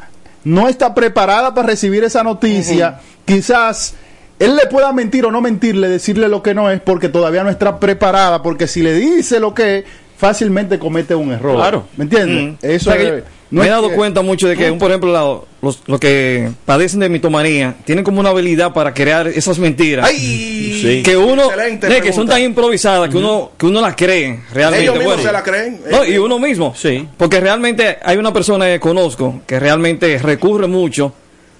no 0.45 0.69
está 0.69 0.95
preparada 0.95 1.55
para 1.55 1.69
recibir 1.69 2.03
esa 2.05 2.23
noticia, 2.23 2.99
quizás 3.25 3.95
él 4.39 4.57
le 4.57 4.67
pueda 4.67 4.93
mentir 4.93 5.25
o 5.25 5.31
no 5.31 5.41
mentirle, 5.41 5.89
decirle 5.89 6.29
lo 6.29 6.43
que 6.43 6.53
no 6.55 6.71
es, 6.71 6.81
porque 6.81 7.09
todavía 7.09 7.45
no 7.45 7.51
está 7.51 7.79
preparada, 7.79 8.43
porque 8.43 8.67
si 8.67 8.83
le 8.83 8.93
dice 8.95 9.39
lo 9.39 9.55
que 9.55 9.79
es, 9.79 9.85
fácilmente 10.17 10.79
comete 10.79 11.15
un 11.15 11.33
error. 11.33 11.57
Claro. 11.57 11.87
¿Me 11.97 12.05
entiendes? 12.05 12.57
Eso 12.63 12.91
O 12.91 12.93
sea, 12.93 13.03
que 13.03 13.19
es- 13.19 13.25
No 13.53 13.61
me 13.61 13.67
he 13.67 13.71
dado 13.71 13.91
que- 13.91 13.95
cuenta 13.97 14.23
mucho 14.23 14.49
de 14.49 14.57
que, 14.57 14.71
un, 14.71 14.79
por 14.79 14.91
ejemplo, 14.91 15.13
la- 15.13 15.41
los, 15.61 15.83
los 15.87 16.01
que 16.01 16.49
padecen 16.65 17.01
de 17.01 17.09
mitomanía 17.09 17.75
tienen 17.85 18.03
como 18.03 18.19
una 18.19 18.31
habilidad 18.31 18.73
para 18.73 18.93
crear 18.95 19.29
esas 19.29 19.59
mentiras. 19.59 20.09
¡Ay! 20.09 20.81
Sí. 20.83 21.03
Que 21.05 21.17
uno, 21.17 21.45
eh, 21.53 22.01
que 22.03 22.13
son 22.13 22.27
tan 22.27 22.43
improvisadas 22.43 23.09
que 23.11 23.17
uno 23.19 23.53
que 23.57 23.67
uno 23.67 23.81
las 23.81 23.95
cree 23.95 24.41
realmente. 24.53 24.85
Ellos 24.85 24.95
mismos 24.97 25.15
Bueno, 25.17 25.29
se 25.29 25.33
la 25.33 25.43
creen. 25.43 25.81
No, 25.91 26.05
y 26.05 26.19
uno 26.19 26.39
mismo. 26.41 26.75
Sí. 26.77 27.07
Porque 27.17 27.39
realmente 27.41 27.99
hay 28.03 28.17
una 28.17 28.33
persona 28.33 28.65
que 28.67 28.81
conozco 28.81 29.43
que 29.47 29.61
realmente 29.61 30.19
recurre 30.19 30.67
mucho 30.67 31.13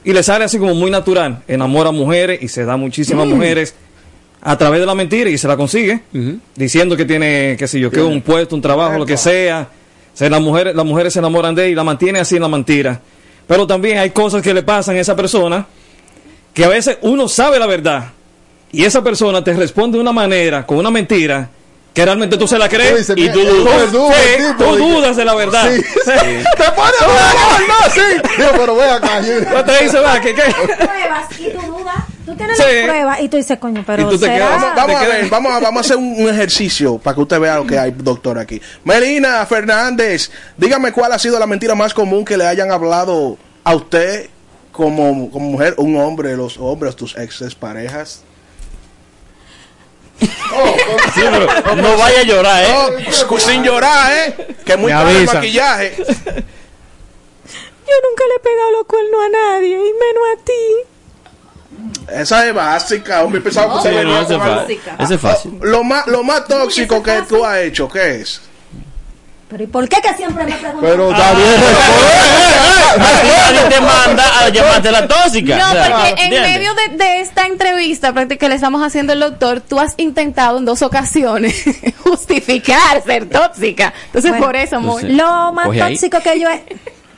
y 0.03 0.13
le 0.13 0.23
sale 0.25 0.47
así 0.47 0.59
como 0.59 0.75
muy 0.75 0.91
natural. 0.91 1.43
Enamora 1.47 1.91
a 1.91 1.93
mujeres 1.93 2.43
y 2.43 2.49
se 2.49 2.65
da 2.65 2.77
muchísimas 2.77 3.27
mujeres 3.29 3.75
a 4.41 4.59
través 4.59 4.81
de 4.81 4.87
la 4.87 4.95
mentira 4.97 5.31
y 5.31 5.39
se 5.39 5.47
la 5.47 5.57
consigue. 5.57 6.01
Diciendo 6.57 6.97
que 6.97 7.05
tiene, 7.05 7.55
qué 7.59 7.69
sé 7.69 7.79
yo, 7.79 7.91
que 7.91 8.01
un 8.01 8.23
puesto, 8.23 8.57
un 8.57 8.63
trabajo, 8.63 8.99
lo 8.99 9.07
que 9.07 9.17
sea. 9.19 9.69
O 10.13 10.17
sea, 10.17 10.29
las 10.29 10.41
mujeres, 10.41 10.75
las 10.75 10.85
mujeres 10.85 11.13
se 11.13 11.19
enamoran 11.21 11.55
de 11.55 11.67
él 11.67 11.73
y 11.73 11.75
la 11.75 11.85
mantiene 11.85 12.19
así 12.21 12.37
en 12.37 12.43
la 12.43 12.49
mentira. 12.49 13.01
Pero 13.47 13.67
también 13.67 13.99
hay 13.99 14.11
cosas 14.11 14.43
que 14.43 14.53
le 14.55 14.63
pasan 14.63 14.97
a 14.97 15.01
esa 15.01 15.17
persona 15.17 15.67
que 16.55 16.65
a 16.65 16.69
veces 16.69 16.99
uno 17.03 17.29
sabe 17.29 17.59
la 17.59 17.67
verdad 17.67 18.05
y 18.71 18.85
esa 18.85 19.03
persona 19.03 19.43
te 19.43 19.53
responde 19.55 19.97
de 19.99 20.03
una 20.03 20.13
manera, 20.13 20.67
con 20.67 20.79
una 20.79 20.91
mentira, 20.91 21.49
que 21.95 22.05
realmente 22.05 22.37
tú 22.39 22.47
se 22.49 22.59
la 22.59 22.69
Tú 22.69 22.77
crees 22.77 23.11
y 23.11 23.29
tú 23.29 23.39
"Mira, 23.39 23.53
dudas. 23.53 23.91
tú 23.93 23.99
dudas, 23.99 25.11
tú 25.13 25.17
de 25.17 25.25
la 25.25 25.35
verdad. 25.35 25.71
Sí. 25.75 25.83
Sí. 26.05 26.45
Te 26.57 26.65
pone 26.73 26.93
a 27.01 27.05
dudar, 27.07 27.35
no, 27.69 27.91
sí. 27.93 28.01
Digo, 28.39 28.51
pero 28.57 28.77
ve 28.77 28.85
acá. 28.85 29.21
Te 29.67 29.85
dice, 29.85 29.99
va, 30.01 30.21
que 30.21 30.35
qué. 30.35 30.43
Tú 32.33 32.39
tienes 32.39 32.57
Sí. 32.57 32.63
la 32.81 32.87
prueba 32.93 33.21
y 33.21 33.29
tú 33.29 33.37
dices, 33.37 33.59
coño, 33.59 33.83
pero 33.87 34.09
tú 34.09 34.19
te 34.19 34.27
será- 34.27 34.35
quedas- 34.35 34.51
Vamos, 34.61 34.77
vamos 34.77 35.01
¿Te 35.01 35.05
a 35.05 35.09
ver, 35.09 35.29
vamos 35.29 35.53
a, 35.53 35.61
vamos 35.61 35.79
a 35.79 35.81
hacer 35.87 35.97
un, 35.97 36.15
un 36.23 36.29
ejercicio 36.29 36.99
para 36.99 37.15
que 37.15 37.21
usted 37.23 37.41
vea 37.41 37.57
lo 37.57 37.67
que 37.67 37.79
hay, 37.79 37.93
doctor, 37.97 38.39
aquí. 38.39 38.61
Melina 38.85 39.45
Fernández, 39.47 40.31
dígame 40.57 40.93
cuál 40.93 41.13
ha 41.13 41.19
sido 41.19 41.39
la 41.39 41.47
mentira 41.47 41.75
más 41.75 41.95
común 41.95 42.25
que 42.25 42.37
le 42.37 42.47
hayan 42.47 42.71
hablado 42.71 43.39
a 43.65 43.75
usted 43.75 44.29
como, 44.73 45.31
como 45.31 45.51
mujer, 45.51 45.75
un 45.79 45.97
hombre, 45.97 46.37
los 46.37 46.59
hombres, 46.59 46.97
tus 46.97 47.17
exes 47.17 47.55
parejas. 47.55 48.23
Sí, 51.15 51.21
pero 51.21 51.47
no 51.77 51.97
vaya 51.97 52.21
a 52.21 52.25
llorar, 52.25 52.63
¿eh? 52.65 52.75
No, 53.29 53.39
sin 53.39 53.63
llorar, 53.65 54.13
¿eh? 54.13 54.35
Que 54.65 54.77
muy 54.77 54.91
caro 54.93 55.09
el 55.11 55.25
maquillaje. 55.27 55.95
Yo 55.97 56.05
nunca 56.05 56.31
le 58.29 58.35
he 58.37 58.41
pegado 58.41 58.71
los 58.73 58.85
cuernos 58.87 59.21
a 59.25 59.29
nadie, 59.31 59.75
y 59.75 59.93
menos 59.93 60.25
a 60.33 60.37
ti. 60.45 60.53
Esa 62.09 62.47
es 62.47 62.55
básica, 62.55 63.23
hombre. 63.23 63.41
Pensaba 63.41 63.67
que 63.67 63.73
Sí, 63.73 63.79
usted 63.79 63.93
no, 63.93 63.99
venía 63.99 64.21
ese 64.23 64.35
es 64.35 64.41
fácil. 64.41 64.81
Ese 64.99 65.15
es 65.15 65.21
fácil. 65.21 65.59
Lo 65.63 65.85
más, 65.85 66.07
lo 66.07 66.23
más 66.25 66.45
tóxico 66.47 67.03
que 67.03 67.23
tú 67.29 67.45
has 67.45 67.59
hecho, 67.59 67.89
¿qué 67.89 68.17
es? 68.21 68.41
Pero 69.49 69.65
¿y 69.65 69.67
por 69.67 69.87
qué 69.89 70.01
que 70.01 70.15
siempre 70.15 70.45
me 70.45 70.53
preguntan? 70.53 70.81
Pero 70.81 71.11
está 71.11 71.31
Ah. 71.31 72.97
Nadie 72.99 73.69
te 73.71 73.81
manda 73.81 74.39
a 74.41 74.49
llamarte 74.49 74.91
la 74.91 75.07
tóxica. 75.09 75.57
No, 75.59 75.97
porque 75.97 76.23
en 76.25 76.31
medio 76.43 76.71
de, 76.75 76.97
de 76.97 77.21
esta 77.21 77.47
entrevista 77.47 78.13
práctica 78.13 78.41
que 78.47 78.49
le 78.49 78.55
estamos 78.57 78.83
haciendo 78.85 79.13
al 79.15 79.21
doctor, 79.21 79.61
tú 79.61 79.79
has 79.81 79.95
intentado 79.99 80.59
en 80.59 80.65
dos 80.65 80.83
ocasiones 80.83 81.65
justificar 82.05 83.03
ser 83.05 83.29
tóxica. 83.29 83.93
Entonces, 84.07 84.31
Bueno. 84.33 84.47
por 84.47 84.57
eso, 84.57 84.77
amor. 84.77 85.03
Lo 85.05 85.53
más 85.53 85.69
ahí. 85.69 85.79
tóxico 85.79 86.21
que 86.21 86.41
yo 86.41 86.49
he... 86.51 86.65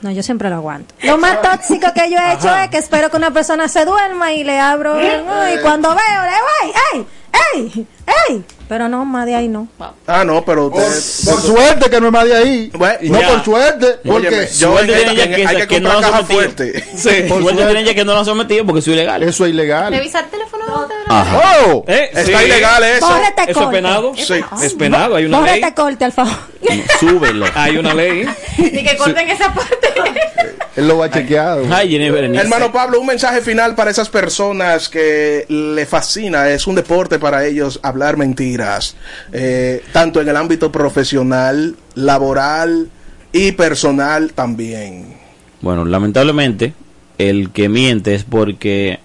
No, 0.04 0.10
yo 0.10 0.22
siempre 0.22 0.50
lo 0.50 0.56
aguanto. 0.56 0.94
Lo 1.02 1.16
más 1.16 1.40
tóxico 1.40 1.86
que 1.94 2.10
yo 2.10 2.18
he 2.18 2.34
hecho 2.34 2.54
es 2.54 2.68
que 2.68 2.76
espero 2.76 3.10
que 3.10 3.16
una 3.16 3.30
persona 3.30 3.68
se 3.68 3.86
duerma 3.86 4.34
y 4.34 4.44
le 4.44 4.60
abro 4.60 5.00
y 5.00 5.58
cuando 5.62 5.88
veo 5.88 6.22
le 6.24 6.36
voy, 6.42 6.74
¡ey! 6.92 7.06
¡ey! 7.54 7.86
¡Ey! 8.28 8.44
Pero 8.68 8.88
no, 8.88 9.04
más 9.04 9.26
de 9.26 9.34
ahí 9.34 9.46
no. 9.46 9.68
Ah, 10.06 10.24
no, 10.24 10.42
pero 10.44 10.70
Por, 10.70 10.80
usted. 10.82 11.30
por 11.30 11.40
suerte 11.42 11.90
que 11.90 12.00
no 12.00 12.06
es 12.06 12.12
más 12.14 12.24
de 12.24 12.34
ahí. 12.34 12.70
Bueno, 12.74 12.96
no 13.02 13.20
ya. 13.20 13.28
por 13.28 13.44
suerte, 13.44 13.86
porque 14.02 14.28
Óyeme, 14.28 14.46
yo 14.46 14.70
Suerte 14.72 14.92
en 14.92 14.98
esta- 14.98 15.10
tiene 15.12 15.16
ya 15.16 15.24
en- 15.24 15.34
que, 15.34 15.46
hay 15.46 15.56
que 15.58 15.66
que 15.68 15.80
no 15.80 15.90
comprar 15.90 15.92
lo 15.92 15.98
han 15.98 16.02
caja 16.02 16.16
sometido. 16.16 16.40
fuerte. 16.40 16.84
Sí, 16.96 17.08
Por 17.08 17.12
suerte 17.12 17.42
suerte. 17.42 17.64
tienen 17.66 17.84
ya 17.84 17.94
que 17.94 18.04
no 18.06 18.12
lo 18.14 18.18
han 18.20 18.24
sometido 18.24 18.64
porque 18.66 18.80
soy 18.82 18.94
ilegal. 18.94 19.22
eso 19.22 19.44
es 19.44 19.50
ilegal. 19.50 19.92
Revisa 19.92 20.20
el 20.20 20.26
teléfono. 20.26 20.64
Oh, 21.10 21.84
Eh, 21.86 22.08
Está 22.12 22.38
sí. 22.38 22.44
ilegal 22.46 22.82
eso. 22.84 23.06
Bórrate 23.06 23.42
¿Eso 23.42 23.50
es 23.50 23.56
corte. 23.56 23.76
penado? 23.76 24.12
Sí. 24.16 24.34
Es 24.62 24.74
penado, 24.74 25.16
hay 25.16 25.26
una 25.26 25.40
ley. 25.42 25.54
Bórrate 25.60 25.74
corte, 25.74 26.04
al 26.06 26.12
favor. 26.12 26.32
Súbelo. 27.00 27.46
Hay 27.54 27.76
una 27.76 27.92
ley. 27.94 28.26
Y 28.58 28.82
que 28.82 28.96
corten 28.96 29.28
esa 29.30 29.52
parte. 29.52 29.88
él 30.76 30.88
lo 30.88 30.98
va 30.98 31.10
chequeado. 31.10 31.64
Ay, 31.70 31.90
Jenny 31.90 32.10
Berenice. 32.10 32.42
Hermano 32.42 32.72
Pablo, 32.72 32.98
un 33.00 33.06
mensaje 33.06 33.40
final 33.42 33.74
para 33.74 33.90
esas 33.90 34.08
personas 34.08 34.88
que 34.88 35.44
le 35.48 35.84
fascina, 35.86 36.48
es 36.48 36.66
un 36.66 36.74
deporte 36.74 37.18
para 37.18 37.44
ellos 37.44 37.78
hablar 37.94 38.16
mentiras, 38.16 38.96
eh, 39.32 39.82
tanto 39.92 40.20
en 40.20 40.28
el 40.28 40.36
ámbito 40.36 40.70
profesional, 40.70 41.76
laboral 41.94 42.90
y 43.32 43.52
personal 43.52 44.32
también. 44.32 45.14
Bueno, 45.60 45.84
lamentablemente, 45.84 46.74
el 47.18 47.50
que 47.50 47.68
miente 47.68 48.14
es 48.14 48.24
porque, 48.24 48.98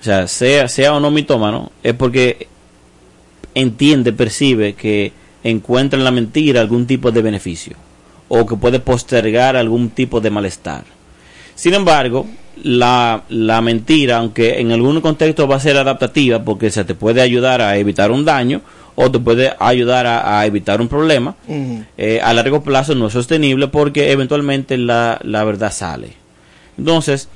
o 0.00 0.02
sea, 0.04 0.28
sea, 0.28 0.68
sea 0.68 0.94
o 0.94 1.00
no 1.00 1.10
mitómano, 1.10 1.72
es 1.82 1.94
porque 1.94 2.46
entiende, 3.54 4.12
percibe 4.12 4.74
que 4.74 5.12
encuentra 5.42 5.98
en 5.98 6.04
la 6.04 6.10
mentira 6.10 6.60
algún 6.60 6.86
tipo 6.86 7.10
de 7.10 7.22
beneficio 7.22 7.76
o 8.28 8.46
que 8.46 8.56
puede 8.56 8.78
postergar 8.78 9.56
algún 9.56 9.90
tipo 9.90 10.20
de 10.20 10.30
malestar. 10.30 10.84
Sin 11.54 11.74
embargo, 11.74 12.26
la, 12.62 13.22
la 13.28 13.60
mentira, 13.60 14.18
aunque 14.18 14.60
en 14.60 14.72
algún 14.72 15.00
contexto 15.00 15.46
va 15.48 15.56
a 15.56 15.60
ser 15.60 15.76
adaptativa 15.76 16.42
porque 16.42 16.70
se 16.70 16.84
te 16.84 16.94
puede 16.94 17.20
ayudar 17.20 17.60
a 17.60 17.76
evitar 17.76 18.10
un 18.10 18.24
daño 18.24 18.60
o 18.96 19.10
te 19.10 19.18
puede 19.18 19.52
ayudar 19.58 20.06
a, 20.06 20.38
a 20.40 20.46
evitar 20.46 20.80
un 20.80 20.88
problema, 20.88 21.34
eh, 21.96 22.20
a 22.22 22.32
largo 22.34 22.62
plazo 22.62 22.94
no 22.94 23.06
es 23.06 23.12
sostenible 23.12 23.68
porque 23.68 24.10
eventualmente 24.12 24.76
la, 24.76 25.18
la 25.22 25.44
verdad 25.44 25.72
sale. 25.72 26.12
Entonces, 26.76 27.28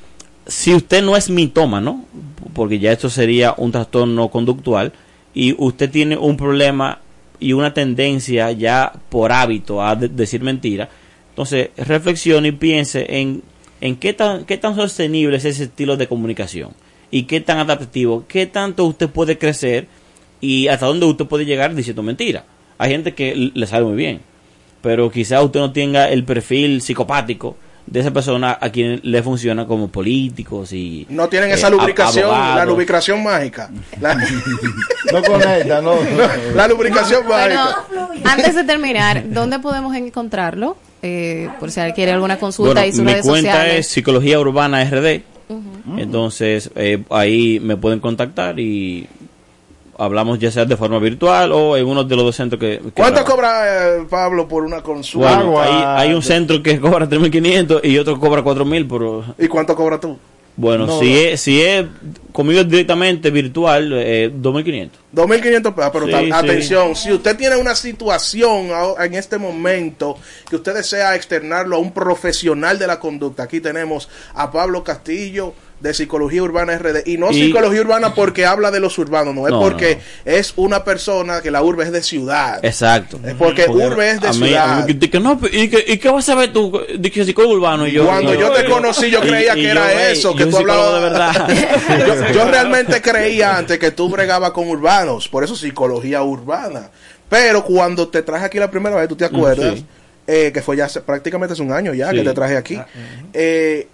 si 0.46 0.74
usted 0.74 1.02
no 1.02 1.16
es 1.16 1.30
mitómano, 1.30 2.04
porque 2.52 2.78
ya 2.78 2.92
esto 2.92 3.08
sería 3.08 3.54
un 3.56 3.72
trastorno 3.72 4.28
conductual, 4.28 4.92
y 5.34 5.54
usted 5.58 5.90
tiene 5.90 6.16
un 6.16 6.36
problema 6.36 6.98
y 7.40 7.52
una 7.54 7.72
tendencia 7.74 8.52
ya 8.52 8.92
por 9.08 9.32
hábito 9.32 9.82
a 9.82 9.96
de- 9.96 10.08
decir 10.08 10.42
mentira, 10.42 10.88
entonces 11.30 11.70
reflexione 11.76 12.48
y 12.48 12.52
piense 12.52 13.06
en, 13.08 13.42
en 13.84 13.96
qué, 13.96 14.14
tan, 14.14 14.44
qué 14.46 14.56
tan 14.56 14.74
sostenible 14.74 15.36
es 15.36 15.44
ese 15.44 15.64
estilo 15.64 15.96
de 15.98 16.08
comunicación 16.08 16.70
y 17.10 17.24
qué 17.24 17.40
tan 17.42 17.58
adaptativo, 17.58 18.24
qué 18.26 18.46
tanto 18.46 18.86
usted 18.86 19.10
puede 19.10 19.36
crecer 19.36 19.86
y 20.40 20.68
hasta 20.68 20.86
dónde 20.86 21.04
usted 21.06 21.26
puede 21.26 21.44
llegar 21.44 21.74
diciendo 21.74 22.02
mentira. 22.02 22.44
Hay 22.78 22.90
gente 22.90 23.14
que 23.14 23.34
le 23.54 23.66
sale 23.66 23.84
muy 23.84 23.94
bien, 23.96 24.20
pero 24.80 25.10
quizá 25.10 25.42
usted 25.42 25.60
no 25.60 25.70
tenga 25.72 26.08
el 26.08 26.24
perfil 26.24 26.80
psicopático 26.80 27.56
de 27.86 28.00
esa 28.00 28.10
persona 28.10 28.56
a 28.58 28.70
quien 28.70 29.00
le 29.02 29.22
funciona 29.22 29.66
como 29.66 29.88
políticos 29.88 30.72
y 30.72 31.06
No 31.10 31.28
tienen 31.28 31.50
eh, 31.50 31.54
esa 31.54 31.68
ab- 31.68 31.72
lubricación, 31.72 32.30
la 32.30 32.64
lubricación 32.64 33.22
mágica. 33.22 33.70
La, 34.00 34.14
No 35.12 35.22
conecta, 35.22 35.82
no. 35.82 35.96
la 36.54 36.66
lubricación 36.66 37.28
mágica. 37.28 37.84
antes 38.24 38.54
de 38.54 38.64
terminar, 38.64 39.24
¿dónde 39.28 39.58
podemos 39.58 39.94
encontrarlo? 39.94 40.78
Eh, 41.06 41.50
por 41.60 41.70
si 41.70 41.80
alguien 41.80 41.94
quiere 41.94 42.12
alguna 42.12 42.38
consulta 42.38 42.80
Bueno, 42.80 42.86
y 42.86 42.92
sus 42.92 43.04
mi 43.04 43.12
redes 43.12 43.26
cuenta 43.26 43.52
sociales. 43.52 43.80
es 43.80 43.86
Psicología 43.88 44.40
Urbana 44.40 44.82
RD. 44.82 45.20
Entonces, 45.98 46.70
eh, 46.76 47.04
ahí 47.10 47.60
me 47.60 47.76
pueden 47.76 48.00
contactar 48.00 48.58
y 48.58 49.06
hablamos 49.98 50.38
ya 50.38 50.50
sea 50.50 50.64
de 50.64 50.78
forma 50.78 50.98
virtual 50.98 51.52
o 51.52 51.76
en 51.76 51.86
uno 51.86 52.04
de 52.04 52.16
los 52.16 52.24
dos 52.24 52.36
centros 52.36 52.58
que... 52.58 52.80
que 52.82 52.90
¿Cuánto 52.92 53.22
cobra 53.22 53.98
eh, 53.98 54.06
Pablo 54.08 54.48
por 54.48 54.64
una 54.64 54.80
consulta? 54.82 55.42
Bueno, 55.42 55.60
hay, 55.60 56.08
hay 56.08 56.14
un 56.14 56.22
centro 56.22 56.62
que 56.62 56.80
cobra 56.80 57.06
3.500 57.06 57.80
y 57.84 57.98
otro 57.98 58.14
que 58.14 58.20
cobra 58.20 58.42
4.000, 58.42 58.86
pero 58.88 59.24
¿Y 59.38 59.46
cuánto 59.46 59.76
cobra 59.76 60.00
tú? 60.00 60.18
Bueno, 60.56 60.86
No, 60.86 60.98
si, 61.00 61.10
no. 61.12 61.18
Es, 61.18 61.40
si 61.40 61.60
es 61.62 61.84
conmigo 62.32 62.62
directamente 62.64 63.30
virtual, 63.30 63.92
eh, 63.94 64.30
2.500. 64.32 64.90
2.500 65.12 65.74
pesos, 65.74 65.90
pero 65.92 66.06
Sí, 66.06 66.12
ta- 66.12 66.20
sí. 66.20 66.30
atención, 66.32 66.94
si 66.96 67.12
usted 67.12 67.36
tiene 67.36 67.56
una 67.56 67.74
situación 67.74 68.68
en 69.00 69.14
este 69.14 69.38
momento 69.38 70.16
que 70.48 70.56
usted 70.56 70.74
desea 70.74 71.14
externarlo 71.16 71.76
a 71.76 71.78
un 71.78 71.92
profesional 71.92 72.78
de 72.78 72.86
la 72.86 72.98
conducta, 73.00 73.42
aquí 73.44 73.60
tenemos 73.60 74.08
a 74.34 74.50
Pablo 74.50 74.82
Castillo 74.84 75.54
de 75.84 75.92
Psicología 75.94 76.42
Urbana 76.42 76.76
RD, 76.78 77.02
y 77.06 77.18
no 77.18 77.30
Y- 77.30 77.34
Psicología 77.34 77.82
Urbana 77.82 78.14
porque 78.14 78.46
habla 78.46 78.70
de 78.70 78.80
los 78.80 78.96
urbanos, 78.98 79.34
no 79.34 79.46
es 79.46 79.52
No, 79.52 79.60
porque 79.60 79.96
no, 80.24 80.32
es 80.32 80.54
una 80.56 80.82
persona 80.82 81.42
que 81.42 81.50
la 81.50 81.62
urbe 81.62 81.84
es 81.84 81.92
de 81.92 82.02
ciudad. 82.02 82.64
Exacto. 82.64 83.20
Es 83.22 83.34
porque 83.34 83.66
urbe 83.68 84.10
es 84.12 84.20
de 84.22 84.28
a 84.28 84.32
mí- 84.32 84.46
ciudad. 84.48 84.72
a 84.82 84.86
mí 84.86 84.98
que- 84.98 85.10
que 85.10 85.20
no, 85.20 85.38
¿y, 85.52 85.68
qué, 85.68 85.84
¿Y 85.86 85.98
qué 85.98 86.08
vas 86.08 86.24
a 86.28 86.32
saber 86.32 86.52
tú? 86.54 86.80
Dije 86.98 87.24
psicólogo 87.24 87.54
urbano. 87.54 87.86
Y 87.86 87.92
yo, 87.92 88.06
Cuando 88.06 88.34
y 88.34 88.38
yo 88.38 88.50
te 88.50 88.64
conocí, 88.64 89.10
yo 89.10 89.20
creía 89.20 89.56
y 89.56 89.60
que 89.62 89.68
era 89.68 89.92
"Ey, 90.08 90.12
eso, 90.18 90.32
yo 90.32 90.38
que 90.38 90.46
tú 90.46 90.56
hablabas 90.56 90.94
de 90.94 91.00
verdad. 91.00 91.48
yo, 92.06 92.32
yo 92.32 92.44
realmente 92.50 93.02
creía 93.02 93.56
antes 93.58 93.78
que 93.78 93.90
tú 93.90 94.08
bregabas 94.08 94.52
con 94.52 94.66
urbanos, 94.66 95.28
por 95.28 95.44
eso 95.44 95.54
psicología 95.54 96.22
urbana. 96.22 96.88
Pero 97.28 97.62
cuando 97.62 98.08
te 98.08 98.22
traje 98.22 98.46
aquí 98.46 98.58
la 98.58 98.70
primera 98.70 98.96
vez, 98.96 99.06
tú 99.08 99.16
te 99.16 99.26
acuerdas, 99.26 99.74
sí. 99.78 99.86
Eh, 100.26 100.50
que 100.54 100.62
fue 100.62 100.78
ya 100.78 100.86
hace- 100.86 101.02
prácticamente 101.02 101.52
hace 101.52 101.60
un 101.62 101.70
año 101.72 101.92
ya 101.92 102.08
Sí. 102.10 102.16
que 102.16 102.22
te 102.22 102.32
traje 102.32 102.56
aquí. 102.56 102.80
Eh, 103.34 103.88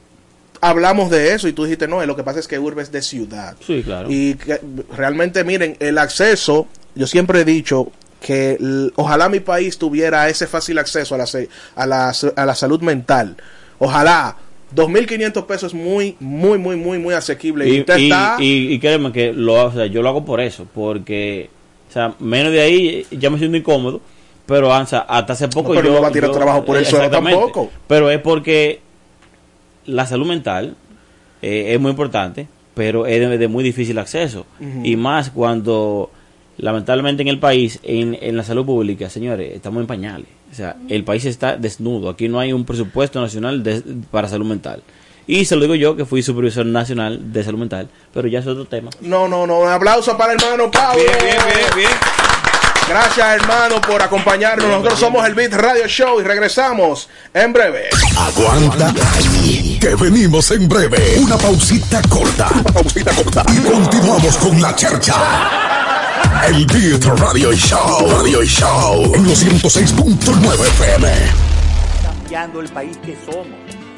hablamos 0.61 1.11
de 1.11 1.35
eso 1.35 1.49
y 1.49 1.53
tú 1.53 1.65
dijiste, 1.65 1.89
no, 1.89 2.05
lo 2.05 2.17
que 2.17 2.23
pasa 2.23 2.39
es 2.41 2.49
que 2.49 2.59
urbe 2.59 2.83
es 2.83 2.93
de 2.93 3.03
ciudad. 3.03 3.57
Sí, 3.67 3.83
claro. 3.83 4.09
Y 4.11 4.35
que, 4.35 4.61
realmente, 4.97 5.43
miren, 5.45 5.77
el 5.81 5.99
acceso, 5.99 6.67
yo 6.95 7.07
siempre 7.07 7.41
he 7.41 7.45
dicho 7.45 7.91
que 8.21 8.59
ojalá 8.97 9.29
mi 9.29 9.41
país 9.41 9.79
tuviera 9.79 10.29
ese 10.29 10.47
fácil 10.47 10.79
acceso 10.79 11.15
a 11.15 11.19
la, 11.19 11.25
a 11.77 11.87
la, 11.87 12.13
a 12.37 12.47
la 12.47 12.55
salud 12.55 12.81
mental. 12.83 13.37
Ojalá. 13.79 14.37
2.500 14.75 15.47
pesos 15.47 15.73
es 15.73 15.75
muy, 15.75 16.17
muy, 16.21 16.57
muy, 16.57 16.77
muy, 16.77 16.99
muy 17.01 17.13
asequible. 17.13 17.69
Y, 17.69 17.77
Y, 17.77 17.81
usted 17.81 17.97
y- 17.99 18.05
está... 18.05 18.37
y- 18.39 18.73
y 18.73 18.79
créeme 18.79 19.11
que 19.11 19.33
lo, 19.33 19.55
o 19.67 19.73
sea, 19.73 19.87
yo 19.87 20.01
lo 20.01 20.09
hago 20.11 20.25
por 20.25 20.41
eso, 20.41 20.65
porque, 20.73 21.51
o 21.89 21.93
sea, 21.93 22.15
menos 22.21 22.53
de 22.53 22.61
ahí 22.61 23.05
ya 23.11 23.31
me 23.31 23.39
siento 23.39 23.57
incómodo, 23.57 24.01
pero 24.47 24.69
o 24.69 24.87
sea, 24.87 25.01
hasta 25.01 25.33
hace 25.33 25.49
poco 25.49 25.71
No, 25.75 25.81
pero 25.81 25.89
yo... 25.89 25.95
no 25.97 26.03
va 26.03 26.09
a 26.09 26.13
tirar 26.13 26.31
yo- 26.31 26.37
trabajo 26.37 26.65
por 26.65 26.77
eso 26.77 26.97
exactamente. 26.99 27.37
tampoco. 27.41 27.69
Pero 27.89 28.11
es 28.13 28.21
porque 28.21 28.81
la 29.87 30.07
salud 30.07 30.27
mental 30.27 30.75
eh, 31.43 31.73
es 31.75 31.81
muy 31.81 31.91
importante, 31.91 32.47
pero 32.75 33.07
es 33.07 33.21
de, 33.21 33.39
de 33.39 33.49
muy 33.49 33.65
difícil 33.65 33.99
acceso. 33.99 34.47
Y 34.85 34.97
más 34.97 35.31
cuando, 35.31 36.11
lamentablemente 36.59 37.23
en 37.23 37.29
el 37.29 37.39
país, 37.39 37.81
en, 37.83 38.17
en 38.21 38.37
la 38.37 38.43
salud 38.45 38.65
pública, 38.65 39.09
señores, 39.11 39.55
estamos 39.55 39.81
en 39.81 39.87
pañales. 39.87 40.27
O 40.51 40.55
sea, 40.55 40.77
el 40.89 41.05
país 41.05 41.25
está 41.25 41.57
desnudo. 41.57 42.09
Aquí 42.11 42.29
no 42.29 42.41
hay 42.41 42.53
un 42.53 42.65
presupuesto 42.65 43.21
nacional 43.21 43.63
de- 43.63 43.83
para 44.11 44.29
salud 44.29 44.47
mental. 44.47 44.83
Y 45.27 45.45
se 45.45 45.55
lo 45.55 45.63
digo 45.63 45.77
yo, 45.77 45.95
que 45.95 46.05
fui 46.05 46.23
supervisor 46.23 46.67
nacional 46.67 47.33
de 47.33 47.45
salud 47.45 47.59
mental, 47.61 47.89
pero 48.13 48.27
ya 48.27 48.41
es 48.41 48.47
otro 48.49 48.65
tema. 48.65 48.91
No, 49.01 49.29
no, 49.29 49.47
no. 49.47 49.61
Un 49.61 49.69
aplauso 49.69 50.17
para 50.19 50.33
el 50.33 50.43
hermano 50.43 50.71
Pablo. 50.71 51.01
Bien, 51.03 51.17
bien, 51.23 51.37
bien, 51.55 51.67
bien. 51.77 52.20
Gracias, 52.91 53.37
hermano, 53.37 53.81
por 53.81 54.03
acompañarnos. 54.03 54.67
Nosotros 54.67 54.99
somos 54.99 55.25
el 55.25 55.35
Beat 55.35 55.53
Radio 55.53 55.87
Show 55.87 56.21
y 56.21 56.25
regresamos 56.25 57.09
en 57.33 57.53
breve. 57.53 57.89
Aguanta 58.19 58.93
ahí, 59.15 59.79
que 59.81 59.95
venimos 59.95 60.51
en 60.51 60.69
breve. 60.69 61.21
Una 61.21 61.39
pausita 61.39 62.03
corta. 62.09 62.49
Una 62.53 62.73
pausita 62.73 63.13
corta. 63.13 63.45
Y 63.53 63.61
continuamos 63.61 64.37
con 64.39 64.61
la 64.61 64.75
chercha. 64.75 65.15
El 66.49 66.67
Beat 66.67 67.05
Radio 67.21 67.53
Show. 67.53 68.11
Radio 68.11 68.43
Show. 68.43 69.15
En 69.15 69.25
los 69.25 69.41
106.9 69.41 70.53
FM. 70.61 71.09
cambiando 72.03 72.61
el 72.61 72.69
país 72.71 72.99
que 72.99 73.17
somos, 73.25 73.47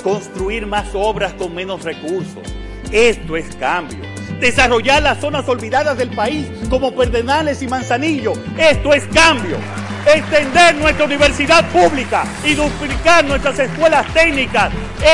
construir 0.03 0.67
más 0.67 0.89
obras 0.93 1.33
con 1.33 1.55
menos 1.55 1.83
recursos. 1.83 2.43
Esto 2.91 3.39
es 3.39 3.57
cambio. 3.57 4.12
Desarrollar 4.43 5.01
las 5.01 5.21
zonas 5.21 5.49
olvidadas 5.49 5.97
del 5.97 6.11
país 6.11 6.49
como 6.69 6.93
Perdenales 6.93 7.63
y 7.63 7.69
Manzanillo. 7.69 8.33
Esto 8.59 8.93
es 8.93 9.07
cambio. 9.15 9.57
Extender 10.05 10.75
nuestra 10.75 11.05
universidad 11.05 11.65
pública 11.71 12.25
y 12.45 12.55
duplicar 12.55 13.25
nuestras 13.25 13.61
escuelas 13.61 14.05
técnicas. 14.13 14.73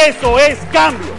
Eso 0.09 0.39
es 0.39 0.57
cambio. 0.73 1.18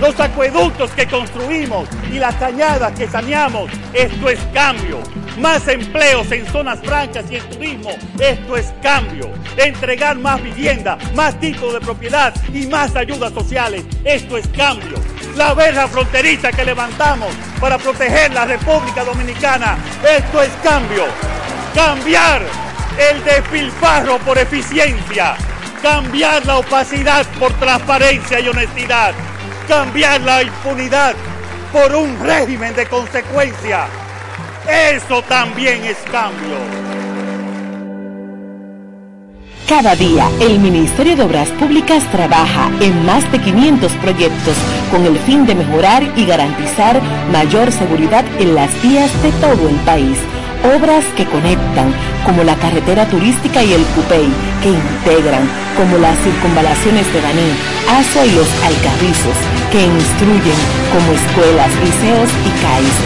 Los 0.00 0.20
acueductos 0.20 0.90
que 0.90 1.06
construimos 1.06 1.88
y 2.12 2.18
las 2.18 2.34
cañadas 2.34 2.92
que 2.98 3.08
saneamos. 3.08 3.70
Esto 3.94 4.28
es 4.28 4.38
cambio. 4.52 5.00
Más 5.38 5.66
empleos 5.68 6.30
en 6.32 6.46
zonas 6.46 6.80
francas 6.80 7.24
y 7.30 7.36
en 7.36 7.48
turismo. 7.48 7.90
Esto 8.18 8.56
es 8.56 8.74
cambio. 8.82 9.30
Entregar 9.56 10.18
más 10.18 10.42
vivienda, 10.42 10.98
más 11.14 11.38
tipos 11.40 11.72
de 11.72 11.80
propiedad 11.80 12.34
y 12.52 12.66
más 12.66 12.94
ayudas 12.94 13.32
sociales. 13.32 13.84
Esto 14.04 14.36
es 14.36 14.46
cambio. 14.48 14.98
La 15.34 15.54
verja 15.54 15.88
fronteriza 15.88 16.52
que 16.52 16.64
levantamos 16.64 17.34
para 17.58 17.78
proteger 17.78 18.32
la 18.34 18.44
República 18.44 19.02
Dominicana. 19.02 19.78
Esto 20.06 20.42
es 20.42 20.50
cambio. 20.62 21.04
Cambiar 21.74 22.42
el 22.98 23.24
despilfarro 23.24 24.18
por 24.18 24.36
eficiencia. 24.36 25.36
Cambiar 25.82 26.44
la 26.44 26.58
opacidad 26.58 27.26
por 27.38 27.52
transparencia 27.54 28.40
y 28.40 28.48
honestidad. 28.48 29.14
Cambiar 29.68 30.20
la 30.20 30.42
impunidad 30.42 31.14
por 31.72 31.94
un 31.94 32.18
régimen 32.20 32.74
de 32.74 32.86
consecuencia. 32.86 33.86
Eso 34.68 35.22
también 35.22 35.84
es 35.84 35.96
cambio. 36.10 36.56
Cada 39.68 39.96
día, 39.96 40.28
el 40.40 40.60
Ministerio 40.60 41.16
de 41.16 41.24
Obras 41.24 41.48
Públicas 41.50 42.04
trabaja 42.12 42.70
en 42.80 43.04
más 43.04 43.30
de 43.32 43.40
500 43.40 43.90
proyectos 43.94 44.56
con 44.92 45.04
el 45.04 45.18
fin 45.20 45.44
de 45.44 45.56
mejorar 45.56 46.04
y 46.16 46.24
garantizar 46.24 47.02
mayor 47.32 47.72
seguridad 47.72 48.24
en 48.38 48.54
las 48.54 48.70
vías 48.80 49.10
de 49.22 49.32
todo 49.32 49.68
el 49.68 49.76
país. 49.84 50.16
Obras 50.76 51.04
que 51.16 51.26
conectan, 51.26 51.92
como 52.24 52.44
la 52.44 52.54
carretera 52.54 53.06
turística 53.06 53.64
y 53.64 53.72
el 53.72 53.82
Cupey, 53.86 54.28
que 54.66 54.74
integran, 54.74 55.46
como 55.78 55.96
las 55.98 56.18
circunvalaciones 56.26 57.06
de 57.14 57.20
Baní, 57.22 57.50
Azo 57.86 58.24
y 58.26 58.34
los 58.34 58.50
Alcarrizos, 58.66 59.38
que 59.70 59.86
instruyen, 59.86 60.58
como 60.90 61.06
escuelas, 61.14 61.70
liceos 61.86 62.30
y 62.42 62.50
CAIS. 62.66 62.96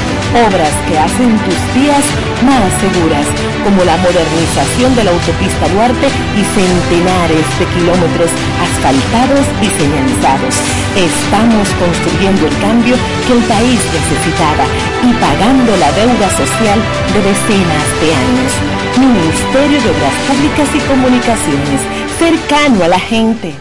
Obras 0.46 0.72
que 0.88 0.96
hacen 0.96 1.36
tus 1.44 1.60
vías 1.76 2.06
más 2.48 2.70
seguras, 2.80 3.26
como 3.60 3.84
la 3.84 3.98
modernización 3.98 4.94
de 4.96 5.04
la 5.04 5.10
autopista 5.10 5.68
Duarte 5.74 6.08
y 6.08 6.42
centenares 6.56 7.44
de 7.58 7.66
kilómetros 7.76 8.30
asfaltados 8.64 9.44
y 9.60 9.68
señalizados. 9.76 10.54
Estamos 10.96 11.66
construyendo 11.76 12.46
el 12.46 12.56
cambio 12.64 12.96
que 13.26 13.32
el 13.36 13.42
país 13.44 13.80
necesitaba 13.92 14.64
y 15.04 15.12
pagando 15.20 15.76
la 15.76 15.92
deuda 15.92 16.28
social 16.40 16.78
de 17.12 17.20
decenas 17.20 17.86
de 18.00 18.08
años. 18.16 18.89
Ministerio 18.98 19.80
de 19.80 19.90
Obras 19.90 20.14
Públicas 20.28 20.68
y 20.74 20.78
Comunicaciones, 20.88 21.80
cercano 22.18 22.84
a 22.84 22.88
la 22.88 22.98
gente. 22.98 23.54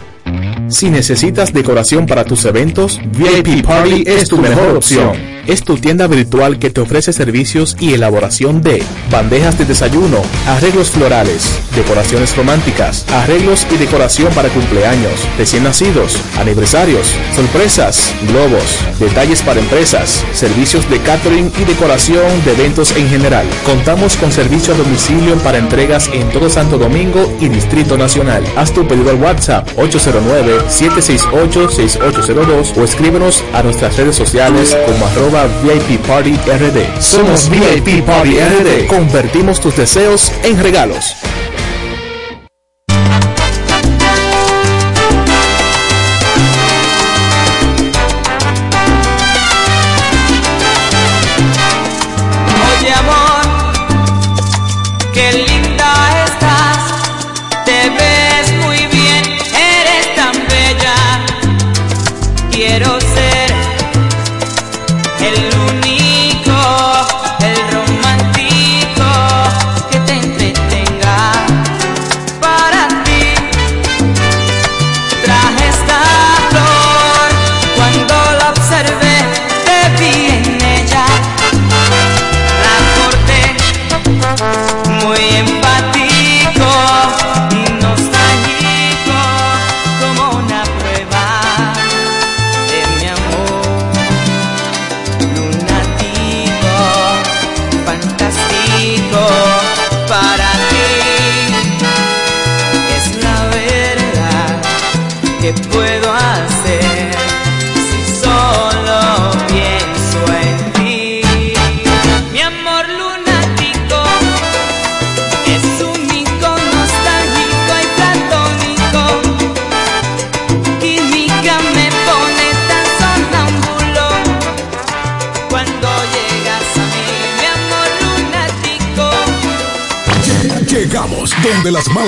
Si 0.68 0.88
necesitas 0.88 1.52
decoración 1.52 2.06
para 2.06 2.24
tus 2.24 2.44
eventos, 2.44 3.00
VIP 3.12 3.64
Party 3.64 4.04
es 4.06 4.28
tu 4.28 4.38
mejor 4.38 4.76
opción. 4.76 5.12
Es 5.50 5.62
tu 5.64 5.76
tienda 5.78 6.06
virtual 6.06 6.60
que 6.60 6.70
te 6.70 6.80
ofrece 6.80 7.12
servicios 7.12 7.76
y 7.80 7.92
elaboración 7.92 8.62
de 8.62 8.84
bandejas 9.10 9.58
de 9.58 9.64
desayuno, 9.64 10.22
arreglos 10.46 10.90
florales, 10.90 11.58
decoraciones 11.74 12.36
románticas, 12.36 13.04
arreglos 13.12 13.66
y 13.68 13.76
decoración 13.76 14.32
para 14.32 14.48
cumpleaños, 14.50 15.26
recién 15.36 15.64
nacidos, 15.64 16.16
aniversarios, 16.38 17.16
sorpresas, 17.34 18.14
globos, 18.28 18.78
detalles 19.00 19.42
para 19.42 19.58
empresas, 19.58 20.24
servicios 20.32 20.88
de 20.88 21.00
catering 21.00 21.50
y 21.60 21.64
decoración 21.64 22.44
de 22.44 22.52
eventos 22.52 22.96
en 22.96 23.08
general. 23.08 23.44
Contamos 23.66 24.16
con 24.18 24.30
servicio 24.30 24.74
a 24.74 24.76
domicilio 24.76 25.34
para 25.38 25.58
entregas 25.58 26.08
en 26.12 26.30
todo 26.30 26.48
Santo 26.48 26.78
Domingo 26.78 27.28
y 27.40 27.48
Distrito 27.48 27.98
Nacional. 27.98 28.44
Haz 28.56 28.72
tu 28.72 28.86
pedido 28.86 29.10
al 29.10 29.20
WhatsApp 29.20 29.68
809-768-6802 29.78 32.76
o 32.76 32.84
escríbenos 32.84 33.42
a 33.52 33.64
nuestras 33.64 33.96
redes 33.96 34.14
sociales 34.14 34.76
como 34.86 35.06
arroba 35.06 35.39
VIP 35.62 36.00
Party 36.06 36.32
RD. 36.32 37.00
Somos 37.00 37.48
VIP 37.48 38.04
Party 38.04 38.38
RD. 38.38 38.86
Convertimos 38.86 39.60
tus 39.60 39.76
deseos 39.76 40.32
en 40.42 40.60
regalos. 40.62 41.16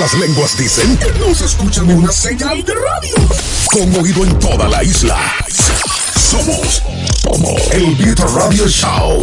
Las 0.03 0.13
lenguas 0.15 0.57
dicen 0.57 0.97
que 0.97 1.17
no 1.17 1.33
se 1.33 1.45
escucha 1.45 1.79
en 1.79 1.91
una 1.91 2.11
señal 2.11 2.61
de 2.65 2.73
radio. 2.73 3.15
Con 3.71 3.95
oído 3.95 4.25
en 4.25 4.37
toda 4.37 4.67
la 4.67 4.83
isla. 4.83 5.17
Somos 5.49 6.83
como 7.23 7.55
el 7.71 7.95
Beat 7.95 8.19
Radio 8.19 8.67
Show. 8.67 9.21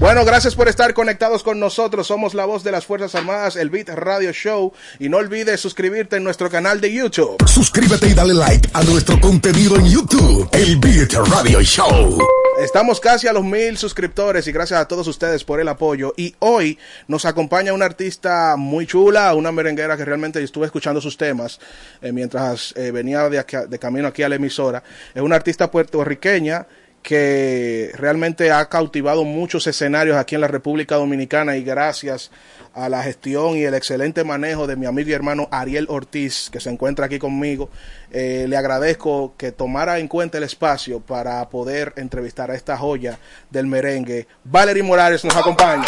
Bueno, 0.00 0.24
gracias 0.24 0.54
por 0.54 0.68
estar 0.68 0.94
conectados 0.94 1.42
con 1.42 1.60
nosotros. 1.60 2.06
Somos 2.06 2.32
la 2.32 2.46
voz 2.46 2.64
de 2.64 2.72
las 2.72 2.86
Fuerzas 2.86 3.14
Armadas, 3.14 3.56
el 3.56 3.68
Beat 3.68 3.90
Radio 3.90 4.32
Show. 4.32 4.72
Y 4.98 5.10
no 5.10 5.18
olvides 5.18 5.60
suscribirte 5.60 6.16
en 6.16 6.24
nuestro 6.24 6.48
canal 6.48 6.80
de 6.80 6.94
YouTube. 6.94 7.36
Suscríbete 7.46 8.08
y 8.08 8.14
dale 8.14 8.32
like 8.32 8.70
a 8.72 8.82
nuestro 8.84 9.20
contenido 9.20 9.76
en 9.76 9.84
YouTube, 9.84 10.48
el 10.52 10.78
Beat 10.78 11.12
Radio 11.12 11.60
Show. 11.60 12.18
Estamos 12.58 13.00
casi 13.00 13.28
a 13.28 13.34
los 13.34 13.44
mil 13.44 13.76
suscriptores 13.76 14.46
y 14.46 14.52
gracias 14.52 14.80
a 14.80 14.88
todos 14.88 15.06
ustedes 15.08 15.44
por 15.44 15.60
el 15.60 15.68
apoyo. 15.68 16.14
Y 16.16 16.34
hoy 16.38 16.78
nos 17.06 17.26
acompaña 17.26 17.74
una 17.74 17.84
artista 17.84 18.56
muy 18.56 18.86
chula, 18.86 19.34
una 19.34 19.52
merenguera 19.52 19.94
que 19.94 20.06
realmente 20.06 20.42
estuve 20.42 20.64
escuchando 20.64 21.02
sus 21.02 21.18
temas 21.18 21.60
eh, 22.00 22.12
mientras 22.12 22.72
eh, 22.74 22.92
venía 22.92 23.28
de, 23.28 23.44
de 23.68 23.78
camino 23.78 24.08
aquí 24.08 24.22
a 24.22 24.30
la 24.30 24.36
emisora. 24.36 24.82
Es 25.14 25.20
una 25.20 25.36
artista 25.36 25.70
puertorriqueña 25.70 26.66
que 27.06 27.92
realmente 27.94 28.50
ha 28.50 28.68
cautivado 28.68 29.22
muchos 29.22 29.66
escenarios 29.68 30.16
aquí 30.16 30.34
en 30.34 30.40
la 30.40 30.48
República 30.48 30.96
Dominicana 30.96 31.56
y 31.56 31.62
gracias 31.62 32.32
a 32.74 32.88
la 32.88 33.02
gestión 33.04 33.56
y 33.56 33.62
el 33.62 33.74
excelente 33.74 34.24
manejo 34.24 34.66
de 34.66 34.74
mi 34.74 34.86
amigo 34.86 35.10
y 35.10 35.12
hermano 35.12 35.46
Ariel 35.52 35.86
Ortiz, 35.88 36.50
que 36.50 36.58
se 36.58 36.68
encuentra 36.68 37.06
aquí 37.06 37.20
conmigo, 37.20 37.70
eh, 38.18 38.46
le 38.48 38.56
agradezco 38.56 39.34
que 39.36 39.52
tomara 39.52 39.98
en 39.98 40.08
cuenta 40.08 40.38
el 40.38 40.44
espacio 40.44 41.00
para 41.00 41.46
poder 41.50 41.92
entrevistar 41.96 42.50
a 42.50 42.54
esta 42.54 42.74
joya 42.78 43.18
del 43.50 43.66
merengue. 43.66 44.26
Valerie 44.42 44.82
Morales 44.82 45.22
nos 45.22 45.36
acompaña. 45.36 45.84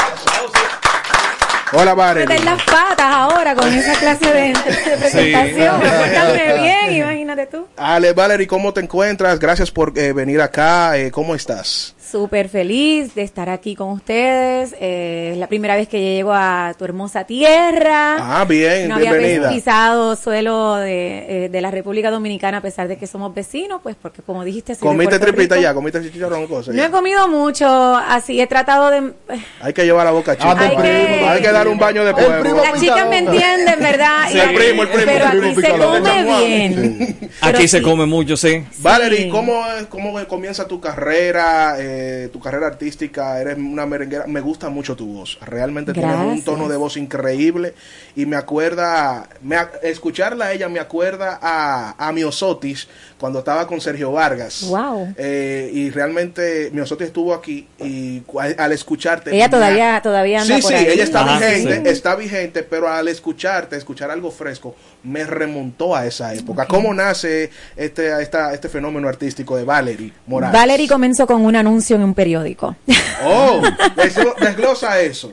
Hola 1.72 1.94
Meter 1.94 2.26
Valerie. 2.26 2.44
las 2.44 2.62
patas 2.64 3.06
ahora 3.14 3.54
con 3.54 3.72
esa 3.72 3.98
clase 3.98 4.26
de, 4.26 4.48
de 4.52 4.96
presentación. 4.98 5.80
Pórtame 5.80 6.54
bien, 6.60 6.92
imagínate 6.92 7.46
tú. 7.46 7.66
Ale, 7.78 8.12
Valerie, 8.12 8.46
¿cómo 8.46 8.74
te 8.74 8.80
encuentras? 8.82 9.38
Gracias 9.38 9.70
por 9.70 9.98
eh, 9.98 10.12
venir 10.12 10.42
acá. 10.42 10.98
Eh, 10.98 11.10
¿Cómo 11.10 11.34
estás? 11.34 11.94
Súper 12.10 12.48
feliz 12.48 13.14
de 13.14 13.22
estar 13.22 13.50
aquí 13.50 13.74
con 13.74 13.90
ustedes. 13.90 14.74
Eh, 14.80 15.30
es 15.32 15.38
la 15.38 15.46
primera 15.46 15.76
vez 15.76 15.88
que 15.88 16.00
llego 16.00 16.32
a 16.32 16.74
tu 16.78 16.84
hermosa 16.86 17.24
tierra. 17.24 18.16
Ah, 18.40 18.44
bien, 18.48 18.88
no 18.88 18.94
había 18.94 19.12
bienvenida. 19.12 19.50
pisado 19.50 20.16
suelo 20.16 20.76
de, 20.76 21.44
eh, 21.44 21.48
de 21.50 21.60
la 21.60 21.70
República 21.70 22.10
Dominicana 22.10 22.58
a 22.58 22.60
pesar 22.62 22.88
de 22.88 22.96
que 22.96 23.06
somos 23.06 23.34
vecinos, 23.34 23.80
pues 23.82 23.94
porque 24.00 24.22
como 24.22 24.42
dijiste, 24.44 24.74
¿Comiste 24.76 25.18
tripita 25.18 25.56
Rico. 25.56 25.62
ya? 25.62 25.74
¿Comiste 25.74 26.00
chicharrón 26.10 26.44
y 26.44 26.46
cosas? 26.46 26.74
No 26.74 26.82
he 26.82 26.90
comido 26.90 27.28
mucho, 27.28 27.66
así 27.96 28.40
he 28.40 28.46
tratado 28.46 28.90
de... 28.90 29.12
Hay 29.60 29.72
que 29.74 29.84
llevar 29.84 30.06
la 30.06 30.12
boca 30.12 30.34
chica. 30.36 30.58
Hay 30.58 30.76
que- 30.76 31.24
Hay 31.28 31.42
que 31.42 31.52
dar 31.52 31.68
un 31.68 31.78
baño 31.78 32.04
de 32.06 32.14
pueblo. 32.14 32.56
Las 32.62 32.80
chicas 32.80 33.06
me 33.08 33.18
entienden, 33.18 33.80
¿verdad? 33.80 34.28
Sí, 34.30 34.38
Y- 34.38 34.40
el 34.40 34.54
primo, 34.54 34.82
el 34.84 34.88
primo, 34.88 35.04
Pero 35.12 35.24
el 35.26 35.30
primo 35.30 35.52
aquí 35.52 35.60
se 35.62 35.70
come 35.78 36.24
bien. 36.24 37.30
Aquí 37.42 37.68
se 37.68 37.82
come 37.82 38.06
mucho, 38.06 38.36
sí. 38.36 38.64
Valerie, 38.78 39.28
¿cómo, 39.28 39.62
es- 39.78 39.86
¿cómo 39.86 40.18
comienza 40.26 40.66
tu 40.66 40.80
carrera, 40.80 41.76
eh, 41.78 41.97
tu 42.32 42.40
carrera 42.40 42.66
artística? 42.66 43.40
Eres 43.40 43.56
una 43.58 43.86
merenguera. 43.86 44.26
Me 44.26 44.40
gusta 44.40 44.68
mucho 44.68 44.96
tu 44.96 45.06
voz. 45.14 45.38
Realmente 45.40 45.92
tienes 45.92 46.14
un 46.16 46.22
Gracias. 46.26 46.44
tono 46.44 46.68
de 46.68 46.76
voz 46.76 46.96
increíble. 46.96 47.74
Y 48.16 48.26
me 48.26 48.36
acuerda, 48.36 49.28
me, 49.42 49.56
escucharla 49.82 50.46
a 50.46 50.52
ella 50.52 50.68
me 50.68 50.80
acuerda 50.80 51.38
a, 51.40 51.94
a 51.98 52.12
Miosotis 52.12 52.88
cuando 53.18 53.40
estaba 53.40 53.66
con 53.66 53.80
Sergio 53.80 54.12
Vargas. 54.12 54.64
Wow. 54.68 55.14
Eh, 55.16 55.70
y 55.72 55.90
realmente 55.90 56.70
Miosotis 56.72 57.08
estuvo 57.08 57.34
aquí 57.34 57.66
y 57.78 58.20
cu- 58.20 58.40
al 58.40 58.72
escucharte... 58.72 59.34
Ella 59.34 59.44
me- 59.46 59.50
todavía, 59.50 60.00
todavía 60.02 60.42
anda 60.42 60.56
Sí, 60.56 60.62
por 60.62 60.70
sí, 60.72 60.76
ahí. 60.76 60.86
ella 60.86 61.04
está 61.04 61.24
vigente, 61.38 61.82
sí. 61.84 61.88
está 61.88 62.14
vigente, 62.16 62.62
pero 62.62 62.88
al 62.88 63.08
escucharte, 63.08 63.76
escuchar 63.76 64.10
algo 64.10 64.30
fresco, 64.30 64.74
me 65.08 65.24
remontó 65.24 65.94
a 65.96 66.06
esa 66.06 66.34
época. 66.34 66.66
¿Cómo 66.66 66.92
nace 66.94 67.50
este, 67.76 68.22
esta, 68.22 68.52
este 68.52 68.68
fenómeno 68.68 69.08
artístico 69.08 69.56
de 69.56 69.64
Valerie 69.64 70.12
Morales? 70.26 70.52
Valerie 70.58 70.88
comenzó 70.88 71.26
con 71.26 71.44
un 71.44 71.56
anuncio 71.56 71.96
en 71.96 72.02
un 72.02 72.14
periódico. 72.14 72.76
Oh, 73.24 73.60
desglo- 73.96 74.36
desglosa 74.38 75.00
eso. 75.00 75.32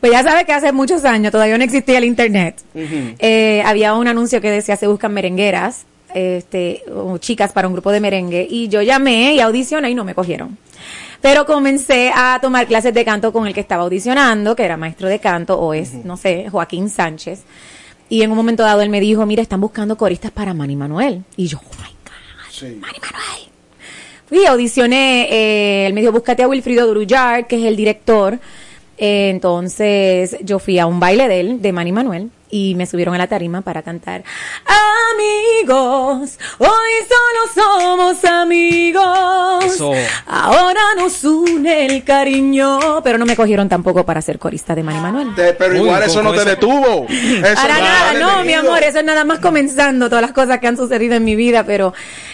Pues 0.00 0.12
ya 0.12 0.22
sabes 0.22 0.44
que 0.44 0.52
hace 0.52 0.72
muchos 0.72 1.04
años 1.04 1.32
todavía 1.32 1.56
no 1.58 1.64
existía 1.64 1.98
el 1.98 2.04
internet. 2.04 2.56
Eh, 2.74 3.62
había 3.64 3.94
un 3.94 4.06
anuncio 4.08 4.40
que 4.40 4.50
decía 4.50 4.76
se 4.76 4.86
buscan 4.86 5.12
merengueras, 5.12 5.84
este, 6.14 6.82
o 6.94 7.18
chicas 7.18 7.52
para 7.52 7.66
un 7.68 7.74
grupo 7.74 7.90
de 7.92 8.00
merengue, 8.00 8.46
y 8.48 8.68
yo 8.68 8.82
llamé 8.82 9.34
y 9.34 9.40
audicioné 9.40 9.90
y 9.90 9.94
no 9.94 10.04
me 10.04 10.14
cogieron. 10.14 10.56
Pero 11.20 11.46
comencé 11.46 12.12
a 12.14 12.38
tomar 12.40 12.66
clases 12.66 12.94
de 12.94 13.04
canto 13.04 13.32
con 13.32 13.46
el 13.46 13.52
que 13.54 13.60
estaba 13.60 13.82
audicionando, 13.82 14.54
que 14.54 14.64
era 14.64 14.76
maestro 14.76 15.08
de 15.08 15.18
canto, 15.18 15.58
o 15.58 15.74
es, 15.74 15.92
no 15.92 16.16
sé, 16.16 16.46
Joaquín 16.50 16.88
Sánchez. 16.90 17.40
Y 18.08 18.22
en 18.22 18.30
un 18.30 18.36
momento 18.36 18.62
dado 18.62 18.80
él 18.80 18.90
me 18.90 19.00
dijo, 19.00 19.24
mira, 19.26 19.42
están 19.42 19.60
buscando 19.60 19.96
coristas 19.96 20.30
para 20.30 20.54
Manny 20.54 20.76
Manuel. 20.76 21.24
Y 21.36 21.46
yo, 21.46 21.58
oh 21.58 21.82
my 21.82 21.98
Sí. 22.50 22.80
Fui, 24.28 24.44
audicioné, 24.44 25.28
eh, 25.30 25.86
él 25.86 25.94
me 25.94 26.00
dijo, 26.00 26.12
búscate 26.12 26.42
a 26.42 26.48
Wilfrido 26.48 26.86
Drullar, 26.86 27.46
que 27.46 27.56
es 27.56 27.64
el 27.64 27.76
director. 27.76 28.38
Eh, 28.98 29.30
entonces 29.30 30.36
yo 30.42 30.58
fui 30.58 30.78
a 30.78 30.86
un 30.86 30.98
baile 31.00 31.28
de 31.28 31.40
él, 31.40 31.62
de 31.62 31.72
Manny 31.72 31.92
Manuel, 31.92 32.30
y 32.50 32.74
me 32.74 32.86
subieron 32.86 33.14
a 33.14 33.18
la 33.18 33.26
tarima 33.26 33.60
para 33.60 33.82
cantar. 33.82 34.24
Amigos, 35.12 36.38
hoy 36.58 36.68
solo 37.08 37.68
somos 37.68 38.24
amigos. 38.24 39.64
Eso. 39.64 39.92
Ahora 40.26 40.80
nos 40.96 41.24
une 41.24 41.86
el 41.86 42.04
cariño. 42.04 43.02
Pero 43.04 43.18
no 43.18 43.26
me 43.26 43.36
cogieron 43.36 43.68
tampoco 43.68 44.04
para 44.04 44.22
ser 44.22 44.38
corista 44.38 44.74
de 44.74 44.82
Manny 44.82 45.00
Manuel. 45.00 45.34
Te- 45.34 45.52
pero 45.54 45.74
Uy, 45.74 45.80
igual 45.80 46.02
eso 46.02 46.22
no 46.22 46.32
te 46.32 46.44
detuvo. 46.44 47.06
Eso 47.08 47.54
Para 47.54 47.78
nada, 47.78 48.12
no, 48.14 48.44
mi 48.44 48.52
amor, 48.52 48.82
eso 48.82 48.98
es 48.98 49.04
nada 49.04 49.24
más 49.24 49.38
comenzando 49.40 50.08
todas 50.08 50.22
las 50.22 50.32
cosas 50.32 50.58
que 50.58 50.66
han 50.66 50.76
sucedido 50.76 51.14
en 51.14 51.24
mi 51.24 51.36
vida, 51.36 51.64
pero 51.64 51.92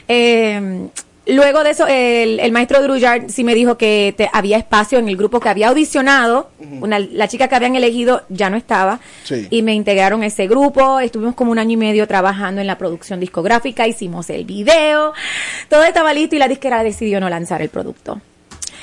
eh, 0.09 0.89
luego 1.27 1.64
de 1.64 1.70
eso, 1.70 1.87
el, 1.87 2.39
el 2.41 2.53
maestro 2.53 2.83
Druyard 2.83 3.29
sí 3.31 3.45
me 3.45 3.55
dijo 3.55 3.77
que 3.79 4.14
te- 4.16 4.29
había 4.33 4.59
espacio 4.59 4.99
en 4.99 5.09
el 5.09 5.16
grupo 5.16 5.41
que 5.41 5.49
había 5.49 5.68
audicionado, 5.68 6.51
una, 6.81 6.99
la 6.99 7.29
chica 7.29 7.49
que 7.49 7.55
habían 7.55 7.77
elegido 7.77 8.22
ya 8.29 8.51
no 8.51 8.57
estaba, 8.57 9.01
Sí. 9.25 9.47
y 9.51 9.62
me 9.62 9.75
integraron 9.75 10.22
a 10.22 10.27
ese 10.27 10.47
grupo, 10.47 11.01
estuvimos 11.01 11.35
como 11.35 11.51
un 11.53 11.59
año 11.59 11.72
y 11.72 11.77
medio 11.77 12.07
trabajando 12.07 12.61
en 12.61 12.66
la 12.66 12.77
producción 12.79 13.20
discográfica, 13.20 13.87
hicimos 13.87 14.29
el 14.31 14.45
video, 14.45 15.12
todo 15.68 15.85
estaba 15.85 16.12
listo 16.12 16.37
y 16.37 16.39
la 16.39 16.49
disquera 16.49 16.83
decidió 16.83 17.20
no 17.20 17.29
lanzar 17.29 17.62
el 17.62 17.68
producto. 17.70 18.20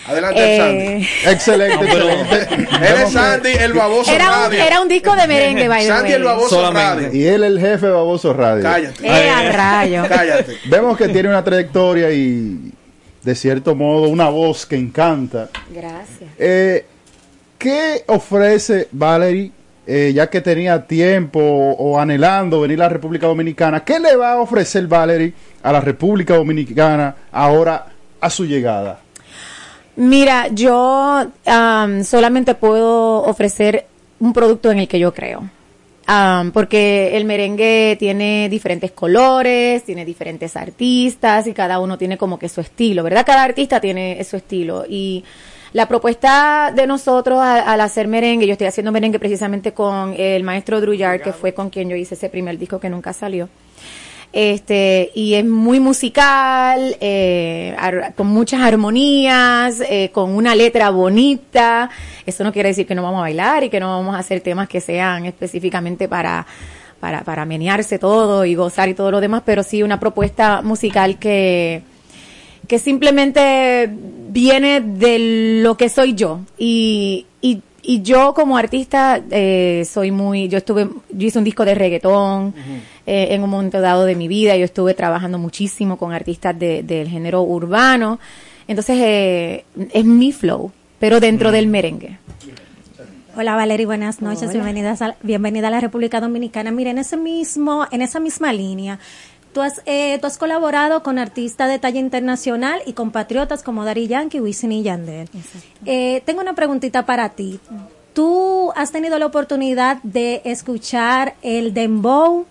Adelante, 0.07 0.41
Eh, 0.55 0.57
Sandy. 0.57 1.31
Excelente, 1.31 1.85
excelente. 1.85 2.47
Él 2.87 3.01
es 3.03 3.11
Sandy, 3.11 3.49
el 3.51 3.73
baboso 3.73 4.11
era, 4.11 4.25
un, 4.25 4.31
radio. 4.33 4.63
era 4.63 4.81
un 4.81 4.87
disco 4.87 5.15
de 5.15 5.27
merengue, 5.27 5.67
by 5.67 5.81
the 5.83 5.87
Sandy, 5.87 6.03
way. 6.09 6.13
el 6.13 6.23
baboso 6.23 6.49
Solamente. 6.49 7.05
radio. 7.05 7.19
Y 7.19 7.25
él 7.27 7.43
el 7.43 7.59
jefe 7.59 7.85
de 7.85 7.91
Baboso 7.91 8.33
Radio. 8.33 8.63
Cállate. 8.63 8.95
Eh, 9.07 9.51
rayo. 9.51 10.03
Cállate. 10.09 10.57
Vemos 10.65 10.97
que 10.97 11.07
tiene 11.09 11.29
una 11.29 11.43
trayectoria 11.43 12.09
y, 12.11 12.71
de 13.23 13.35
cierto 13.35 13.75
modo, 13.75 14.09
una 14.09 14.29
voz 14.29 14.65
que 14.65 14.75
encanta. 14.75 15.49
Gracias. 15.69 16.29
Eh, 16.39 16.85
¿Qué 17.59 18.03
ofrece 18.07 18.87
Valerie, 18.91 19.51
eh, 19.85 20.11
ya 20.15 20.27
que 20.31 20.41
tenía 20.41 20.81
tiempo 20.87 21.39
o, 21.39 21.73
o 21.73 21.99
anhelando 21.99 22.59
venir 22.61 22.79
a 22.81 22.85
la 22.85 22.89
República 22.89 23.27
Dominicana? 23.27 23.83
¿Qué 23.85 23.99
le 23.99 24.15
va 24.15 24.33
a 24.33 24.37
ofrecer 24.39 24.87
Valerie 24.87 25.31
a 25.61 25.71
la 25.71 25.79
República 25.79 26.33
Dominicana 26.35 27.15
ahora 27.31 27.85
a 28.19 28.29
su 28.31 28.45
llegada? 28.45 28.99
Mira, 29.95 30.47
yo 30.47 31.27
am, 31.45 32.03
solamente 32.03 32.55
puedo 32.55 33.23
ofrecer 33.23 33.85
un 34.19 34.33
producto 34.33 34.71
en 34.71 34.79
el 34.79 34.87
que 34.87 34.99
yo 34.99 35.13
creo. 35.13 35.49
Am, 36.07 36.51
porque 36.51 37.15
el 37.15 37.25
merengue 37.25 37.95
tiene 37.99 38.49
diferentes 38.49 38.91
colores, 38.91 39.83
tiene 39.83 40.03
diferentes 40.03 40.55
artistas 40.55 41.47
y 41.47 41.53
cada 41.53 41.79
uno 41.79 41.97
tiene 41.97 42.17
como 42.17 42.39
que 42.39 42.49
su 42.49 42.61
estilo, 42.61 43.03
¿verdad? 43.03 43.25
Cada 43.25 43.43
artista 43.43 43.79
tiene 43.79 44.23
su 44.23 44.37
estilo. 44.37 44.85
Y 44.89 45.23
la 45.73 45.87
propuesta 45.87 46.73
de 46.75 46.85
nosotros 46.87 47.39
al 47.39 47.79
hacer 47.79 48.07
merengue, 48.07 48.45
yo 48.45 48.53
estoy 48.53 48.67
haciendo 48.67 48.91
merengue 48.91 49.19
precisamente 49.19 49.73
con 49.73 50.13
el 50.17 50.43
maestro 50.43 50.81
Druyard, 50.81 51.21
que 51.21 51.31
fue 51.31 51.53
con 51.53 51.69
quien 51.69 51.89
yo 51.89 51.95
hice 51.95 52.15
ese 52.15 52.29
primer 52.29 52.57
disco 52.57 52.79
que 52.79 52.89
nunca 52.89 53.13
salió. 53.13 53.47
Este, 54.33 55.11
y 55.13 55.33
es 55.33 55.43
muy 55.43 55.81
musical, 55.81 56.95
eh, 57.01 57.75
con 58.15 58.27
muchas 58.27 58.61
armonías, 58.61 59.81
eh, 59.81 60.09
con 60.13 60.33
una 60.35 60.55
letra 60.55 60.89
bonita. 60.89 61.89
Eso 62.25 62.43
no 62.43 62.53
quiere 62.53 62.69
decir 62.69 62.87
que 62.87 62.95
no 62.95 63.03
vamos 63.03 63.19
a 63.19 63.21
bailar 63.23 63.63
y 63.65 63.69
que 63.69 63.79
no 63.79 63.89
vamos 63.89 64.15
a 64.15 64.19
hacer 64.19 64.39
temas 64.39 64.69
que 64.69 64.79
sean 64.79 65.25
específicamente 65.25 66.07
para, 66.07 66.45
para, 67.01 67.23
para 67.23 67.45
menearse 67.45 67.99
todo 67.99 68.45
y 68.45 68.55
gozar 68.55 68.87
y 68.87 68.93
todo 68.93 69.11
lo 69.11 69.19
demás, 69.19 69.43
pero 69.45 69.63
sí 69.63 69.83
una 69.83 69.99
propuesta 69.99 70.61
musical 70.61 71.19
que, 71.19 71.81
que 72.67 72.79
simplemente 72.79 73.89
viene 74.29 74.79
de 74.79 75.61
lo 75.61 75.75
que 75.75 75.89
soy 75.89 76.13
yo. 76.13 76.39
Y, 76.57 77.25
y, 77.41 77.61
y 77.83 78.01
yo 78.01 78.33
como 78.33 78.57
artista 78.57 79.21
eh, 79.31 79.83
soy 79.89 80.11
muy, 80.11 80.47
yo 80.47 80.57
estuve, 80.59 80.87
yo 81.09 81.27
hice 81.27 81.37
un 81.39 81.43
disco 81.43 81.65
de 81.65 81.75
reggaetón 81.75 82.53
eh, 83.05 83.27
en 83.31 83.43
un 83.43 83.49
momento 83.49 83.81
dado 83.81 84.05
de 84.05 84.15
mi 84.15 84.27
vida, 84.27 84.55
yo 84.55 84.65
estuve 84.65 84.93
trabajando 84.93 85.37
muchísimo 85.39 85.97
con 85.97 86.13
artistas 86.13 86.57
de- 86.57 86.83
del 86.83 87.07
género 87.09 87.41
urbano, 87.41 88.19
entonces 88.67 88.97
eh, 88.99 89.65
es 89.93 90.05
mi 90.05 90.31
flow, 90.31 90.71
pero 90.99 91.19
dentro 91.19 91.51
del 91.51 91.67
merengue. 91.67 92.17
Hola 93.35 93.55
Valeria, 93.55 93.85
buenas 93.85 94.21
noches, 94.21 94.43
Hola. 94.43 94.51
bienvenidas 94.55 95.01
a, 95.01 95.15
bienvenida 95.23 95.69
a 95.69 95.71
la 95.71 95.79
República 95.79 96.19
Dominicana. 96.19 96.69
Mira, 96.69 96.91
en 96.91 96.97
ese 96.97 97.15
mismo, 97.15 97.87
en 97.89 98.01
esa 98.01 98.19
misma 98.19 98.51
línea, 98.51 98.99
tú 99.53 99.61
has, 99.61 99.81
eh, 99.85 100.17
tú 100.19 100.27
has 100.27 100.37
colaborado 100.37 101.03
con 101.03 101.19
artistas 101.19 101.69
de 101.69 101.79
talla 101.79 101.99
internacional 101.99 102.81
y 102.85 102.93
compatriotas 102.93 103.63
como 103.63 103.85
Dari 103.85 104.07
Yankee, 104.07 104.41
Wisin 104.41 104.71
y 104.71 104.83
Yandel. 104.83 105.29
Eh, 105.85 106.21
tengo 106.25 106.41
una 106.41 106.53
preguntita 106.53 107.05
para 107.05 107.29
ti. 107.29 107.59
¿Tú 108.13 108.71
has 108.75 108.91
tenido 108.91 109.17
la 109.19 109.25
oportunidad 109.25 110.01
de 110.03 110.41
escuchar 110.45 111.35
el 111.41 111.73
dembow? 111.73 112.45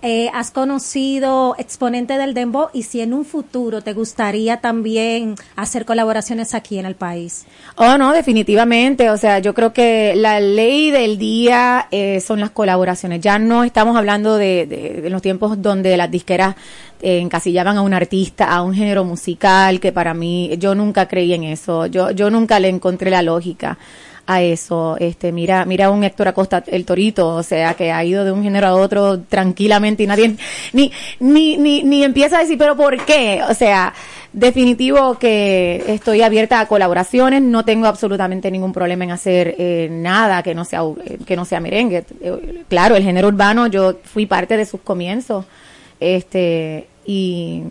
Eh, 0.00 0.30
¿Has 0.32 0.52
conocido 0.52 1.56
exponente 1.58 2.18
del 2.18 2.32
dembow? 2.32 2.68
Y 2.72 2.84
si 2.84 3.00
en 3.00 3.12
un 3.12 3.24
futuro 3.24 3.82
te 3.82 3.94
gustaría 3.94 4.58
también 4.58 5.34
hacer 5.56 5.84
colaboraciones 5.84 6.54
aquí 6.54 6.78
en 6.78 6.86
el 6.86 6.94
país. 6.94 7.46
Oh, 7.74 7.98
no, 7.98 8.12
definitivamente. 8.12 9.10
O 9.10 9.16
sea, 9.16 9.40
yo 9.40 9.54
creo 9.54 9.72
que 9.72 10.14
la 10.14 10.38
ley 10.38 10.92
del 10.92 11.18
día 11.18 11.88
eh, 11.90 12.20
son 12.20 12.38
las 12.38 12.50
colaboraciones. 12.50 13.20
Ya 13.20 13.40
no 13.40 13.64
estamos 13.64 13.96
hablando 13.96 14.36
de, 14.36 14.66
de- 14.66 15.00
de 15.02 15.10
los 15.10 15.20
tiempos 15.20 15.60
donde 15.60 15.96
las 15.96 16.10
disqueras 16.12 16.54
eh, 17.02 17.18
encasillaban 17.18 17.76
a 17.76 17.82
un 17.82 17.92
artista, 17.92 18.52
a 18.54 18.62
un 18.62 18.74
género 18.74 19.04
musical, 19.04 19.80
que 19.80 19.90
para 19.90 20.14
mí, 20.14 20.52
yo 20.58 20.76
nunca 20.76 21.08
creí 21.08 21.34
en 21.34 21.42
eso. 21.42 21.86
Yo, 21.86 22.12
yo 22.12 22.30
nunca 22.30 22.60
le 22.60 22.68
encontré 22.68 23.10
la 23.10 23.22
lógica 23.22 23.78
a 24.30 24.42
eso. 24.42 24.96
Este, 25.00 25.32
mira, 25.32 25.64
mira 25.64 25.90
un 25.90 26.04
Héctor 26.04 26.28
Acosta, 26.28 26.62
el 26.66 26.84
Torito, 26.84 27.28
o 27.34 27.42
sea, 27.42 27.72
que 27.72 27.90
ha 27.90 28.04
ido 28.04 28.24
de 28.26 28.30
un 28.30 28.42
género 28.42 28.66
a 28.66 28.74
otro 28.74 29.20
tranquilamente 29.20 30.02
y 30.02 30.06
nadie 30.06 30.36
ni, 30.74 30.92
ni, 31.18 31.56
ni, 31.56 31.82
ni 31.82 32.04
empieza 32.04 32.36
a 32.36 32.40
decir, 32.40 32.58
pero 32.58 32.76
¿por 32.76 33.04
qué? 33.06 33.40
O 33.48 33.54
sea, 33.54 33.94
definitivo 34.32 35.18
que 35.18 35.82
estoy 35.88 36.20
abierta 36.20 36.60
a 36.60 36.66
colaboraciones, 36.68 37.40
no 37.40 37.64
tengo 37.64 37.86
absolutamente 37.86 38.50
ningún 38.50 38.74
problema 38.74 39.04
en 39.04 39.12
hacer 39.12 39.54
eh, 39.58 39.88
nada 39.90 40.42
que 40.42 40.54
no 40.54 40.66
sea 40.66 40.82
que 41.26 41.34
no 41.34 41.46
sea 41.46 41.60
merengue. 41.60 42.04
Claro, 42.68 42.96
el 42.96 43.02
género 43.04 43.28
urbano 43.28 43.66
yo 43.68 43.96
fui 44.04 44.26
parte 44.26 44.58
de 44.58 44.66
sus 44.66 44.82
comienzos. 44.82 45.46
Este 46.00 46.86
y 47.06 47.62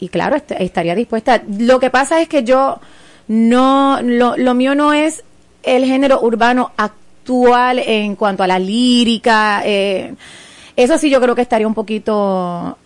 y 0.00 0.08
claro, 0.08 0.34
est- 0.36 0.52
estaría 0.52 0.94
dispuesta. 0.94 1.42
Lo 1.58 1.78
que 1.78 1.90
pasa 1.90 2.22
es 2.22 2.28
que 2.28 2.42
yo 2.42 2.80
no 3.28 4.00
lo, 4.02 4.36
lo 4.38 4.54
mío 4.54 4.74
no 4.74 4.94
es 4.94 5.22
el 5.62 5.84
género 5.84 6.20
urbano 6.22 6.72
actual 6.76 7.78
en 7.78 8.16
cuanto 8.16 8.42
a 8.42 8.46
la 8.46 8.58
lírica. 8.58 9.62
eh, 9.64 10.14
eso 10.76 10.96
sí 10.98 11.10
yo 11.10 11.20
creo 11.20 11.34
que 11.34 11.42
estaría 11.42 11.66
un 11.66 11.74
poquito 11.74 12.76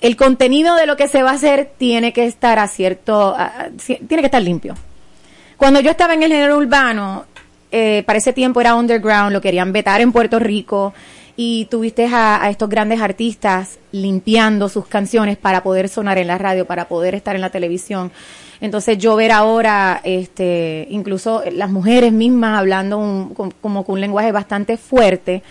el 0.00 0.16
contenido 0.16 0.76
de 0.76 0.86
lo 0.86 0.96
que 0.96 1.08
se 1.08 1.22
va 1.22 1.30
a 1.30 1.34
hacer 1.34 1.72
tiene 1.76 2.12
que 2.12 2.26
estar 2.26 2.58
a 2.58 2.68
cierto, 2.68 3.36
tiene 3.86 4.22
que 4.22 4.26
estar 4.26 4.42
limpio. 4.42 4.74
Cuando 5.56 5.80
yo 5.80 5.90
estaba 5.90 6.14
en 6.14 6.22
el 6.22 6.32
género 6.32 6.56
urbano, 6.56 7.24
eh, 7.72 8.04
para 8.06 8.18
ese 8.18 8.32
tiempo 8.32 8.60
era 8.60 8.74
underground, 8.74 9.32
lo 9.32 9.40
querían 9.40 9.72
vetar 9.72 10.00
en 10.00 10.12
Puerto 10.12 10.38
Rico 10.38 10.94
y 11.36 11.66
tuviste 11.66 12.08
a 12.12 12.48
estos 12.48 12.68
grandes 12.68 13.00
artistas 13.00 13.78
limpiando 13.92 14.68
sus 14.68 14.86
canciones 14.86 15.36
para 15.36 15.62
poder 15.62 15.88
sonar 15.88 16.18
en 16.18 16.26
la 16.26 16.38
radio, 16.38 16.64
para 16.64 16.88
poder 16.88 17.14
estar 17.14 17.34
en 17.34 17.42
la 17.42 17.50
televisión. 17.50 18.12
Entonces 18.60 18.98
yo 18.98 19.14
ver 19.16 19.32
ahora, 19.32 20.00
este, 20.04 20.86
incluso 20.90 21.42
las 21.52 21.70
mujeres 21.70 22.12
mismas 22.12 22.58
hablando 22.58 22.98
un- 22.98 23.34
con- 23.34 23.52
como 23.60 23.84
con 23.84 23.94
un 23.94 24.00
lenguaje 24.00 24.32
bastante 24.32 24.76
fuerte, 24.76 25.42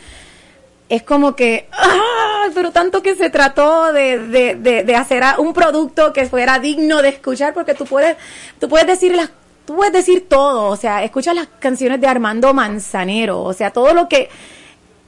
es 0.90 1.04
como 1.04 1.36
que, 1.36 1.68
¡ah! 1.74 2.48
pero 2.54 2.72
tanto 2.72 3.02
que 3.04 3.16
se 3.16 3.30
trató 3.30 3.92
de, 3.94 4.20
de, 4.20 4.56
de, 4.56 4.84
de 4.84 4.96
hacer 4.96 5.24
un 5.38 5.54
producto 5.54 6.14
que 6.14 6.26
fuera 6.26 6.60
digno 6.60 7.02
de 7.02 7.10
escuchar, 7.10 7.54
porque 7.54 7.74
tú 7.74 7.86
puedes, 7.86 8.16
tú 8.60 8.70
puedes 8.70 8.88
decir 8.88 9.14
las, 9.16 9.30
tú 9.66 9.76
puedes 9.76 9.92
decir 9.94 10.28
todo, 10.30 10.66
o 10.70 10.76
sea, 10.78 11.04
escucha 11.04 11.34
las 11.34 11.48
canciones 11.60 12.00
de 12.00 12.08
Armando 12.08 12.54
Manzanero, 12.54 13.42
o 13.44 13.54
sea, 13.54 13.72
todo 13.72 13.94
lo 13.94 14.08
que, 14.08 14.30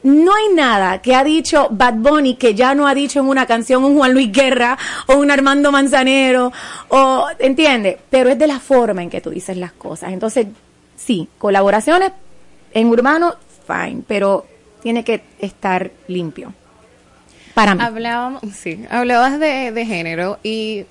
no 0.04 0.34
hay 0.34 0.54
nada 0.54 1.02
que 1.02 1.16
ha 1.16 1.24
dicho 1.24 1.68
Bad 1.72 1.96
Bunny 1.96 2.36
que 2.36 2.56
ya 2.56 2.74
no 2.74 2.88
ha 2.88 2.94
dicho 2.94 3.20
en 3.20 3.28
una 3.28 3.46
canción 3.46 3.84
un 3.84 3.98
Juan 3.98 4.14
Luis 4.14 4.32
Guerra 4.32 4.78
o 5.08 5.16
un 5.16 5.30
Armando 5.30 5.72
Manzanero, 5.72 6.52
o, 6.90 7.28
entiende, 7.40 8.00
pero 8.10 8.30
es 8.30 8.40
de 8.40 8.48
la 8.48 8.60
forma 8.60 9.04
en 9.04 9.10
que 9.10 9.22
tú 9.22 9.30
dices 9.30 9.58
las 9.58 9.74
cosas. 9.74 10.14
Entonces, 10.14 10.48
sí, 10.96 11.28
colaboraciones 11.38 12.12
en 12.74 12.88
urbano, 12.88 13.36
fine, 13.68 14.04
pero 14.08 14.46
tiene 14.82 15.04
que 15.04 15.22
estar 15.40 15.92
limpio. 16.08 16.54
Para 17.54 17.76
mí. 17.76 17.84
Hablábamos, 17.84 18.42
sí, 18.56 18.86
hablabas 18.90 19.40
de, 19.40 19.72
de 19.72 19.86
género 19.86 20.40
y 20.44 20.86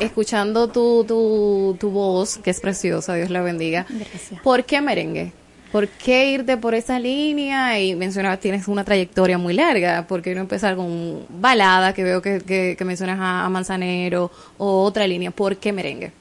escuchando 0.00 0.68
tu, 0.68 1.04
tu, 1.04 1.76
tu 1.78 1.90
voz, 1.90 2.38
que 2.38 2.50
es 2.50 2.60
preciosa, 2.60 3.14
Dios 3.14 3.28
la 3.30 3.42
bendiga. 3.42 3.86
Gracias. 3.88 4.40
¿Por 4.40 4.64
qué 4.64 4.80
merengue? 4.80 5.32
¿Por 5.74 5.88
qué 5.88 6.30
irte 6.30 6.56
por 6.56 6.72
esa 6.76 7.00
línea? 7.00 7.80
Y 7.80 7.96
mencionabas, 7.96 8.38
tienes 8.38 8.68
una 8.68 8.84
trayectoria 8.84 9.38
muy 9.38 9.54
larga. 9.54 10.06
¿Por 10.06 10.22
qué 10.22 10.32
no 10.32 10.40
empezar 10.40 10.76
con 10.76 11.26
balada, 11.28 11.92
que 11.92 12.04
veo 12.04 12.22
que, 12.22 12.42
que, 12.42 12.76
que 12.78 12.84
mencionas 12.84 13.18
a, 13.18 13.44
a 13.44 13.48
Manzanero, 13.48 14.30
o 14.56 14.84
otra 14.84 15.04
línea? 15.08 15.32
¿Por 15.32 15.56
qué 15.56 15.72
merengue? 15.72 16.12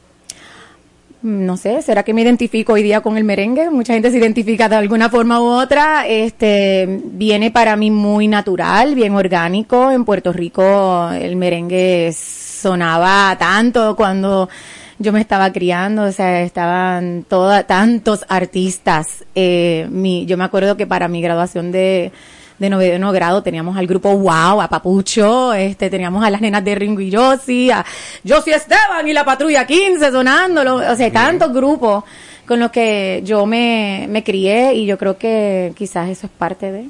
no 1.22 1.56
sé, 1.56 1.84
¿será 1.84 2.02
que 2.04 2.14
me 2.14 2.22
identifico 2.22 2.74
hoy 2.74 2.84
día 2.84 3.02
con 3.02 3.16
el 3.16 3.24
merengue? 3.24 3.70
Mucha 3.70 3.94
gente 3.94 4.10
se 4.10 4.18
identifica 4.18 4.68
de 4.68 4.76
alguna 4.76 5.10
forma 5.10 5.40
u 5.40 5.46
otra. 5.46 6.08
Este, 6.08 7.02
viene 7.06 7.52
para 7.52 7.76
mí 7.76 7.92
muy 7.92 8.28
natural, 8.28 8.96
bien 8.96 9.14
orgánico. 9.14 9.92
En 9.92 10.04
Puerto 10.04 10.34
Rico 10.34 11.12
el 11.12 11.36
merengue 11.36 12.12
sonaba 12.12 13.38
tanto 13.40 13.96
cuando 13.96 14.50
yo 15.04 15.12
me 15.14 15.22
estaba 15.22 15.52
criando, 15.52 16.04
o 16.04 16.12
sea, 16.12 16.42
estaban 16.42 17.26
toda, 17.28 17.64
tantos 17.64 18.26
artistas. 18.30 19.24
Eh, 19.36 19.88
mi, 19.92 20.26
yo 20.26 20.38
me 20.38 20.44
acuerdo 20.46 20.78
que 20.78 20.88
para 20.88 21.08
mi 21.08 21.22
graduación 21.22 21.72
de, 21.72 22.12
de 22.58 22.70
noveno 22.70 23.12
grado 23.12 23.44
teníamos 23.44 23.78
al 23.78 23.86
grupo 23.86 24.16
Wow, 24.18 24.62
a 24.62 24.68
Papucho, 24.70 25.54
este, 25.54 25.90
teníamos 25.90 26.24
a 26.26 26.30
las 26.30 26.42
nenas 26.42 26.64
de 26.64 26.74
Ringo 26.76 27.02
y 27.02 27.12
Josie, 27.12 27.72
a 27.72 27.86
Josie 28.28 28.56
Esteban 28.56 29.08
y 29.08 29.14
la 29.14 29.26
Patrulla 29.26 29.68
15 29.68 30.12
sonándolo, 30.12 30.76
o 30.78 30.96
sea, 30.96 31.12
tantos 31.12 31.54
grupos 31.54 32.04
con 32.48 32.60
los 32.60 32.72
que 32.72 33.22
yo 33.24 33.46
me, 33.46 34.06
me 34.10 34.24
crié 34.24 34.74
y 34.74 34.86
yo 34.86 34.98
creo 34.98 35.18
que 35.18 35.72
quizás 35.78 36.10
eso 36.10 36.28
es 36.28 36.32
parte 36.38 36.72
de... 36.72 36.86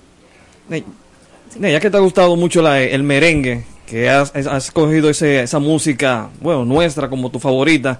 Ya 1.59 1.79
que 1.79 1.89
te 1.91 1.97
ha 1.97 1.99
gustado 1.99 2.35
mucho 2.35 2.61
la- 2.63 2.81
el 2.81 3.03
merengue, 3.03 3.63
que 3.93 4.09
has, 4.09 4.33
has 4.35 4.71
cogido 4.71 5.07
ese, 5.09 5.43
esa 5.43 5.59
música, 5.59 6.29
bueno, 6.41 6.65
nuestra 6.65 7.07
como 7.07 7.29
tu 7.29 7.37
favorita, 7.39 7.99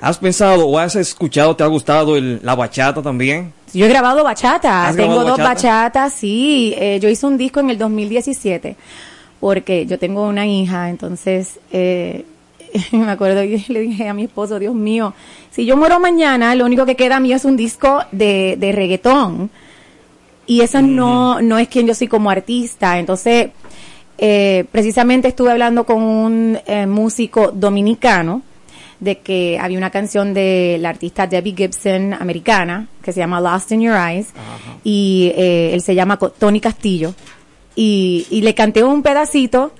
¿has 0.00 0.16
pensado 0.16 0.66
o 0.66 0.78
has 0.78 0.96
escuchado, 0.96 1.54
te 1.54 1.62
ha 1.62 1.66
gustado 1.66 2.16
el- 2.16 2.40
la 2.42 2.54
bachata 2.54 3.02
también? 3.02 3.52
Yo 3.74 3.84
he 3.84 3.88
grabado 3.90 4.24
bachata, 4.24 4.88
¿Has 4.88 4.96
tengo 4.96 5.08
grabado 5.10 5.28
dos 5.28 5.38
bachata? 5.38 5.54
bachatas, 5.82 6.12
sí. 6.14 6.72
Eh, 6.78 6.98
yo 7.02 7.10
hice 7.10 7.26
un 7.26 7.36
disco 7.36 7.60
en 7.60 7.68
el 7.68 7.76
2017 7.76 8.76
porque 9.38 9.84
yo 9.84 9.98
tengo 9.98 10.26
una 10.26 10.46
hija, 10.46 10.88
entonces 10.88 11.60
eh, 11.72 12.24
me 12.92 13.10
acuerdo 13.10 13.44
y 13.44 13.62
le 13.68 13.80
dije 13.80 14.08
a 14.08 14.14
mi 14.14 14.24
esposo, 14.24 14.58
Dios 14.58 14.74
mío, 14.74 15.12
si 15.50 15.66
yo 15.66 15.76
muero 15.76 16.00
mañana, 16.00 16.54
lo 16.54 16.64
único 16.64 16.86
que 16.86 16.96
queda 16.96 17.20
mío 17.20 17.36
es 17.36 17.44
un 17.44 17.58
disco 17.58 18.00
de, 18.12 18.56
de 18.58 18.72
reggaetón 18.72 19.50
y 20.46 20.62
eso 20.62 20.80
no, 20.80 21.42
no 21.42 21.58
es 21.58 21.68
quien 21.68 21.86
yo 21.86 21.94
soy 21.94 22.08
como 22.08 22.30
artista. 22.30 22.98
Entonces, 22.98 23.50
eh, 24.18 24.64
precisamente 24.72 25.28
estuve 25.28 25.52
hablando 25.52 25.84
con 25.84 26.02
un 26.02 26.58
eh, 26.66 26.86
músico 26.86 27.52
dominicano 27.52 28.42
de 28.98 29.18
que 29.18 29.58
había 29.60 29.78
una 29.78 29.90
canción 29.90 30.34
de 30.34 30.76
la 30.80 30.88
artista 30.88 31.28
Debbie 31.28 31.54
Gibson 31.56 32.14
americana 32.14 32.88
que 33.00 33.12
se 33.12 33.20
llama 33.20 33.40
Lost 33.40 33.70
in 33.70 33.82
Your 33.82 33.96
Eyes 33.96 34.30
y 34.82 35.32
eh, 35.36 35.70
él 35.72 35.82
se 35.82 35.94
llama 35.94 36.18
Tony 36.18 36.60
Castillo 36.60 37.14
y, 37.76 38.26
y 38.28 38.40
le 38.40 38.54
canté 38.54 38.82
un 38.82 39.02
pedacito 39.02 39.72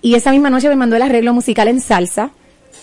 y 0.00 0.14
esa 0.14 0.30
misma 0.30 0.48
noche 0.48 0.70
me 0.70 0.76
mandó 0.76 0.96
el 0.96 1.02
arreglo 1.02 1.34
musical 1.34 1.68
en 1.68 1.82
salsa 1.82 2.30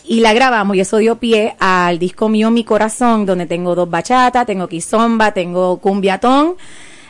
y 0.06 0.20
la 0.20 0.34
grabamos 0.34 0.76
y 0.76 0.82
eso 0.82 0.98
dio 0.98 1.18
pie 1.18 1.56
al 1.58 1.98
disco 1.98 2.30
mío 2.30 2.52
Mi 2.52 2.64
Corazón 2.64 3.26
donde 3.26 3.48
tengo 3.48 3.74
dos 3.74 3.90
bachatas, 3.90 4.46
tengo 4.46 4.68
kizomba, 4.68 5.32
tengo 5.32 5.78
cumbiatón 5.78 6.56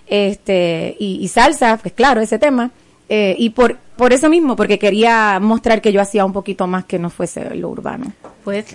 este 0.07 0.95
y, 0.99 1.19
y 1.21 1.27
salsa, 1.27 1.77
pues 1.81 1.93
claro, 1.93 2.21
ese 2.21 2.39
tema. 2.39 2.71
Eh, 3.15 3.35
y 3.37 3.51
por, 3.51 3.77
por 3.95 4.11
eso 4.11 4.27
mismo, 4.27 4.55
porque 4.55 4.79
quería 4.79 5.39
mostrar 5.39 5.81
que 5.81 5.91
yo 5.91 6.01
hacía 6.01 6.25
un 6.25 6.33
poquito 6.33 6.65
más 6.65 6.85
que 6.85 6.97
no 6.97 7.11
fuese 7.11 7.53
lo 7.53 7.69
urbano. 7.69 8.11
Pues 8.43 8.65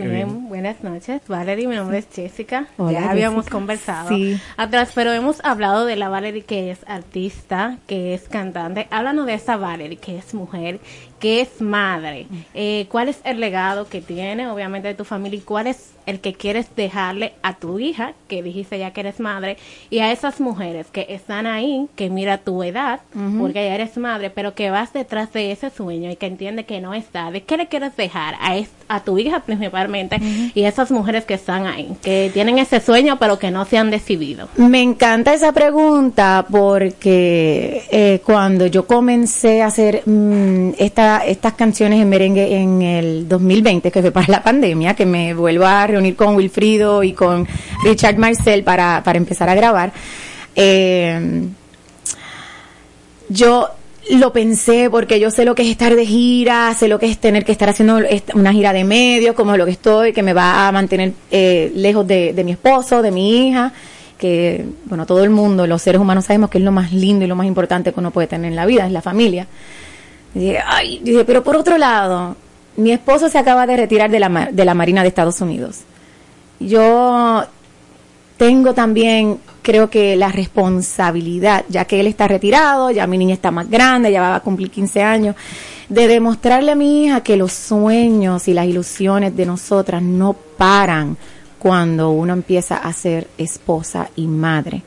buenas 0.49 0.83
noches, 0.85 1.23
Valerie, 1.27 1.67
mi 1.67 1.75
nombre 1.75 1.99
es 1.99 2.07
Jessica. 2.15 2.69
Hola, 2.77 3.01
ya 3.01 3.11
habíamos 3.11 3.41
Jessica. 3.45 3.59
conversado 3.59 4.09
Sí. 4.11 4.41
atrás, 4.57 4.93
pero 4.95 5.13
hemos 5.13 5.45
hablado 5.45 5.87
de 5.87 5.97
la 5.97 6.09
Valerie 6.09 6.43
que 6.43 6.71
es 6.71 6.79
artista, 6.87 7.79
que 7.89 8.15
es 8.15 8.29
cantante. 8.29 8.87
Háblanos 8.93 9.27
de 9.27 9.35
esa 9.35 9.57
Valerie 9.57 9.97
que 9.99 10.17
es 10.19 10.33
mujer, 10.35 10.79
que 11.19 11.41
es 11.41 11.61
madre. 11.61 12.27
Eh, 12.55 12.87
¿Cuál 12.91 13.09
es 13.09 13.21
el 13.25 13.41
legado 13.41 13.89
que 13.89 14.01
tiene, 14.01 14.47
obviamente, 14.49 14.87
de 14.89 14.95
tu 14.95 15.05
familia 15.05 15.39
y 15.39 15.43
cuál 15.43 15.67
es 15.67 15.95
el 16.07 16.21
que 16.21 16.33
quieres 16.35 16.75
dejarle 16.77 17.33
a 17.43 17.55
tu 17.55 17.79
hija, 17.81 18.13
que 18.29 18.43
dijiste 18.43 18.79
ya 18.79 18.93
que 18.93 19.01
eres 19.01 19.19
madre, 19.21 19.57
y 19.91 19.99
a 19.99 20.13
esas 20.13 20.41
mujeres 20.41 20.87
que 20.93 21.07
están 21.09 21.47
ahí, 21.47 21.89
que 21.97 22.09
mira 22.09 22.39
tu 22.39 22.63
edad, 22.63 23.01
porque 23.39 23.65
ya 23.65 23.75
eres 23.75 23.97
madre, 23.99 24.31
pero 24.31 24.55
que 24.55 24.71
vas 24.71 24.93
de- 24.93 24.99
detrás 24.99 25.33
de 25.33 25.53
ese 25.53 25.71
sueño 25.71 26.11
y 26.11 26.17
que 26.17 26.27
entiende 26.27 26.65
que 26.65 26.81
no 26.81 26.93
es 26.93 27.07
tarde, 27.07 27.43
¿qué 27.43 27.57
le 27.57 27.67
quieres 27.69 27.97
dejar 27.97 28.35
a, 28.41 28.57
es- 28.57 28.71
a 28.89 29.01
tu 29.01 29.19
hija 29.19 29.41
principalmente 29.41 30.19
y 30.55 30.65
a 30.65 30.69
esas 30.69 30.91
mujeres 30.91 31.25
que 31.25 31.35
están 31.35 31.67
ahí, 31.67 31.97
que 32.03 32.31
tienen 32.33 32.59
ese 32.59 32.81
sueño 32.81 33.19
pero 33.19 33.39
que 33.39 33.51
no 33.51 33.65
se 33.65 33.79
han 33.79 33.91
decidido? 33.91 34.49
Me 34.57 34.83
encanta 34.83 35.35
esa 35.35 35.53
pregunta 35.53 36.47
porque 36.51 37.83
eh, 37.91 38.21
cuando 38.25 38.67
yo 38.67 38.87
comencé 38.87 39.63
a 39.63 39.67
hacer 39.67 40.03
mm, 40.07 40.71
esta, 40.79 41.25
estas 41.25 41.55
canciones 41.55 42.01
en 42.01 42.09
merengue 42.09 42.57
en 42.57 42.83
el 42.83 43.29
2020, 43.29 43.91
que 43.91 44.01
fue 44.01 44.11
para 44.11 44.27
la 44.29 44.43
pandemia, 44.43 44.95
que 44.95 45.07
me 45.07 45.35
vuelvo 45.35 45.67
a 45.67 45.87
reunir 45.87 46.17
con 46.17 46.35
Wilfrido 46.35 47.03
y 47.03 47.13
con 47.13 47.47
Richard 47.85 48.17
Marcel 48.17 48.65
para, 48.65 49.03
para 49.05 49.19
empezar 49.19 49.49
a 49.49 49.55
grabar, 49.55 49.93
eh, 50.57 51.47
yo 53.29 53.69
lo 54.11 54.33
pensé 54.33 54.89
porque 54.91 55.21
yo 55.21 55.31
sé 55.31 55.45
lo 55.45 55.55
que 55.55 55.63
es 55.63 55.69
estar 55.69 55.95
de 55.95 56.07
gira, 56.07 56.75
sé 56.75 56.89
lo 56.89 56.99
que 56.99 57.07
es 57.07 57.19
tener 57.19 57.45
que 57.45 57.53
estar 57.53 57.69
haciendo 57.69 57.99
una 58.35 58.53
gira 58.53 58.73
de 58.73 58.85
medios, 58.85 59.35
como 59.35 59.57
lo 59.57 59.65
que 59.65 59.73
estoy, 59.73 60.13
que 60.13 60.23
me 60.23 60.33
va 60.33 60.69
a 60.69 60.73
mantener 60.73 61.13
eh, 61.31 61.73
lejos 61.75 62.07
de, 62.07 62.33
de 62.33 62.45
mi 62.45 62.53
esposo, 62.53 63.03
de 63.03 63.11
mi 63.11 63.49
hija, 63.49 63.73
que, 64.17 64.65
bueno, 64.87 65.07
todo 65.07 65.23
el 65.25 65.31
mundo, 65.31 65.67
los 65.67 65.83
seres 65.83 66.01
humanos 66.01 66.25
sabemos 66.25 66.51
que 66.51 66.59
es 66.59 66.65
lo 66.65 66.73
más 66.73 66.93
lindo 66.93 67.25
y 67.25 67.29
lo 67.29 67.37
más 67.37 67.47
importante 67.47 67.93
que 67.93 68.01
uno 68.01 68.11
puede 68.11 68.27
tener 68.29 68.51
en 68.51 68.57
la 68.57 68.67
vida, 68.67 68.87
es 68.87 68.93
la 68.93 69.03
familia. 69.03 69.47
Y 70.35 70.41
dije, 70.41 70.59
ay, 70.67 71.01
dije, 71.03 71.25
pero 71.25 71.43
por 71.43 71.57
otro 71.57 71.79
lado, 71.79 72.37
mi 72.77 72.93
esposo 72.93 73.29
se 73.29 73.39
acaba 73.39 73.67
de 73.67 73.77
retirar 73.77 74.11
de 74.11 74.21
la, 74.21 74.49
de 74.53 74.65
la 74.65 74.75
Marina 74.75 75.03
de 75.03 75.09
Estados 75.09 75.41
Unidos. 75.41 75.81
Yo 76.61 77.45
tengo 78.39 78.73
también, 78.73 79.39
creo 79.63 79.91
que 79.91 80.17
la 80.17 80.29
responsabilidad, 80.29 81.65
ya 81.69 81.85
que 81.85 82.01
él 82.01 82.07
está 82.07 82.29
retirado, 82.29 82.91
ya 82.91 83.07
mi 83.07 83.19
niña 83.19 83.35
está 83.35 83.51
más 83.51 83.69
grande, 83.69 84.11
ya 84.11 84.21
va 84.21 84.37
a 84.37 84.41
cumplir 84.41 84.71
15 84.71 85.03
años, 85.03 85.37
de 85.89 86.07
demostrarle 86.07 86.73
a 86.73 86.77
mi 86.77 87.05
hija 87.05 87.21
que 87.23 87.37
los 87.37 87.53
sueños 87.53 88.47
y 88.49 88.55
las 88.55 88.67
ilusiones 88.67 89.37
de 89.37 89.45
nosotras 89.45 90.01
no 90.03 90.35
paran 90.57 91.17
cuando 91.59 92.11
uno 92.11 92.33
empieza 92.33 92.77
a 92.77 92.93
ser 92.93 93.27
esposa 93.37 94.09
y 94.15 94.27
madre. 94.29 94.83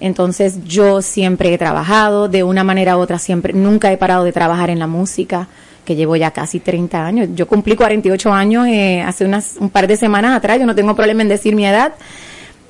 Entonces 0.00 0.64
yo 0.64 1.02
siempre 1.02 1.52
he 1.52 1.58
trabajado 1.58 2.28
de 2.28 2.42
una 2.42 2.64
manera 2.64 2.96
u 2.96 3.00
otra, 3.00 3.18
siempre, 3.18 3.52
nunca 3.52 3.92
he 3.92 3.98
parado 3.98 4.24
de 4.24 4.32
trabajar 4.32 4.70
en 4.70 4.78
la 4.78 4.86
música, 4.86 5.48
que 5.84 5.94
llevo 5.96 6.16
ya 6.16 6.30
casi 6.30 6.60
30 6.60 7.04
años. 7.04 7.28
Yo 7.34 7.46
cumplí 7.46 7.76
48 7.76 8.32
años 8.32 8.66
eh, 8.66 9.02
hace 9.02 9.26
unas, 9.26 9.56
un 9.60 9.68
par 9.68 9.86
de 9.86 9.98
semanas 9.98 10.34
atrás, 10.36 10.58
yo 10.58 10.64
no 10.64 10.74
tengo 10.74 10.96
problema 10.96 11.20
en 11.20 11.28
decir 11.28 11.54
mi 11.54 11.66
edad. 11.66 11.92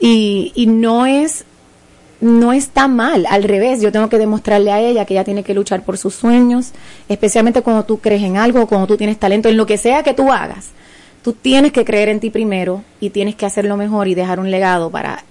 Y, 0.00 0.52
y 0.54 0.66
no 0.66 1.06
es 1.06 1.44
no 2.20 2.52
está 2.52 2.86
mal, 2.86 3.26
al 3.30 3.44
revés, 3.44 3.80
yo 3.80 3.90
tengo 3.92 4.08
que 4.08 4.18
demostrarle 4.18 4.70
a 4.70 4.80
ella 4.80 5.06
que 5.06 5.14
ella 5.14 5.24
tiene 5.24 5.42
que 5.42 5.54
luchar 5.54 5.84
por 5.84 5.96
sus 5.96 6.14
sueños, 6.14 6.72
especialmente 7.08 7.62
cuando 7.62 7.84
tú 7.84 7.98
crees 7.98 8.22
en 8.22 8.36
algo, 8.36 8.66
cuando 8.66 8.86
tú 8.86 8.96
tienes 8.96 9.18
talento, 9.18 9.48
en 9.48 9.56
lo 9.56 9.66
que 9.66 9.78
sea 9.78 10.02
que 10.02 10.12
tú 10.12 10.30
hagas. 10.30 10.68
Tú 11.22 11.32
tienes 11.32 11.72
que 11.72 11.84
creer 11.84 12.08
en 12.08 12.20
ti 12.20 12.30
primero 12.30 12.82
y 13.00 13.10
tienes 13.10 13.34
que 13.36 13.46
hacerlo 13.46 13.76
mejor 13.76 14.08
y 14.08 14.14
dejar 14.14 14.38
un 14.40 14.50
legado 14.50 14.90
para 14.90 15.24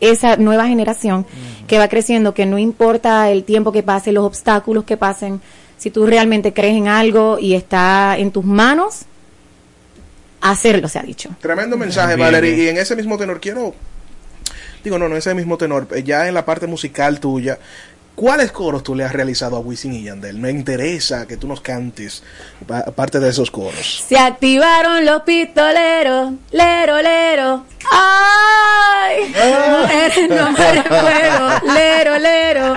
esa 0.00 0.36
nueva 0.36 0.66
generación 0.66 1.26
que 1.66 1.78
va 1.78 1.88
creciendo, 1.88 2.34
que 2.34 2.46
no 2.46 2.58
importa 2.58 3.30
el 3.30 3.44
tiempo 3.44 3.72
que 3.72 3.82
pase, 3.82 4.12
los 4.12 4.24
obstáculos 4.24 4.84
que 4.84 4.96
pasen, 4.96 5.40
si 5.78 5.90
tú 5.90 6.06
realmente 6.06 6.52
crees 6.52 6.76
en 6.76 6.88
algo 6.88 7.38
y 7.38 7.54
está 7.54 8.16
en 8.18 8.30
tus 8.30 8.44
manos, 8.44 9.02
hacerlo, 10.40 10.88
se 10.88 10.98
ha 10.98 11.02
dicho. 11.02 11.30
Tremendo 11.40 11.76
mensaje, 11.76 12.16
Valerie. 12.16 12.64
Y 12.64 12.68
en 12.68 12.78
ese 12.78 12.96
mismo 12.96 13.16
tenor 13.18 13.40
quiero. 13.40 13.74
Digo, 14.86 15.00
no, 15.00 15.08
no, 15.08 15.16
ese 15.16 15.34
mismo 15.34 15.58
tenor. 15.58 15.88
eh, 15.96 16.04
Ya 16.04 16.28
en 16.28 16.34
la 16.34 16.44
parte 16.44 16.68
musical 16.68 17.18
tuya, 17.18 17.58
¿cuáles 18.16 18.50
coros 18.50 18.82
tú 18.82 18.94
le 18.96 19.04
has 19.04 19.12
realizado 19.12 19.56
a 19.56 19.60
Wisin 19.60 19.92
y 19.92 20.02
Yandel? 20.04 20.38
Me 20.38 20.50
interesa 20.50 21.26
que 21.28 21.36
tú 21.36 21.46
nos 21.46 21.60
cantes 21.60 22.22
pa- 22.66 22.84
parte 22.86 23.20
de 23.20 23.28
esos 23.30 23.50
coros. 23.52 24.04
Se 24.08 24.18
activaron 24.18 25.04
los 25.04 25.22
pistoleros, 25.22 26.32
lero, 26.50 27.00
lero. 27.02 27.64
¡Ay! 27.88 29.32
Mujeres 29.80 30.28
no 30.28 30.46
amarren 30.46 30.82
fuego, 30.84 31.72
lero, 31.72 32.18
lero. 32.18 32.74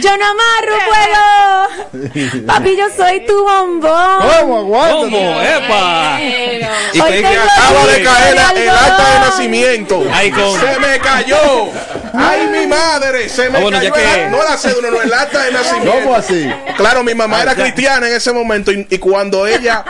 Yo 0.00 0.10
no 0.16 0.24
amarro 0.24 0.74
fuego. 0.86 2.46
Papi, 2.46 2.76
yo 2.76 2.84
soy 2.96 3.26
tu 3.26 3.34
bombón. 3.44 4.18
¿Cómo? 4.40 4.70
¿Cómo? 4.70 5.40
¡Epa! 5.42 6.18
Y 6.20 7.00
Hoy 7.00 7.20
que 7.20 7.26
acaba 7.26 7.86
de 7.86 8.02
caer 8.02 8.32
el 8.56 8.68
acta 8.70 9.12
de 9.14 9.18
nacimiento. 9.20 10.02
Ay, 10.12 10.30
con- 10.30 10.58
Se 10.58 10.78
me 10.78 10.98
cayó. 10.98 11.68
Ay, 12.14 12.46
mi 12.46 12.66
madre. 12.66 13.28
Se 13.28 13.50
me 13.50 13.58
Ah, 13.58 13.60
bueno, 13.60 13.78
cayó. 13.78 13.94
ya 13.94 14.00
que- 14.14 14.24
el- 14.24 14.30
No 14.30 14.38
la 14.42 14.56
cédula, 14.68 14.90
no 14.90 15.02
el 15.02 15.12
acta 15.12 15.42
de 15.44 15.52
nacimiento. 15.52 15.92
¿Cómo 15.92 16.14
así? 16.14 16.50
Claro, 16.76 17.02
mi 17.02 17.14
mamá 17.14 17.38
Ah, 17.38 17.42
era 17.42 17.54
cristiana 17.54 18.08
en 18.08 18.14
ese 18.14 18.32
momento 18.32 18.72
y, 18.72 18.86
y 18.90 18.98
cuando 18.98 19.46
ella, 19.46 19.84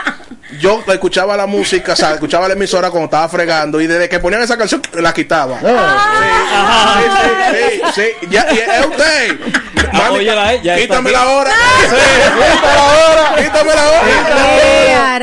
yo 0.59 0.83
escuchaba 0.87 1.35
la 1.37 1.45
música, 1.45 1.93
o 1.93 1.95
sea, 1.95 2.13
escuchaba 2.13 2.47
la 2.47 2.53
emisora 2.53 2.89
cuando 2.89 3.05
estaba 3.05 3.27
fregando 3.29 3.79
y 3.81 3.87
desde 3.87 4.07
que 4.09 4.19
ponían 4.19 4.41
esa 4.41 4.57
canción 4.57 4.81
la 4.93 5.13
quitaba. 5.13 5.59
Ah. 5.63 7.01
Sí, 7.51 7.57
sí, 7.57 7.81
sí, 7.95 8.01
sí, 8.21 8.27
ya, 8.29 8.47
y 8.51 8.57
es 8.59 8.85
usted. 8.85 9.39
Ah, 9.99 10.03
Mami, 10.09 10.17
óyela, 10.19 10.53
eh, 10.53 10.59
ya 10.63 10.77
quítame 10.77 11.11
la 11.11 11.27
hora. 11.29 11.51
Quítame 11.89 12.75
la 12.75 12.93
hora. 12.93 13.35
Quítame 13.43 13.71
la 13.75 13.87
hora. 13.89 15.19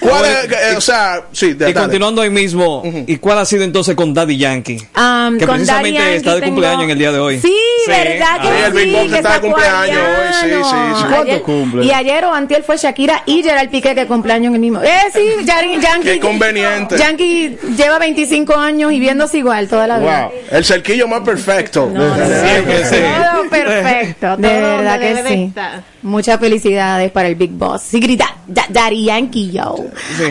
¿Cuál 0.00 0.24
es? 0.24 0.44
eh, 0.52 0.76
o 0.76 0.80
sea, 0.80 1.22
sí, 1.32 1.48
de- 1.54 1.70
Y 1.70 1.72
dale. 1.72 1.74
continuando 1.74 2.22
ahí 2.22 2.30
mismo, 2.30 2.82
¿y 3.06 3.16
cuál 3.18 3.38
ha 3.38 3.44
sido 3.44 3.64
entonces 3.64 3.94
con 3.94 4.12
Daddy 4.14 4.36
Yankee? 4.36 4.76
Um, 4.96 5.38
que 5.38 5.46
con 5.46 5.56
precisamente 5.56 5.98
Daddy 6.00 6.14
está 6.16 6.34
de 6.36 6.42
cumpleaños 6.42 6.78
tengo- 6.80 6.84
en 6.84 6.90
el 6.90 6.98
día 6.98 7.12
de 7.12 7.18
hoy. 7.18 7.40
Sí, 7.40 7.54
¿verdad 7.86 8.40
que 8.40 8.48
Sí, 8.48 8.54
sí? 8.56 8.62
el 8.64 8.72
Big 8.72 9.10
que 9.10 9.16
está 9.16 9.32
de 9.34 9.40
cumpleaños 9.40 9.98
hoy, 9.98 10.34
sí, 10.40 10.48
sí, 10.50 10.76
sí. 10.98 11.04
¿Cuánto 11.08 11.22
Ayer- 11.22 11.42
cumple? 11.42 11.84
Y 11.84 11.90
ayer 11.92 12.24
o 12.24 12.32
antier 12.34 12.62
fue 12.62 12.76
Shakira 12.76 13.22
y 13.26 13.42
Gerald 13.42 13.70
Piqué 13.70 13.94
que 13.94 14.06
cumpleaños 14.06 14.48
en 14.50 14.54
el 14.56 14.60
mismo. 14.60 14.82
Eh, 14.82 14.90
sí, 15.12 15.44
Yankee. 15.44 15.78
Qué 16.02 16.20
conveniente. 16.20 16.96
Yankee 16.98 17.56
lleva 17.76 17.98
25 17.98 18.54
años 18.56 18.92
y 18.92 19.00
viéndose 19.00 19.38
igual 19.38 19.68
toda 19.68 19.86
la 19.86 19.98
vida. 19.98 20.22
Wow, 20.24 20.32
el 20.50 20.64
cerquillo 20.64 21.06
más 21.08 21.20
perfecto. 21.20 21.90
Siempre 21.92 22.84
sí. 22.84 22.96
Todo 23.42 23.50
perfecto, 23.64 24.36
De 24.36 24.48
verdad 24.48 24.92
donde 24.94 25.08
que 25.08 25.14
debe 25.14 25.28
sí. 25.34 25.42
estar. 25.44 25.82
Muchas 26.02 26.40
felicidades 26.40 27.10
para 27.12 27.28
el 27.28 27.34
Big 27.34 27.50
Boss. 27.52 27.82
Sí, 27.82 28.00
grita, 28.00 28.36
Da- 28.46 28.66
Daddy 28.68 29.04
Yankee, 29.04 29.50
yo. 29.52 29.74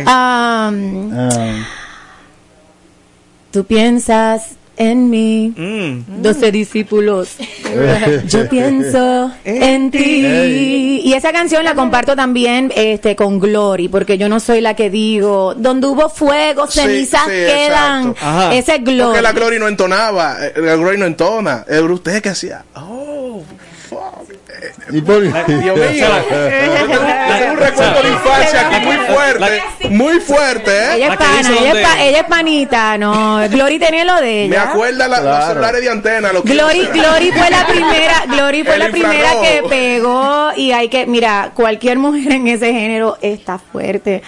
Um. 0.05 1.11
Tú 3.51 3.63
piensas 3.65 4.57
en 4.79 5.09
mí, 5.09 5.53
Mm. 5.55 6.21
doce 6.23 6.51
discípulos. 6.51 7.35
Yo 8.27 8.49
pienso 8.49 9.31
en 9.43 9.91
ti. 9.91 11.01
Y 11.03 11.13
esa 11.13 11.31
canción 11.31 11.63
la 11.63 11.75
comparto 11.75 12.15
también 12.15 12.71
este 12.75 13.15
con 13.15 13.39
Glory, 13.39 13.89
porque 13.89 14.17
yo 14.17 14.27
no 14.29 14.39
soy 14.39 14.61
la 14.61 14.75
que 14.75 14.89
digo, 14.89 15.53
donde 15.55 15.87
hubo 15.87 16.09
fuego, 16.09 16.65
cenizas 16.67 17.25
sí, 17.25 17.31
quedan. 17.31 18.15
Ese 18.53 18.75
es 18.75 18.83
Glory. 18.83 19.03
Porque 19.03 19.21
la 19.21 19.33
Glory 19.33 19.59
no 19.59 19.67
entonaba, 19.67 20.37
eh, 20.41 20.53
la 20.57 20.75
Glory 20.75 20.97
no 20.97 21.05
entona. 21.05 21.65
Era 21.67 21.83
usted 21.83 22.21
que 22.21 22.29
hacía. 22.29 22.63
Oh, 22.75 23.43
fuck. 23.43 23.49
¿Y 23.49 23.49
por 23.49 23.68
Dios 23.89 25.75
mío. 25.91 26.07
Un 27.51 27.57
recuerdo 27.57 28.01
de 28.03 28.09
infancia 28.09 28.67
aquí 28.69 28.85
muy 28.85 28.97
fuerte. 28.97 29.61
Muy 29.89 30.19
fuerte, 30.19 30.71
¿eh? 30.71 30.95
Ella 30.95 31.07
La 31.07 31.13
es 31.13 31.19
pana, 31.19 31.39
ella 31.39 31.49
es, 31.49 31.63
donde- 31.65 31.81
pa- 31.83 32.03
ella 32.03 32.17
es 32.19 32.23
panita, 32.25 32.97
no. 32.97 33.39
Glory 33.49 33.79
tenía 33.79 34.05
lo 34.05 34.15
de 34.21 34.43
ella. 34.45 34.49
Me 34.49 34.57
acuerda 34.71 35.07
la, 35.07 35.17
los 35.17 35.25
Claro. 35.25 35.47
celulares 35.47 35.81
de 35.81 35.89
antena. 35.89 36.33
Lo 36.33 36.43
que 36.43 36.53
Glory, 36.53 36.85
Glory 36.93 37.31
fue 37.31 37.49
la 37.49 37.65
primera, 37.71 38.23
Glory 38.27 38.63
fue 38.63 38.73
El 38.73 38.79
la 38.79 38.89
primera 38.89 39.13
infrarrojo. 39.15 39.41
que 39.43 39.63
pegó 39.69 40.49
y 40.55 40.71
hay 40.71 40.89
que, 40.89 41.05
mira, 41.07 41.51
cualquier 41.53 41.97
mujer 41.97 42.31
en 42.33 42.47
ese 42.47 42.71
género 42.73 43.17
está 43.21 43.57
fuerte. 43.59 44.21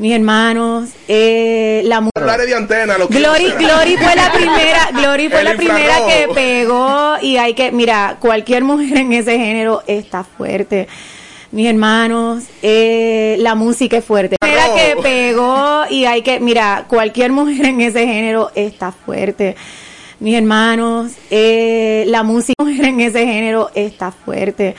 Mis 0.00 0.14
hermanos, 0.14 0.88
eh, 1.08 1.82
la 1.84 2.00
mujer. 2.00 2.46
de 2.46 2.54
antena. 2.54 2.96
Lo 2.96 3.06
que 3.06 3.18
Glory, 3.18 3.50
Glory 3.58 3.98
fue 3.98 4.16
la 4.16 4.32
primera, 4.32 4.90
Glory 4.94 5.28
fue 5.28 5.40
El 5.40 5.44
la 5.44 5.54
primera 5.56 5.78
infrarrojo. 5.80 6.08
que 6.08 6.28
pegó 6.34 7.14
y 7.20 7.36
hay 7.36 7.52
que, 7.52 7.70
mira, 7.70 8.16
cualquier 8.18 8.64
mujer 8.64 8.96
en 8.96 9.12
ese 9.12 9.38
género 9.38 9.82
está 9.86 10.24
fuerte. 10.24 10.88
Mis 11.52 11.68
hermanos, 11.68 12.44
eh, 12.62 13.36
la 13.40 13.54
música 13.54 13.98
es 13.98 14.04
fuerte. 14.06 14.36
La 14.40 14.46
primera 14.48 14.74
que 14.74 14.96
pegó 15.02 15.82
y 15.90 16.06
hay 16.06 16.22
que, 16.22 16.40
mira, 16.40 16.86
cualquier 16.88 17.30
mujer 17.32 17.66
en 17.66 17.82
ese 17.82 18.06
género 18.06 18.50
está 18.54 18.92
fuerte. 18.92 19.54
Mis 20.18 20.34
hermanos, 20.34 21.12
eh, 21.30 22.04
la 22.06 22.22
música 22.22 22.54
en 22.66 23.00
ese 23.00 23.26
género 23.26 23.70
está 23.74 24.12
fuerte. 24.12 24.74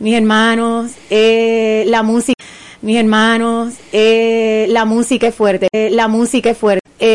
Mis 0.00 0.14
hermanos, 0.14 0.90
eh, 1.08 1.84
la 1.86 2.02
música, 2.02 2.34
mis 2.82 2.96
hermanos, 2.96 3.74
eh, 3.92 4.66
la 4.70 4.84
música 4.84 5.28
es 5.28 5.34
fuerte. 5.34 5.68
Eh, 5.72 5.90
la 5.90 6.08
música 6.08 6.50
es 6.50 6.58
fuerte. 6.58 6.80
Eh, 6.98 7.08